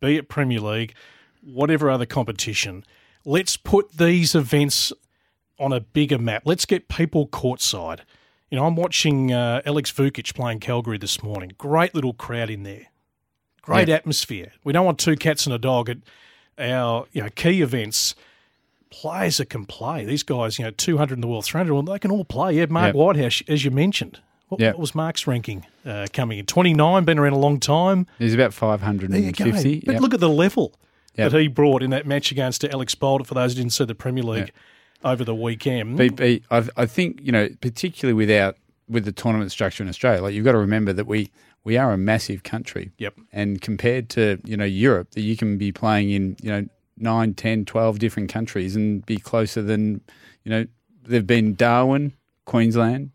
be 0.00 0.16
it 0.16 0.28
Premier 0.28 0.60
League, 0.60 0.94
whatever 1.42 1.88
other 1.88 2.06
competition? 2.06 2.84
Let's 3.24 3.56
put 3.56 3.92
these 3.92 4.34
events 4.34 4.92
on 5.58 5.72
a 5.72 5.80
bigger 5.80 6.18
map. 6.18 6.42
Let's 6.44 6.66
get 6.66 6.88
people 6.88 7.26
courtside. 7.28 8.00
You 8.50 8.58
know, 8.58 8.66
I'm 8.66 8.76
watching 8.76 9.32
uh, 9.32 9.62
Alex 9.64 9.90
Vukic 9.90 10.34
playing 10.34 10.60
Calgary 10.60 10.98
this 10.98 11.22
morning. 11.22 11.52
Great 11.56 11.94
little 11.94 12.12
crowd 12.12 12.50
in 12.50 12.62
there. 12.62 12.88
Great 13.66 13.88
Yeah. 13.88 13.96
atmosphere. 13.96 14.52
We 14.64 14.72
don't 14.72 14.86
want 14.86 14.98
two 14.98 15.16
cats 15.16 15.44
and 15.46 15.54
a 15.54 15.58
dog 15.58 15.90
at 15.90 15.98
our 16.58 17.06
you 17.12 17.22
know 17.22 17.28
key 17.34 17.60
events. 17.62 18.14
Players 18.88 19.38
that 19.38 19.46
can 19.50 19.66
play. 19.66 20.04
These 20.04 20.22
guys, 20.22 20.58
you 20.58 20.64
know, 20.64 20.70
200 20.70 21.14
in 21.14 21.20
the 21.20 21.26
world, 21.26 21.44
300, 21.44 21.74
well, 21.74 21.82
they 21.82 21.98
can 21.98 22.10
all 22.12 22.24
play. 22.24 22.54
Yeah, 22.54 22.66
Mark 22.70 22.86
Yep. 22.86 22.94
Whitehouse, 22.94 23.42
as 23.48 23.64
you 23.64 23.70
mentioned. 23.72 24.20
What, 24.48 24.60
Yep. 24.60 24.74
what 24.74 24.80
was 24.80 24.94
Mark's 24.94 25.26
ranking 25.26 25.66
uh, 25.84 26.06
coming 26.12 26.38
in? 26.38 26.46
29, 26.46 27.04
been 27.04 27.18
around 27.18 27.32
a 27.32 27.38
long 27.38 27.58
time. 27.58 28.06
He's 28.18 28.32
about 28.32 28.52
There 28.54 28.78
you 28.78 29.32
550. 29.32 29.82
But 29.86 30.00
look 30.00 30.14
at 30.14 30.20
the 30.20 30.28
level 30.30 30.72
that 31.16 31.32
he 31.32 31.48
brought 31.48 31.82
in 31.82 31.90
that 31.90 32.06
match 32.06 32.30
against 32.30 32.64
Alex 32.64 32.94
Boulder, 32.94 33.24
for 33.24 33.34
those 33.34 33.52
who 33.54 33.58
didn't 33.58 33.72
see 33.72 33.84
the 33.84 33.94
Premier 33.96 34.22
League 34.22 34.52
over 35.04 35.24
the 35.24 35.34
weekend. 35.34 35.98
I 36.48 36.86
think 36.86 37.20
you 37.22 37.32
know, 37.32 37.48
particularly 37.60 38.14
without 38.14 38.56
with 38.88 39.04
the 39.04 39.12
tournament 39.12 39.50
structure 39.50 39.82
in 39.82 39.88
Australia, 39.88 40.22
like 40.22 40.32
you've 40.32 40.44
got 40.44 40.52
to 40.52 40.58
remember 40.58 40.92
that 40.92 41.08
we 41.08 41.30
we 41.66 41.76
are 41.76 41.92
a 41.92 41.98
massive 41.98 42.44
country. 42.44 42.92
Yep. 42.98 43.14
And 43.32 43.60
compared 43.60 44.08
to 44.10 44.38
you 44.44 44.56
know 44.56 44.64
Europe, 44.64 45.10
that 45.10 45.22
you 45.22 45.36
can 45.36 45.58
be 45.58 45.72
playing 45.72 46.10
in 46.10 46.36
you 46.40 46.50
know 46.50 46.66
9, 46.96 47.34
10, 47.34 47.64
12 47.66 47.98
different 47.98 48.30
countries 48.32 48.74
and 48.76 49.04
be 49.04 49.16
closer 49.18 49.60
than 49.60 50.00
you 50.44 50.50
know 50.50 50.66
they've 51.02 51.26
been 51.26 51.54
Darwin, 51.54 52.12
Queensland, 52.46 53.10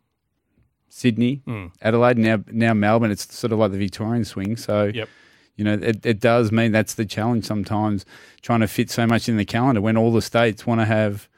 Sydney, 0.89 1.41
Mm. 1.47 1.71
Adelaide, 1.81 2.17
now 2.17 2.43
now 2.51 2.73
Melbourne. 2.73 3.11
It's 3.11 3.33
sort 3.33 3.53
of 3.53 3.59
like 3.59 3.71
the 3.71 3.77
Victorian 3.77 4.25
swing. 4.25 4.57
So 4.57 4.91
Yep. 4.93 5.07
you 5.55 5.63
know, 5.63 5.73
it, 5.73 6.05
it 6.05 6.19
does 6.19 6.51
mean 6.51 6.71
that's 6.73 6.95
the 6.95 7.05
challenge 7.05 7.45
sometimes 7.45 8.05
trying 8.41 8.59
to 8.59 8.67
fit 8.67 8.89
so 8.89 9.07
much 9.07 9.29
in 9.29 9.37
the 9.37 9.45
calendar 9.45 9.79
when 9.81 9.95
all 9.97 10.11
the 10.11 10.21
states 10.21 10.67
want 10.67 10.81
to 10.81 10.85
have 10.85 11.29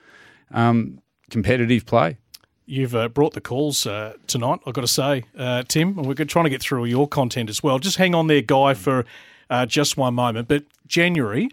um, 0.51 0.99
competitive 1.29 1.85
play. 1.85 2.17
You've 2.65 2.95
uh, 2.95 3.09
brought 3.09 3.33
the 3.33 3.41
calls 3.41 3.85
uh, 3.85 4.13
tonight, 4.25 4.59
I've 4.65 4.73
got 4.73 4.81
to 4.81 4.87
say, 4.87 5.25
uh, 5.37 5.63
Tim, 5.67 5.97
and 5.97 6.07
we're 6.07 6.13
trying 6.13 6.45
to 6.45 6.49
get 6.49 6.61
through 6.61 6.85
your 6.85 7.07
content 7.07 7.49
as 7.49 7.61
well. 7.61 7.77
Just 7.77 7.97
hang 7.97 8.15
on 8.15 8.27
there, 8.27 8.41
Guy, 8.41 8.73
for 8.73 9.05
uh, 9.49 9.65
just 9.65 9.97
one 9.97 10.13
moment. 10.13 10.47
But 10.47 10.63
January, 10.87 11.49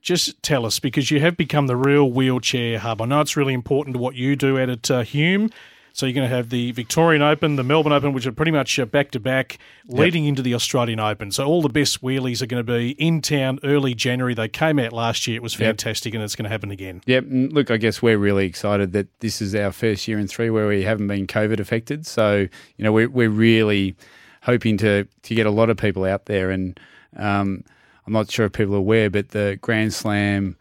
just 0.00 0.40
tell 0.44 0.64
us, 0.64 0.78
because 0.78 1.10
you 1.10 1.18
have 1.18 1.36
become 1.36 1.66
the 1.66 1.74
real 1.74 2.08
wheelchair 2.08 2.78
hub. 2.78 3.02
I 3.02 3.06
know 3.06 3.20
it's 3.20 3.36
really 3.36 3.54
important 3.54 3.94
to 3.94 4.00
what 4.00 4.14
you 4.14 4.36
do 4.36 4.56
out 4.56 4.68
at 4.68 4.90
uh, 4.90 5.02
Hume. 5.02 5.50
So 5.96 6.04
you're 6.04 6.12
going 6.12 6.28
to 6.28 6.36
have 6.36 6.50
the 6.50 6.72
Victorian 6.72 7.22
Open, 7.22 7.56
the 7.56 7.64
Melbourne 7.64 7.94
Open, 7.94 8.12
which 8.12 8.26
are 8.26 8.32
pretty 8.32 8.50
much 8.50 8.78
back 8.90 9.12
to 9.12 9.18
back, 9.18 9.56
leading 9.86 10.26
into 10.26 10.42
the 10.42 10.52
Australian 10.52 11.00
Open. 11.00 11.32
So 11.32 11.46
all 11.46 11.62
the 11.62 11.70
best 11.70 12.02
wheelies 12.02 12.42
are 12.42 12.46
going 12.46 12.62
to 12.62 12.70
be 12.70 12.90
in 13.02 13.22
town 13.22 13.60
early 13.64 13.94
January. 13.94 14.34
They 14.34 14.46
came 14.46 14.78
out 14.78 14.92
last 14.92 15.26
year; 15.26 15.36
it 15.36 15.42
was 15.42 15.54
Yep. 15.58 15.66
fantastic, 15.66 16.12
and 16.12 16.22
it's 16.22 16.36
going 16.36 16.44
to 16.44 16.50
happen 16.50 16.70
again. 16.70 17.00
Yep. 17.06 17.24
And 17.24 17.50
look, 17.50 17.70
I 17.70 17.78
guess 17.78 18.02
we're 18.02 18.18
really 18.18 18.44
excited 18.44 18.92
that 18.92 19.06
this 19.20 19.40
is 19.40 19.54
our 19.54 19.72
first 19.72 20.06
year 20.06 20.18
in 20.18 20.28
three 20.28 20.50
where 20.50 20.68
we 20.68 20.82
haven't 20.82 21.06
been 21.06 21.26
COVID 21.26 21.60
affected. 21.60 22.06
So, 22.06 22.46
you 22.76 22.84
know, 22.84 22.92
we're, 22.92 23.08
we're 23.08 23.30
really 23.30 23.96
hoping 24.42 24.76
to, 24.76 25.08
to 25.22 25.34
get 25.34 25.46
a 25.46 25.50
lot 25.50 25.70
of 25.70 25.78
people 25.78 26.04
out 26.04 26.26
there. 26.26 26.50
And 26.50 26.78
um, 27.16 27.64
I'm 28.06 28.12
not 28.12 28.30
sure 28.30 28.44
if 28.44 28.52
people 28.52 28.74
are 28.74 28.78
aware, 28.78 29.08
but 29.08 29.30
the 29.30 29.58
Grand 29.62 29.94
Slam 29.94 30.58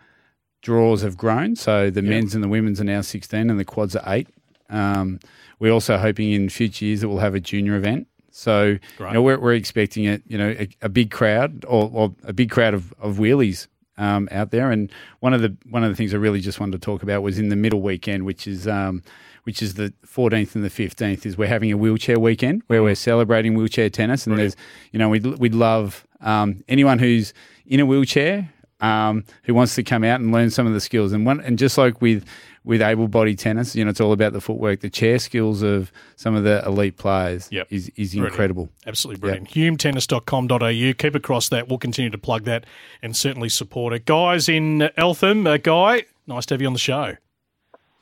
draws 0.62 1.02
have 1.02 1.18
grown. 1.18 1.58
So 1.58 1.90
the 1.90 2.02
men's 2.02 2.34
and 2.36 2.42
the 2.44 2.48
women's 2.48 2.80
are 2.80 2.86
now 2.86 3.02
16 3.02 3.50
and 3.50 3.60
the 3.60 3.66
quads 3.66 3.98
are 3.98 4.14
eight. 4.14 4.30
Um, 4.70 5.20
we're 5.60 5.72
also 5.72 5.98
hoping 5.98 6.32
in 6.32 6.50
future 6.50 6.86
years 6.86 7.02
that 7.02 7.10
we'll 7.10 7.20
have 7.20 7.36
a 7.36 7.40
junior 7.40 7.76
event. 7.76 8.08
So, 8.32 8.78
you 9.10 9.14
know, 9.14 9.22
we're, 9.22 9.40
we're 9.40 9.54
expecting 9.54 10.04
it, 10.04 10.22
you 10.28 10.38
know, 10.38 10.50
a, 10.60 10.68
a 10.82 10.90
big 10.90 11.10
crowd 11.10 11.64
or, 11.66 11.90
or 11.94 12.16
a 12.24 12.34
big 12.34 12.52
crowd 12.52 12.74
of, 12.74 12.94
of 13.00 13.16
wheelies 13.16 13.68
um, 13.98 14.28
out 14.32 14.52
there. 14.52 14.72
And 14.72 14.92
one 15.22 15.34
of 15.34 15.42
the 15.42 15.56
one 15.70 15.84
of 15.84 15.90
the 15.90 15.96
things 15.96 16.14
I 16.14 16.18
really 16.18 16.42
just 16.42 16.60
wanted 16.60 16.74
to 16.74 16.86
talk 16.86 17.04
about 17.04 17.22
was 17.22 17.40
in 17.40 17.50
the 17.50 17.56
middle 17.56 17.82
weekend, 17.82 18.26
which 18.26 18.48
is 18.48 18.68
um, 18.68 19.04
which 19.44 19.62
is 19.62 19.76
the 19.76 19.94
14th 20.06 20.56
and 20.56 20.64
the 20.64 20.70
15th, 20.70 21.26
is 21.26 21.38
we're 21.38 21.48
having 21.48 21.72
a 21.72 21.78
wheelchair 21.78 22.20
weekend 22.20 22.64
where 22.68 22.84
we're 22.84 22.96
celebrating 22.96 23.54
wheelchair 23.56 23.90
tennis. 23.90 24.26
And 24.28 24.38
there's, 24.38 24.56
you 24.92 25.00
know, 25.00 25.10
we'd 25.10 25.26
we'd 25.26 25.56
love 25.56 26.06
um, 26.22 26.64
anyone 26.68 27.00
who's 27.00 27.34
in 27.66 27.80
a 27.80 27.86
wheelchair 27.86 28.52
um, 28.82 29.24
who 29.44 29.54
wants 29.54 29.76
to 29.76 29.84
come 29.84 30.04
out 30.04 30.20
and 30.20 30.32
learn 30.32 30.50
some 30.50 30.68
of 30.68 30.74
the 30.74 30.82
skills. 30.82 31.14
And 31.14 31.26
one 31.26 31.40
and 31.40 31.58
just 31.58 31.78
like 31.78 32.02
with 32.02 32.26
with 32.66 32.82
able-bodied 32.82 33.38
tennis, 33.40 33.76
you 33.76 33.84
know, 33.86 33.92
it's 33.92 34.02
all 34.02 34.12
about 34.12 34.34
the 34.34 34.42
footwork. 34.42 34.82
The 34.82 34.90
chair 34.90 35.20
skills 35.20 35.62
of 35.62 35.92
some 36.16 36.36
of 36.36 36.44
the 36.44 36.64
elite 36.66 36.98
players 36.98 37.48
Yep. 37.52 37.68
is 37.70 37.90
is 37.96 38.12
Brilliant. 38.14 38.34
incredible. 38.34 38.70
Absolutely 38.88 39.20
brilliant. 39.22 39.50
HumeTennis.com.au. 39.52 40.94
Keep 40.98 41.16
across 41.16 41.50
that. 41.50 41.68
We'll 41.68 41.78
continue 41.78 42.10
to 42.12 42.18
plug 42.18 42.44
that 42.46 42.66
and 43.02 43.16
certainly 43.16 43.50
support 43.50 43.94
it. 43.94 44.06
Guys 44.06 44.50
in 44.50 44.90
Eltham, 44.98 45.46
uh, 45.48 45.58
Guy, 45.58 46.04
nice 46.28 46.46
to 46.48 46.54
have 46.56 46.62
you 46.62 46.68
on 46.68 46.74
the 46.74 46.80
show. 46.80 47.16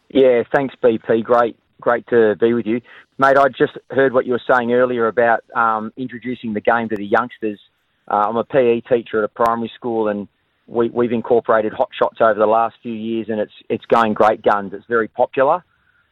Yeah, 0.09 0.43
thanks, 0.53 0.76
BP. 0.82 1.24
Great, 1.24 1.57
great 1.82 2.05
to 2.07 2.36
be 2.39 2.53
with 2.53 2.66
you, 2.68 2.82
mate. 3.18 3.38
I 3.38 3.49
just 3.49 3.74
heard 3.89 4.14
what 4.14 4.26
you 4.26 4.32
were 4.34 4.41
saying 4.49 4.72
earlier 4.74 5.07
about 5.07 5.43
um, 5.55 5.91
introducing 5.97 6.53
the 6.53 6.61
game 6.61 6.88
to 6.89 6.95
the 6.95 7.05
youngsters. 7.05 7.59
Uh, 8.07 8.26
I'm 8.28 8.36
a 8.38 8.43
PE 8.43 8.82
teacher 8.82 9.18
at 9.20 9.24
a 9.24 9.28
primary 9.28 9.72
school, 9.76 10.07
and 10.07 10.28
we, 10.74 10.90
we've 10.90 11.12
incorporated 11.12 11.74
hot 11.74 11.90
shots 11.98 12.18
over 12.20 12.38
the 12.38 12.46
last 12.46 12.76
few 12.82 12.94
years, 12.94 13.28
and 13.30 13.40
it's 13.40 13.54
it's 13.70 13.86
going 13.86 14.14
great 14.14 14.42
guns. 14.42 14.74
It's 14.74 14.86
very 14.88 15.08
popular, 15.08 15.64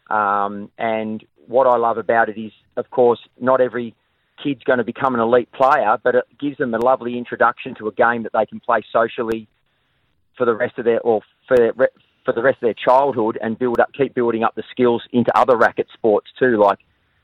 um, 0.10 0.70
and 0.78 1.24
what 1.48 1.68
I 1.68 1.78
love 1.78 1.98
about 1.98 2.30
it 2.30 2.40
is, 2.40 2.52
of 2.78 2.90
course, 2.90 3.20
not 3.40 3.60
every 3.60 3.96
kid's 4.42 4.64
going 4.64 4.78
to 4.78 4.84
become 4.84 5.14
an 5.14 5.22
elite 5.22 5.52
player, 5.52 5.98
but 6.04 6.16
it 6.16 6.26
gives 6.40 6.58
them 6.58 6.74
a 6.74 6.78
lovely 6.78 7.18
introduction 7.18 7.76
to 7.76 7.88
a 7.88 7.92
game 7.92 8.24
that 8.24 8.32
they 8.34 8.46
can 8.46 8.60
play 8.60 8.82
socially 8.92 9.48
for 10.38 10.46
the 10.46 10.56
rest 10.56 10.78
of 10.78 10.86
their 10.86 11.00
or 11.02 11.22
for 11.48 11.58
their, 11.58 11.74
for 12.26 12.34
the 12.34 12.42
rest 12.42 12.58
of 12.58 12.62
their 12.62 12.74
childhood 12.74 13.38
and 13.42 13.58
build 13.58 13.80
up, 13.80 13.90
keep 13.94 14.14
building 14.14 14.44
up 14.44 14.56
the 14.56 14.64
skills 14.72 15.04
into 15.12 15.36
other 15.38 15.58
racket 15.58 15.88
sports 15.94 16.28
too, 16.40 16.58
like 16.58 16.80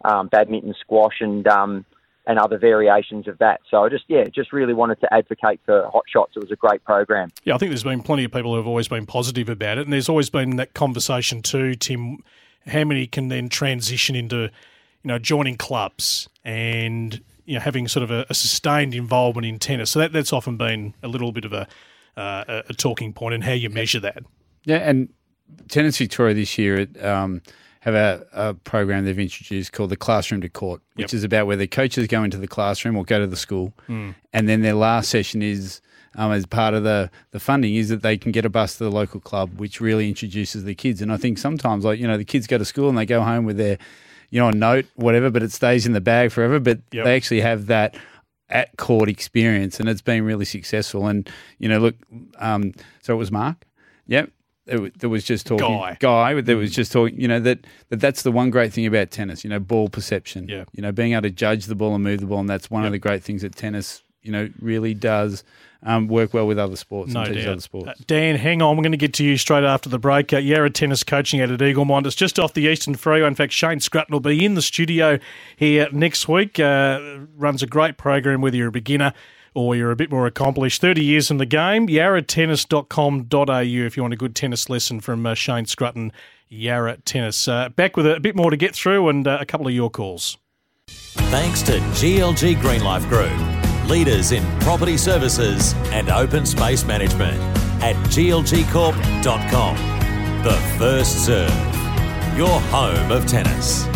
um, 0.06 0.28
badminton, 0.28 0.76
squash, 0.80 1.22
and 1.22 1.48
um, 1.48 1.86
and 2.28 2.38
other 2.38 2.58
variations 2.58 3.28
of 3.28 3.38
that. 3.40 3.62
So 3.72 3.84
I 3.84 3.90
just 3.90 4.04
yeah, 4.08 4.26
just 4.26 4.52
really 4.54 4.74
wanted 4.74 5.00
to 5.00 5.12
advocate 5.14 5.60
for 5.66 5.90
Hot 5.92 6.04
Shots. 6.08 6.34
It 6.36 6.40
was 6.40 6.52
a 6.52 6.56
great 6.56 6.84
program. 6.84 7.30
Yeah, 7.46 7.56
I 7.56 7.58
think 7.58 7.72
there's 7.72 7.84
been 7.84 8.04
plenty 8.04 8.26
of 8.26 8.32
people 8.32 8.52
who 8.52 8.58
have 8.58 8.68
always 8.68 8.88
been 8.88 9.06
positive 9.06 9.50
about 9.50 9.78
it, 9.78 9.86
and 9.86 9.94
there's 9.94 10.10
always 10.10 10.30
been 10.30 10.58
that 10.58 10.74
conversation 10.74 11.42
too, 11.42 11.74
Tim. 11.76 12.20
How 12.68 12.84
many 12.84 13.08
can 13.08 13.30
then 13.30 13.48
transition 13.48 14.14
into, 14.14 14.38
you 14.38 14.50
know, 15.06 15.18
joining 15.18 15.56
clubs 15.56 16.28
and 16.44 17.22
you 17.46 17.56
know 17.56 17.62
having 17.62 17.88
sort 17.88 18.04
of 18.04 18.12
a, 18.12 18.26
a 18.30 18.34
sustained 18.34 18.94
involvement 18.94 19.48
in 19.48 19.58
tennis? 19.58 19.92
So 19.92 20.00
that 20.00 20.12
that's 20.12 20.34
often 20.34 20.58
been 20.58 20.94
a 21.02 21.08
little 21.08 21.32
bit 21.32 21.46
of 21.46 21.54
a 21.54 21.66
uh, 22.18 22.44
a- 22.48 22.64
a 22.70 22.74
talking 22.74 23.14
point 23.14 23.36
and 23.36 23.44
how 23.44 23.54
you 23.54 23.70
measure 23.70 24.02
that. 24.02 24.24
Yeah, 24.66 24.78
and 24.78 25.08
Tennis 25.70 25.98
Victoria 25.98 26.34
this 26.34 26.58
year 26.58 26.88
um, 27.02 27.42
have 27.82 27.94
a, 27.96 28.26
a 28.34 28.54
program 28.54 29.06
they've 29.06 29.18
introduced 29.20 29.72
called 29.74 29.90
the 29.92 29.98
Classroom 29.98 30.42
to 30.42 30.50
Court, 30.50 30.82
which 30.96 31.14
Yep. 31.14 31.18
is 31.18 31.24
about 31.24 31.48
where 31.48 31.56
the 31.58 31.68
coaches 31.68 32.08
go 32.08 32.24
into 32.24 32.38
the 32.38 32.48
classroom 32.48 32.96
or 32.98 33.04
go 33.06 33.20
to 33.20 33.28
the 33.28 33.36
school, 33.38 33.74
Mm. 33.88 34.16
and 34.34 34.50
then 34.50 34.62
their 34.62 34.74
last 34.76 35.10
session 35.10 35.42
is. 35.42 35.82
Um, 36.20 36.32
as 36.32 36.48
part 36.48 36.74
of 36.74 36.84
the, 36.84 37.12
the 37.30 37.40
funding 37.40 37.76
is 37.76 37.90
that 37.90 38.02
they 38.02 38.18
can 38.18 38.32
get 38.32 38.44
a 38.44 38.50
bus 38.50 38.78
to 38.78 38.86
the 38.86 38.90
local 38.90 39.20
club, 39.20 39.60
which 39.60 39.80
really 39.80 40.08
introduces 40.08 40.64
the 40.64 40.74
kids. 40.74 41.00
And 41.00 41.12
I 41.12 41.18
think 41.18 41.38
sometimes, 41.38 41.86
like 41.86 42.00
you 42.00 42.08
know, 42.08 42.18
the 42.18 42.26
kids 42.26 42.48
go 42.48 42.58
to 42.58 42.66
school 42.66 42.90
and 42.90 42.98
they 42.98 43.06
go 43.06 43.22
home 43.22 43.46
with 43.46 43.58
their, 43.58 43.78
you 44.32 44.40
know, 44.42 44.48
a 44.48 44.52
note, 44.52 44.88
whatever, 44.96 45.30
but 45.30 45.44
it 45.44 45.52
stays 45.52 45.86
in 45.86 45.92
the 45.94 46.02
bag 46.02 46.32
forever. 46.32 46.60
But 46.60 46.80
Yep. 46.92 47.06
they 47.06 47.16
actually 47.16 47.42
have 47.42 47.68
that 47.68 47.96
at 48.50 48.76
court 48.78 49.10
experience, 49.10 49.80
and 49.80 49.88
it's 49.88 50.02
been 50.02 50.24
really 50.24 50.46
successful. 50.46 51.06
And 51.06 51.30
you 51.60 51.70
know, 51.70 51.78
look, 51.78 51.96
um, 52.40 52.74
so 53.04 53.14
it 53.14 53.18
was 53.18 53.32
Mark. 53.32 53.66
Yep. 54.08 54.32
That 54.68 55.10
was 55.10 55.24
just 55.24 55.48
talking 55.48 55.66
Guy. 55.66 55.98
guy 56.00 56.42
that 56.42 56.56
was 56.58 56.72
just 56.74 56.92
talking 56.92 57.20
you 57.20 57.28
know 57.28 57.40
that, 57.40 57.66
that 57.90 58.00
that's 58.00 58.22
the 58.24 58.32
one 58.32 58.50
great 58.50 58.74
thing 58.74 58.86
about 58.86 59.12
tennis 59.12 59.44
you 59.44 59.50
know 59.50 59.60
ball 59.60 59.88
perception 59.90 60.48
Yeah. 60.48 60.66
you 60.74 60.82
know 60.82 60.92
being 60.92 61.14
able 61.14 61.22
to 61.24 61.30
judge 61.30 61.66
the 61.68 61.76
ball 61.76 61.96
and 61.96 62.04
move 62.04 62.20
the 62.20 62.26
ball 62.28 62.40
and 62.40 62.50
that's 62.50 62.70
one 62.70 62.86
of 62.86 62.92
the 62.92 63.00
great 63.00 63.24
things 63.24 63.42
that 63.44 63.56
tennis 63.56 64.04
you 64.24 64.32
know 64.32 64.50
really 64.60 64.94
does 64.94 65.44
um, 65.84 66.08
work 66.08 66.34
well 66.34 66.48
with 66.48 66.58
other 66.60 66.76
sports 66.76 67.14
No 67.14 67.24
doubt. 67.24 67.38
other 67.48 67.62
sports 67.62 67.88
Uh, 67.88 67.94
Dan, 68.08 68.36
hang 68.36 68.62
on. 68.64 68.76
We're 68.76 68.82
going 68.82 68.92
to 68.92 68.98
get 68.98 69.14
to 69.14 69.24
you 69.24 69.38
straight 69.38 69.64
after 69.64 69.90
the 69.90 70.00
break. 70.00 70.34
Uh, 70.34 70.38
Yarra 70.40 70.72
Tennis 70.72 71.04
coaching 71.04 71.40
out 71.40 71.52
at 71.52 71.62
Eagle 71.62 71.86
Mine. 71.86 72.04
It's 72.08 72.16
just 72.16 72.40
off 72.40 72.54
the 72.56 72.64
Eastern 72.64 72.96
Freeway. 72.96 73.28
In 73.28 73.36
fact, 73.36 73.54
Shane 73.54 73.80
Scrutton 73.80 74.12
will 74.12 74.20
be 74.20 74.44
in 74.44 74.56
the 74.56 74.64
studio 74.64 75.20
here 75.56 75.88
next 75.92 76.28
week. 76.28 76.60
Uh, 76.60 77.20
runs 77.38 77.62
a 77.62 77.68
great 77.68 77.96
program 77.98 78.42
whether 78.42 78.58
you're 78.58 78.70
a 78.70 78.72
beginner 78.72 79.14
or 79.58 79.76
you're 79.76 79.90
a 79.90 79.96
bit 79.96 80.12
more 80.12 80.28
accomplished. 80.28 80.80
30 80.82 81.04
years 81.04 81.32
in 81.32 81.38
the 81.38 81.46
game. 81.46 81.88
yarratennis.com.au 81.88 83.60
if 83.60 83.98
you 83.98 84.04
want 84.04 84.14
a 84.14 84.18
good 84.18 84.36
tennis 84.36 84.70
lesson 84.70 85.00
from 85.00 85.26
uh, 85.26 85.34
Shane 85.34 85.66
Scrutton, 85.66 86.12
Yarra 86.48 86.98
Tennis. 86.98 87.48
Uh, 87.48 87.70
back 87.70 87.98
with 87.98 88.06
a, 88.06 88.20
bit 88.20 88.36
more 88.36 88.52
to 88.52 88.58
get 88.58 88.76
through 88.76 89.10
and 89.10 89.28
uh, 89.28 89.40
a 89.42 89.48
couple 89.48 89.68
of 89.68 89.74
your 89.74 89.90
calls. 89.90 90.38
Thanks 90.88 91.64
to 91.64 91.80
GLG 91.80 92.58
Greenlife 92.58 93.10
Group, 93.10 93.90
leaders 93.90 94.32
in 94.32 94.44
property 94.60 94.96
services 94.96 95.74
and 95.92 96.10
open 96.10 96.46
space 96.46 96.86
management 96.86 97.42
at 97.82 97.96
glgcorp.com. 98.12 99.76
The 100.44 100.56
First 100.78 101.26
Serve, 101.26 102.38
your 102.38 102.60
home 102.62 103.12
of 103.12 103.26
tennis. 103.26 103.88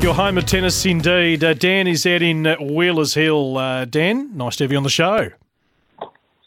Your 0.00 0.14
home 0.14 0.38
of 0.38 0.46
tennis, 0.46 0.86
indeed. 0.86 1.42
Uh, 1.42 1.54
Dan 1.54 1.88
is 1.88 2.06
out 2.06 2.22
in 2.22 2.46
uh, 2.46 2.56
Wheelers 2.56 3.14
Hill. 3.14 3.58
Uh, 3.58 3.84
Dan, 3.86 4.36
nice 4.36 4.54
to 4.56 4.64
have 4.64 4.70
you 4.70 4.76
on 4.76 4.84
the 4.84 4.88
show. 4.88 5.30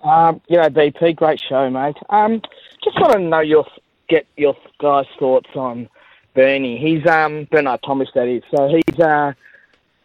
Um, 0.01 0.39
you 0.47 0.57
know, 0.57 0.69
BP, 0.69 1.15
great 1.17 1.41
show, 1.41 1.69
mate. 1.69 1.97
Um, 2.09 2.41
just 2.83 2.97
want 3.01 3.13
to 3.13 3.19
know 3.19 3.41
your 3.41 3.65
get 4.07 4.25
your 4.37 4.55
guys' 4.79 5.07
thoughts 5.19 5.49
on 5.55 5.89
Bernie. 6.35 6.77
He's 6.77 7.05
um 7.05 7.47
Bernard 7.51 7.81
Tomic, 7.81 8.07
that 8.15 8.27
is. 8.27 8.43
So 8.55 8.67
he's 8.69 8.99
uh, 8.99 9.33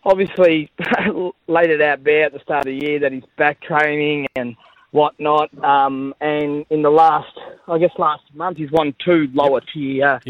obviously 0.05 0.71
laid 1.47 1.71
it 1.71 1.81
out 1.81 2.03
bare 2.03 2.25
at 2.25 2.33
the 2.33 2.41
start 2.41 2.67
of 2.67 2.77
the 2.79 2.85
year 2.87 2.99
that 2.99 3.13
he's 3.13 3.23
back 3.37 3.61
training 3.61 4.27
and 4.35 4.57
whatnot. 4.91 5.57
Um, 5.63 6.13
and 6.21 6.67
in 6.71 6.83
the 6.83 6.91
last, 6.91 7.39
I 7.69 7.79
guess 7.79 7.93
last 7.99 8.25
month, 8.35 8.57
he's 8.59 8.73
won 8.73 8.95
two 8.99 9.29
lower 9.33 9.61
tier 9.61 10.21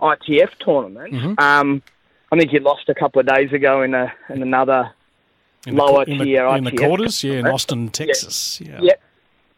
ITF 0.00 0.50
tournaments. 0.64 1.16
Mhm. 1.16 1.38
Um, 1.40 1.82
I 2.32 2.36
think 2.38 2.50
he 2.50 2.58
lost 2.60 2.88
a 2.88 2.94
couple 2.94 3.20
of 3.20 3.26
days 3.26 3.52
ago 3.52 3.82
in 3.82 3.94
a 3.94 4.12
in 4.28 4.42
another 4.42 4.92
In 5.66 5.74
the, 5.76 5.82
lower 5.82 6.04
in 6.04 6.18
the, 6.18 6.24
tier 6.24 6.46
in 6.56 6.64
the 6.64 6.72
quarters, 6.72 7.22
yeah, 7.24 7.40
in. 7.40 7.46
Austin, 7.46 7.88
Texas. 7.90 8.60
Yeah. 8.60 8.78
Yeah. 8.80 8.92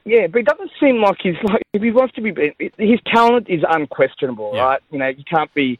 Yeah, 0.04 0.26
but 0.26 0.40
it 0.40 0.46
doesn't 0.46 0.72
seem 0.80 1.00
like 1.00 1.18
he's 1.22 1.36
like 1.44 1.62
if 1.72 1.80
he 1.80 1.92
wants 1.92 2.14
to 2.14 2.20
be. 2.22 2.32
His 2.76 2.98
talent 3.06 3.48
is 3.48 3.62
unquestionable, 3.68 4.52
right? 4.52 4.80
You 4.90 4.98
know, 4.98 5.06
you 5.06 5.22
can't 5.22 5.52
be 5.54 5.78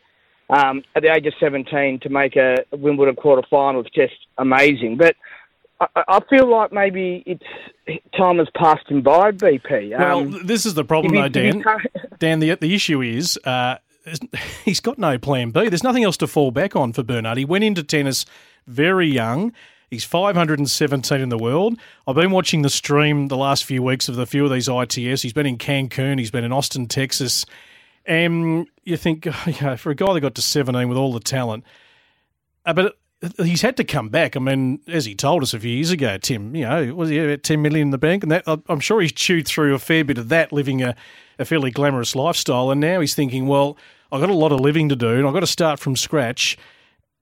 um, 0.49 0.85
at 0.95 1.03
the 1.03 1.13
age 1.13 1.27
of 1.27 1.35
seventeen 1.41 1.99
to 2.01 2.09
make 2.09 2.37
a 2.37 2.59
Wimbledon 2.71 3.17
quarter 3.17 3.43
final. 3.51 3.81
It's 3.81 3.91
just 3.91 4.15
amazing. 4.39 4.97
But 4.97 5.17
I, 5.81 6.05
I 6.07 6.21
feel 6.31 6.47
like 6.49 6.73
maybe 6.73 7.25
it's 7.27 7.99
time 8.17 8.39
has 8.39 8.47
passed 8.55 8.87
him 8.89 9.03
by. 9.03 9.33
BP. 9.33 9.99
Well, 9.99 10.19
Um, 10.21 10.31
th- 10.31 10.45
this 10.45 10.67
is 10.67 10.75
the 10.75 10.85
problem, 10.85 11.15
though, 11.15 11.23
he- 11.23 11.49
if 11.49 11.55
he 11.57 11.63
Dan. 11.63 11.65
Dan, 12.21 12.39
the 12.39 12.55
the 12.55 12.73
issue 12.77 13.01
is 13.03 13.37
uh, 13.43 13.79
he's 14.65 14.81
got 14.81 14.99
no 14.99 15.19
plan 15.19 15.51
B. 15.51 15.69
There's 15.69 15.85
nothing 15.85 16.05
else 16.05 16.17
to 16.19 16.27
fall 16.27 16.51
back 16.51 16.75
on 16.77 16.93
for 16.93 17.03
Bernard. 17.03 17.39
He 17.39 17.45
went 17.45 17.65
into 17.65 17.83
tennis 17.83 18.27
very 18.67 19.09
young. 19.09 19.53
He's 19.91 20.05
517 20.05 21.21
in 21.21 21.29
the 21.29 21.37
world. 21.37 21.79
I've 22.07 22.15
been 22.15 22.31
watching 22.31 22.63
the 22.63 22.71
stream 22.71 23.29
the 23.29 23.37
last 23.37 23.65
few 23.65 23.83
weeks 23.83 24.09
of 24.09 24.17
the 24.17 24.27
few 24.27 24.45
of 24.45 24.51
these 24.51 24.69
ITS. 24.69 25.21
He's 25.21 25.35
been 25.35 25.47
in 25.47 25.59
Cancun. 25.59 26.19
He's 26.19 26.31
been 26.31 26.45
in 26.45 26.53
Austin, 26.53 26.87
Texas. 26.87 27.45
And 28.07 28.67
you 28.85 28.97
think, 28.97 29.27
you 29.47 29.77
for 29.77 29.91
a 29.91 29.95
guy 29.95 30.15
that 30.15 30.21
got 30.21 30.35
to 30.37 30.43
17 30.43 30.89
with 30.89 30.97
all 30.97 31.13
the 31.13 31.21
talent, 31.21 31.65
uh, 32.65 32.73
but 32.73 32.97
he's 33.39 33.63
had 33.63 33.77
to 33.77 33.85
come 33.85 34.09
back. 34.09 34.37
I 34.37 34.41
mean, 34.41 34.81
as 34.89 35.05
he 35.05 35.15
told 35.15 35.43
us 35.43 35.55
a 35.55 35.61
few 35.61 35.71
years 35.71 35.91
ago, 35.91 36.19
Tim, 36.19 36.55
you 36.57 36.69
know, 36.69 36.95
was 36.95 37.09
he 37.09 37.19
about 37.19 37.43
10 37.43 37.63
million 37.63 37.89
in 37.89 37.91
the 37.91 37.99
bank? 37.99 38.23
And 38.23 38.33
that 38.33 38.45
I'm 38.69 38.81
sure 38.81 39.01
he's 39.01 39.13
chewed 39.13 39.47
through 39.47 39.75
a 39.75 39.79
fair 39.79 40.05
bit 40.05 40.19
of 40.19 40.29
that, 40.31 40.53
living 40.53 40.83
a, 40.83 40.97
a 41.39 41.45
fairly 41.45 41.71
glamorous 41.71 42.17
lifestyle. 42.17 42.71
And 42.71 42.81
now 42.81 43.01
he's 43.01 43.15
thinking, 43.15 43.47
well, 43.47 43.77
I've 44.11 44.21
got 44.21 44.31
a 44.31 44.35
lot 44.35 44.53
of 44.53 44.61
living 44.61 44.89
to 44.89 44.97
do 44.97 45.11
and 45.11 45.27
I've 45.27 45.35
got 45.35 45.41
to 45.41 45.47
start 45.47 45.79
from 45.79 45.97
scratch. 45.97 46.57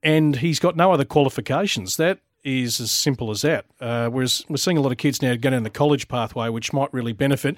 And 0.03 0.37
he's 0.37 0.59
got 0.59 0.75
no 0.75 0.91
other 0.91 1.05
qualifications. 1.05 1.97
That 1.97 2.19
is 2.43 2.79
as 2.79 2.91
simple 2.91 3.29
as 3.29 3.43
that. 3.43 3.65
Uh, 3.79 4.09
whereas 4.09 4.43
we're 4.49 4.57
seeing 4.57 4.77
a 4.77 4.81
lot 4.81 4.91
of 4.91 4.97
kids 4.97 5.21
now 5.21 5.35
going 5.35 5.53
down 5.53 5.63
the 5.63 5.69
college 5.69 6.07
pathway, 6.07 6.49
which 6.49 6.73
might 6.73 6.91
really 6.93 7.13
benefit. 7.13 7.55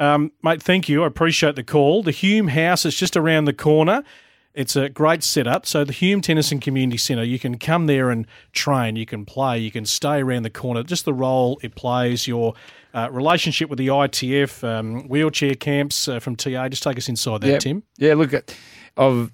Um, 0.00 0.32
mate, 0.42 0.62
thank 0.62 0.88
you. 0.88 1.04
I 1.04 1.06
appreciate 1.06 1.54
the 1.54 1.62
call. 1.62 2.02
The 2.02 2.10
Hume 2.10 2.48
House 2.48 2.86
is 2.86 2.96
just 2.96 3.16
around 3.16 3.44
the 3.44 3.52
corner. 3.52 4.02
It's 4.54 4.76
a 4.76 4.88
great 4.90 5.22
setup. 5.22 5.64
So 5.64 5.82
the 5.84 5.92
Hume 5.94 6.20
Tennis 6.20 6.52
and 6.52 6.60
Community 6.60 6.98
Centre, 6.98 7.24
you 7.24 7.38
can 7.38 7.58
come 7.58 7.86
there 7.86 8.10
and 8.10 8.26
train, 8.52 8.96
you 8.96 9.06
can 9.06 9.24
play, 9.24 9.58
you 9.58 9.70
can 9.70 9.86
stay 9.86 10.20
around 10.20 10.42
the 10.42 10.50
corner. 10.50 10.82
Just 10.82 11.04
the 11.06 11.14
role 11.14 11.58
it 11.62 11.74
plays, 11.74 12.26
your 12.28 12.52
uh, 12.92 13.08
relationship 13.10 13.70
with 13.70 13.78
the 13.78 13.86
ITF, 13.88 14.62
um, 14.62 15.08
wheelchair 15.08 15.54
camps 15.54 16.06
uh, 16.06 16.20
from 16.20 16.36
TA. 16.36 16.68
Just 16.68 16.82
take 16.82 16.98
us 16.98 17.08
inside 17.08 17.40
that, 17.40 17.48
yeah, 17.48 17.58
Tim. 17.58 17.82
Yeah, 17.96 18.14
look, 18.14 18.34
at, 18.34 18.54
of 18.98 19.32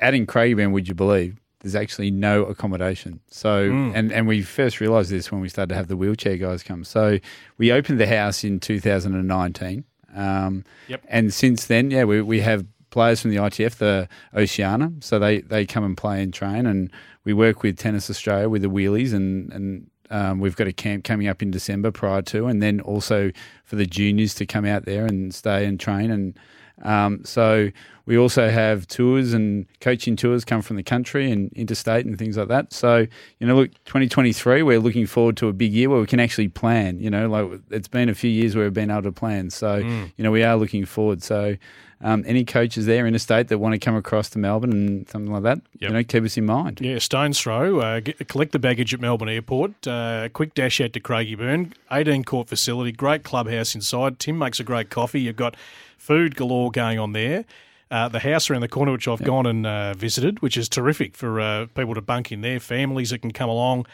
adding 0.00 0.26
Craigieburn, 0.26 0.70
would 0.72 0.86
you 0.86 0.94
believe? 0.94 1.38
There's 1.60 1.74
actually 1.76 2.10
no 2.10 2.44
accommodation. 2.44 3.20
So, 3.28 3.68
Mm. 3.68 3.92
and, 3.94 4.12
and 4.12 4.26
we 4.28 4.42
first 4.42 4.80
realised 4.80 5.10
this 5.10 5.30
when 5.32 5.40
we 5.40 5.48
started 5.48 5.70
to 5.70 5.74
have 5.76 5.88
the 5.88 5.96
wheelchair 5.96 6.36
guys 6.36 6.62
come. 6.62 6.84
So, 6.84 7.18
we 7.58 7.72
opened 7.72 7.98
the 8.00 8.06
house 8.06 8.44
in 8.44 8.60
2019. 8.60 9.84
Um, 10.14 10.64
Yep. 10.88 11.04
And 11.08 11.32
since 11.32 11.66
then, 11.66 11.90
yeah, 11.90 12.04
we, 12.04 12.20
we 12.20 12.40
have 12.40 12.66
players 12.92 13.20
from 13.20 13.32
the 13.32 13.38
ITF, 13.38 13.74
the 13.76 14.08
Oceania. 14.36 14.92
So, 15.00 15.18
they, 15.18 15.40
they 15.40 15.66
come 15.66 15.82
and 15.82 15.96
play 15.96 16.22
and 16.22 16.32
train. 16.32 16.66
And 16.66 16.92
we 17.24 17.32
work 17.32 17.64
with 17.64 17.76
Tennis 17.76 18.08
Australia 18.08 18.48
with 18.48 18.62
the 18.62 18.70
wheelies 18.70 19.12
and, 19.12 19.52
and 19.52 19.90
um, 20.12 20.40
we've 20.40 20.56
got 20.56 20.68
a 20.68 20.72
camp 20.74 21.04
coming 21.04 21.26
up 21.26 21.40
in 21.40 21.50
December 21.50 21.90
prior 21.90 22.20
to, 22.22 22.46
and 22.46 22.62
then 22.62 22.80
also 22.82 23.32
for 23.64 23.76
the 23.76 23.86
juniors 23.86 24.34
to 24.34 24.46
come 24.46 24.66
out 24.66 24.84
there 24.84 25.06
and 25.06 25.34
stay 25.34 25.64
and 25.64 25.80
train. 25.80 26.10
And 26.10 26.38
um, 26.82 27.24
so 27.24 27.70
we 28.06 28.18
also 28.18 28.50
have 28.50 28.88
tours 28.88 29.32
and 29.32 29.66
coaching 29.80 30.16
tours 30.16 30.44
come 30.44 30.60
from 30.62 30.76
the 30.76 30.82
country 30.82 31.30
and 31.30 31.52
interstate 31.52 32.04
and 32.04 32.18
things 32.18 32.36
like 32.36 32.48
that. 32.48 32.72
So, 32.72 33.06
you 33.38 33.46
know, 33.46 33.54
look, 33.54 33.70
2023, 33.84 34.62
we're 34.62 34.80
looking 34.80 35.06
forward 35.06 35.36
to 35.36 35.48
a 35.48 35.52
big 35.52 35.72
year 35.72 35.88
where 35.88 36.00
we 36.00 36.06
can 36.06 36.18
actually 36.18 36.48
plan. 36.48 36.98
You 36.98 37.10
know, 37.10 37.28
like 37.28 37.60
it's 37.70 37.86
been 37.88 38.08
a 38.08 38.14
few 38.14 38.30
years 38.30 38.56
where 38.56 38.64
we've 38.64 38.74
been 38.74 38.90
able 38.90 39.02
to 39.02 39.12
plan. 39.12 39.50
So, 39.50 39.82
Mm. 39.82 40.12
you 40.16 40.24
know, 40.24 40.32
we 40.32 40.42
are 40.42 40.56
looking 40.56 40.84
forward. 40.84 41.22
So, 41.22 41.56
um, 42.04 42.24
any 42.26 42.44
coaches 42.44 42.86
there 42.86 43.06
interstate 43.06 43.46
that 43.46 43.58
want 43.58 43.74
to 43.74 43.78
come 43.78 43.94
across 43.94 44.28
to 44.30 44.38
Melbourne 44.40 44.72
and 44.72 45.08
something 45.08 45.32
like 45.32 45.44
that, 45.44 45.60
you 45.78 45.88
know, 45.88 46.02
keep 46.02 46.24
us 46.24 46.36
in 46.36 46.44
mind. 46.44 46.80
Yeah, 46.82 46.98
stone's 46.98 47.40
throw. 47.40 47.78
Uh, 47.78 48.00
get, 48.00 48.26
collect 48.26 48.50
the 48.50 48.58
baggage 48.58 48.92
at 48.92 49.00
Melbourne 49.00 49.28
Airport. 49.28 49.86
Uh, 49.86 50.28
quick 50.30 50.54
dash 50.54 50.80
out 50.80 50.92
to 50.94 51.00
Craigieburn. 51.00 51.70
18 51.92 52.24
court 52.24 52.48
facility. 52.48 52.90
Great 52.90 53.22
clubhouse 53.22 53.76
inside. 53.76 54.18
Tim 54.18 54.36
makes 54.36 54.58
a 54.58 54.64
great 54.64 54.90
coffee. 54.90 55.20
You've 55.20 55.36
got 55.36 55.56
food 56.02 56.34
galore 56.34 56.70
going 56.70 56.98
on 56.98 57.12
there. 57.12 57.44
Uh, 57.90 58.08
the 58.08 58.18
house 58.18 58.50
around 58.50 58.62
the 58.62 58.68
corner, 58.68 58.90
which 58.90 59.06
I've 59.06 59.22
gone 59.22 59.46
and 59.46 59.66
uh, 59.66 59.94
visited, 59.94 60.40
which 60.40 60.56
is 60.56 60.68
terrific 60.68 61.14
for 61.14 61.40
uh, 61.40 61.66
people 61.74 61.94
to 61.94 62.00
bunk 62.00 62.32
in 62.32 62.40
there, 62.40 62.58
families 62.58 63.10
that 63.10 63.18
can 63.18 63.32
come 63.32 63.50
along. 63.50 63.86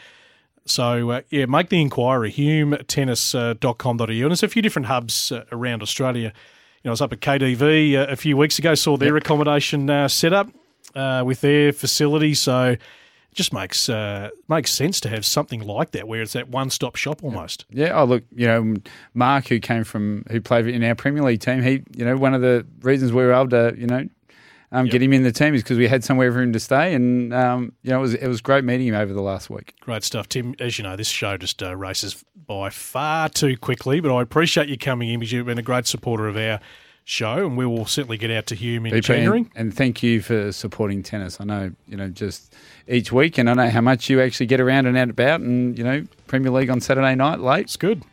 So, 0.65 1.11
uh, 1.11 1.21
yeah, 1.29 1.45
make 1.45 1.69
the 1.69 1.81
inquiry, 1.81 2.31
humetennis.com.au. 2.31 4.03
And 4.03 4.09
there's 4.09 4.43
a 4.43 4.47
few 4.47 4.61
different 4.61 4.85
hubs 4.87 5.31
uh, 5.31 5.43
around 5.51 5.81
Australia. 5.81 6.31
You 6.83 6.87
know, 6.87 6.91
I 6.91 6.93
was 6.93 7.01
up 7.01 7.11
at 7.11 7.19
KDV 7.19 7.95
uh, 7.95 8.05
a 8.09 8.15
few 8.15 8.37
weeks 8.37 8.57
ago, 8.57 8.73
saw 8.73 8.95
their 8.95 9.17
accommodation 9.17 9.89
uh, 9.89 10.07
set 10.07 10.31
up 10.31 10.49
uh, 10.95 11.23
with 11.25 11.41
their 11.41 11.73
facility. 11.73 12.33
So 12.33 12.77
it 13.31 13.35
just 13.35 13.53
makes 13.53 13.89
uh, 13.89 14.29
makes 14.47 14.71
sense 14.71 14.99
to 15.01 15.09
have 15.09 15.25
something 15.25 15.61
like 15.61 15.91
that 15.91 16.07
where 16.07 16.21
it's 16.21 16.33
that 16.33 16.49
one 16.49 16.69
stop 16.69 16.95
shop 16.95 17.23
almost. 17.23 17.65
Yeah. 17.69 17.99
Oh, 17.99 18.05
look, 18.05 18.23
you 18.35 18.47
know, 18.47 18.75
Mark, 19.13 19.47
who 19.47 19.59
came 19.59 19.83
from, 19.83 20.25
who 20.31 20.41
played 20.41 20.67
in 20.67 20.83
our 20.83 20.95
Premier 20.95 21.23
League 21.23 21.41
team, 21.41 21.61
he, 21.61 21.83
you 21.95 22.05
know, 22.05 22.15
one 22.15 22.33
of 22.33 22.41
the 22.41 22.65
reasons 22.81 23.11
we 23.11 23.23
were 23.23 23.33
able 23.33 23.49
to, 23.49 23.75
you 23.77 23.87
know, 23.87 24.07
um, 24.71 24.85
get 24.85 25.01
him 25.01 25.13
in 25.13 25.23
the 25.23 25.31
team 25.31 25.55
is 25.55 25.63
because 25.63 25.77
we 25.77 25.87
had 25.87 26.03
somewhere 26.03 26.31
for 26.31 26.41
him 26.41 26.53
to 26.53 26.59
stay, 26.59 26.93
and 26.93 27.33
um, 27.33 27.73
you 27.81 27.89
know, 27.89 27.97
it 27.97 28.01
was 28.01 28.13
it 28.13 28.27
was 28.27 28.39
great 28.39 28.63
meeting 28.63 28.87
him 28.87 28.95
over 28.95 29.13
the 29.13 29.21
last 29.21 29.49
week. 29.49 29.73
Great 29.81 30.03
stuff, 30.03 30.29
Tim. 30.29 30.53
As 30.59 30.77
you 30.77 30.83
know, 30.83 30.95
this 30.95 31.07
show 31.07 31.37
just 31.37 31.63
uh, 31.63 31.75
races 31.75 32.23
by 32.45 32.69
far 32.69 33.29
too 33.29 33.57
quickly, 33.57 33.99
but 33.99 34.15
I 34.15 34.21
appreciate 34.21 34.69
you 34.69 34.77
coming 34.77 35.09
in 35.09 35.19
because 35.19 35.31
you've 35.31 35.47
been 35.47 35.57
a 35.57 35.63
great 35.63 35.87
supporter 35.87 36.27
of 36.27 36.37
our 36.37 36.59
show, 37.09 37.45
and 37.45 37.57
we 37.57 37.65
will 37.65 37.85
certainly 37.85 38.17
get 38.17 38.31
out 38.31 38.45
to 38.47 38.55
Hume 38.55 38.85
in 38.85 38.93
BP, 38.93 39.01
January. 39.03 39.39
And, 39.39 39.49
and 39.55 39.73
thank 39.73 40.03
you 40.03 40.21
for 40.21 40.51
supporting 40.51 41.03
tennis. 41.03 41.39
I 41.41 41.43
know, 41.45 41.71
you 41.87 41.97
know, 41.97 42.09
just 42.09 42.53
each 42.87 43.11
week, 43.11 43.37
and 43.37 43.49
I 43.49 43.53
know 43.53 43.69
how 43.69 43.81
much 43.81 44.09
you 44.09 44.21
actually 44.21 44.45
get 44.45 44.59
around 44.61 44.85
and 44.85 44.97
out 44.97 45.09
about, 45.09 45.41
and 45.41 45.77
you 45.77 45.83
know, 45.83 46.05
Premier 46.27 46.51
League 46.51 46.69
on 46.69 46.79
Saturday 46.81 47.15
night 47.15 47.39
late. 47.39 47.61
It's 47.61 47.77
good. 47.77 48.03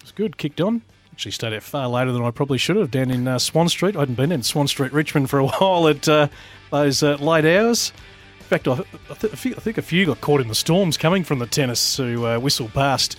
It's 0.00 0.12
good. 0.12 0.36
Kicked 0.38 0.60
on. 0.60 0.82
Actually, 1.12 1.32
stayed 1.32 1.52
out 1.52 1.62
far 1.62 1.88
later 1.88 2.12
than 2.12 2.22
I 2.22 2.30
probably 2.30 2.58
should 2.58 2.76
have 2.76 2.90
down 2.90 3.10
in 3.10 3.26
uh, 3.26 3.38
Swan 3.38 3.68
Street. 3.68 3.96
I 3.96 4.00
hadn't 4.00 4.14
been 4.14 4.32
in 4.32 4.42
Swan 4.42 4.68
Street, 4.68 4.92
Richmond 4.92 5.28
for 5.28 5.38
a 5.40 5.46
while 5.48 5.88
at 5.88 6.08
uh, 6.08 6.28
those 6.70 7.02
uh, 7.02 7.16
late 7.16 7.44
hours. 7.44 7.92
In 8.38 8.44
fact, 8.44 8.68
I, 8.68 8.76
th- 8.76 9.32
I 9.32 9.60
think- 9.60 9.78
a 9.78 9.82
few 9.82 10.06
got 10.06 10.20
caught 10.22 10.40
in 10.40 10.48
the 10.48 10.54
storms 10.54 10.96
coming 10.96 11.22
from 11.24 11.38
the 11.38 11.46
tennis 11.46 11.96
who 11.98 12.24
uh, 12.24 12.38
whistled 12.38 12.72
past 12.72 13.16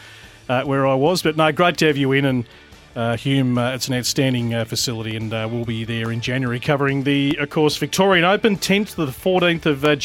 uh, 0.48 0.64
where 0.64 0.88
I 0.88 0.96
was. 0.96 1.22
But 1.22 1.38
no, 1.38 1.52
great 1.52 1.78
to 1.78 1.88
have 1.88 1.98
you 1.98 2.12
in. 2.14 2.26
And 2.26 2.46
uh, 3.00 3.16
Hume, 3.16 3.58
uh, 3.58 3.72
it's 3.72 3.88
an 3.88 3.94
outstanding 3.94 4.54
uh, 4.54 4.66
facility, 4.66 5.16
and 5.16 5.34
uh, 5.34 5.48
we'll 5.50 5.64
be 5.64 5.86
there 5.86 6.12
in 6.12 6.20
January 6.20 6.60
covering 6.60 7.04
the, 7.04 7.34
of 7.40 7.50
course, 7.50 7.78
Victorian 7.78 8.26
Open, 8.26 8.58
10th 8.58 8.96
to 8.96 9.06
the 9.06 9.12
14th 9.12 9.66
of 9.68 9.86
uh, 9.86 9.96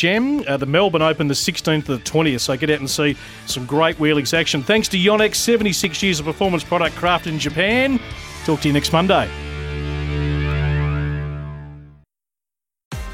uh, 0.49 0.57
the 0.57 0.67
Melbourne 0.67 1.03
Open, 1.03 1.27
the 1.27 1.35
16th 1.35 1.87
to 1.87 1.97
the 1.97 2.03
20th. 2.05 2.39
So 2.39 2.57
get 2.57 2.71
out 2.71 2.79
and 2.79 2.89
see 2.89 3.17
some 3.47 3.67
great 3.67 3.97
wheelies 3.97 4.33
action. 4.33 4.63
Thanks 4.63 4.87
to 4.89 4.97
Yonex, 4.97 5.35
76 5.35 6.05
years 6.05 6.21
of 6.21 6.27
performance 6.27 6.63
product 6.63 6.95
crafted 6.95 7.27
in 7.27 7.41
Japan. 7.41 7.99
Talk 8.45 8.61
to 8.61 8.69
you 8.69 8.73
next 8.73 8.93
Monday. 8.93 9.29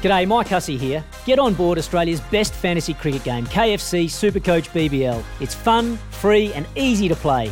G'day, 0.03 0.27
Mike 0.27 0.47
Hussey 0.47 0.77
here. 0.77 1.03
Get 1.25 1.39
on 1.39 1.55
board 1.55 1.79
Australia's 1.79 2.21
best 2.21 2.53
fantasy 2.53 2.93
cricket 2.93 3.23
game, 3.23 3.47
KFC 3.47 4.05
Supercoach 4.05 4.69
BBL. 4.69 5.23
It's 5.39 5.55
fun, 5.55 5.97
free, 6.11 6.53
and 6.53 6.67
easy 6.75 7.07
to 7.07 7.15
play. 7.15 7.51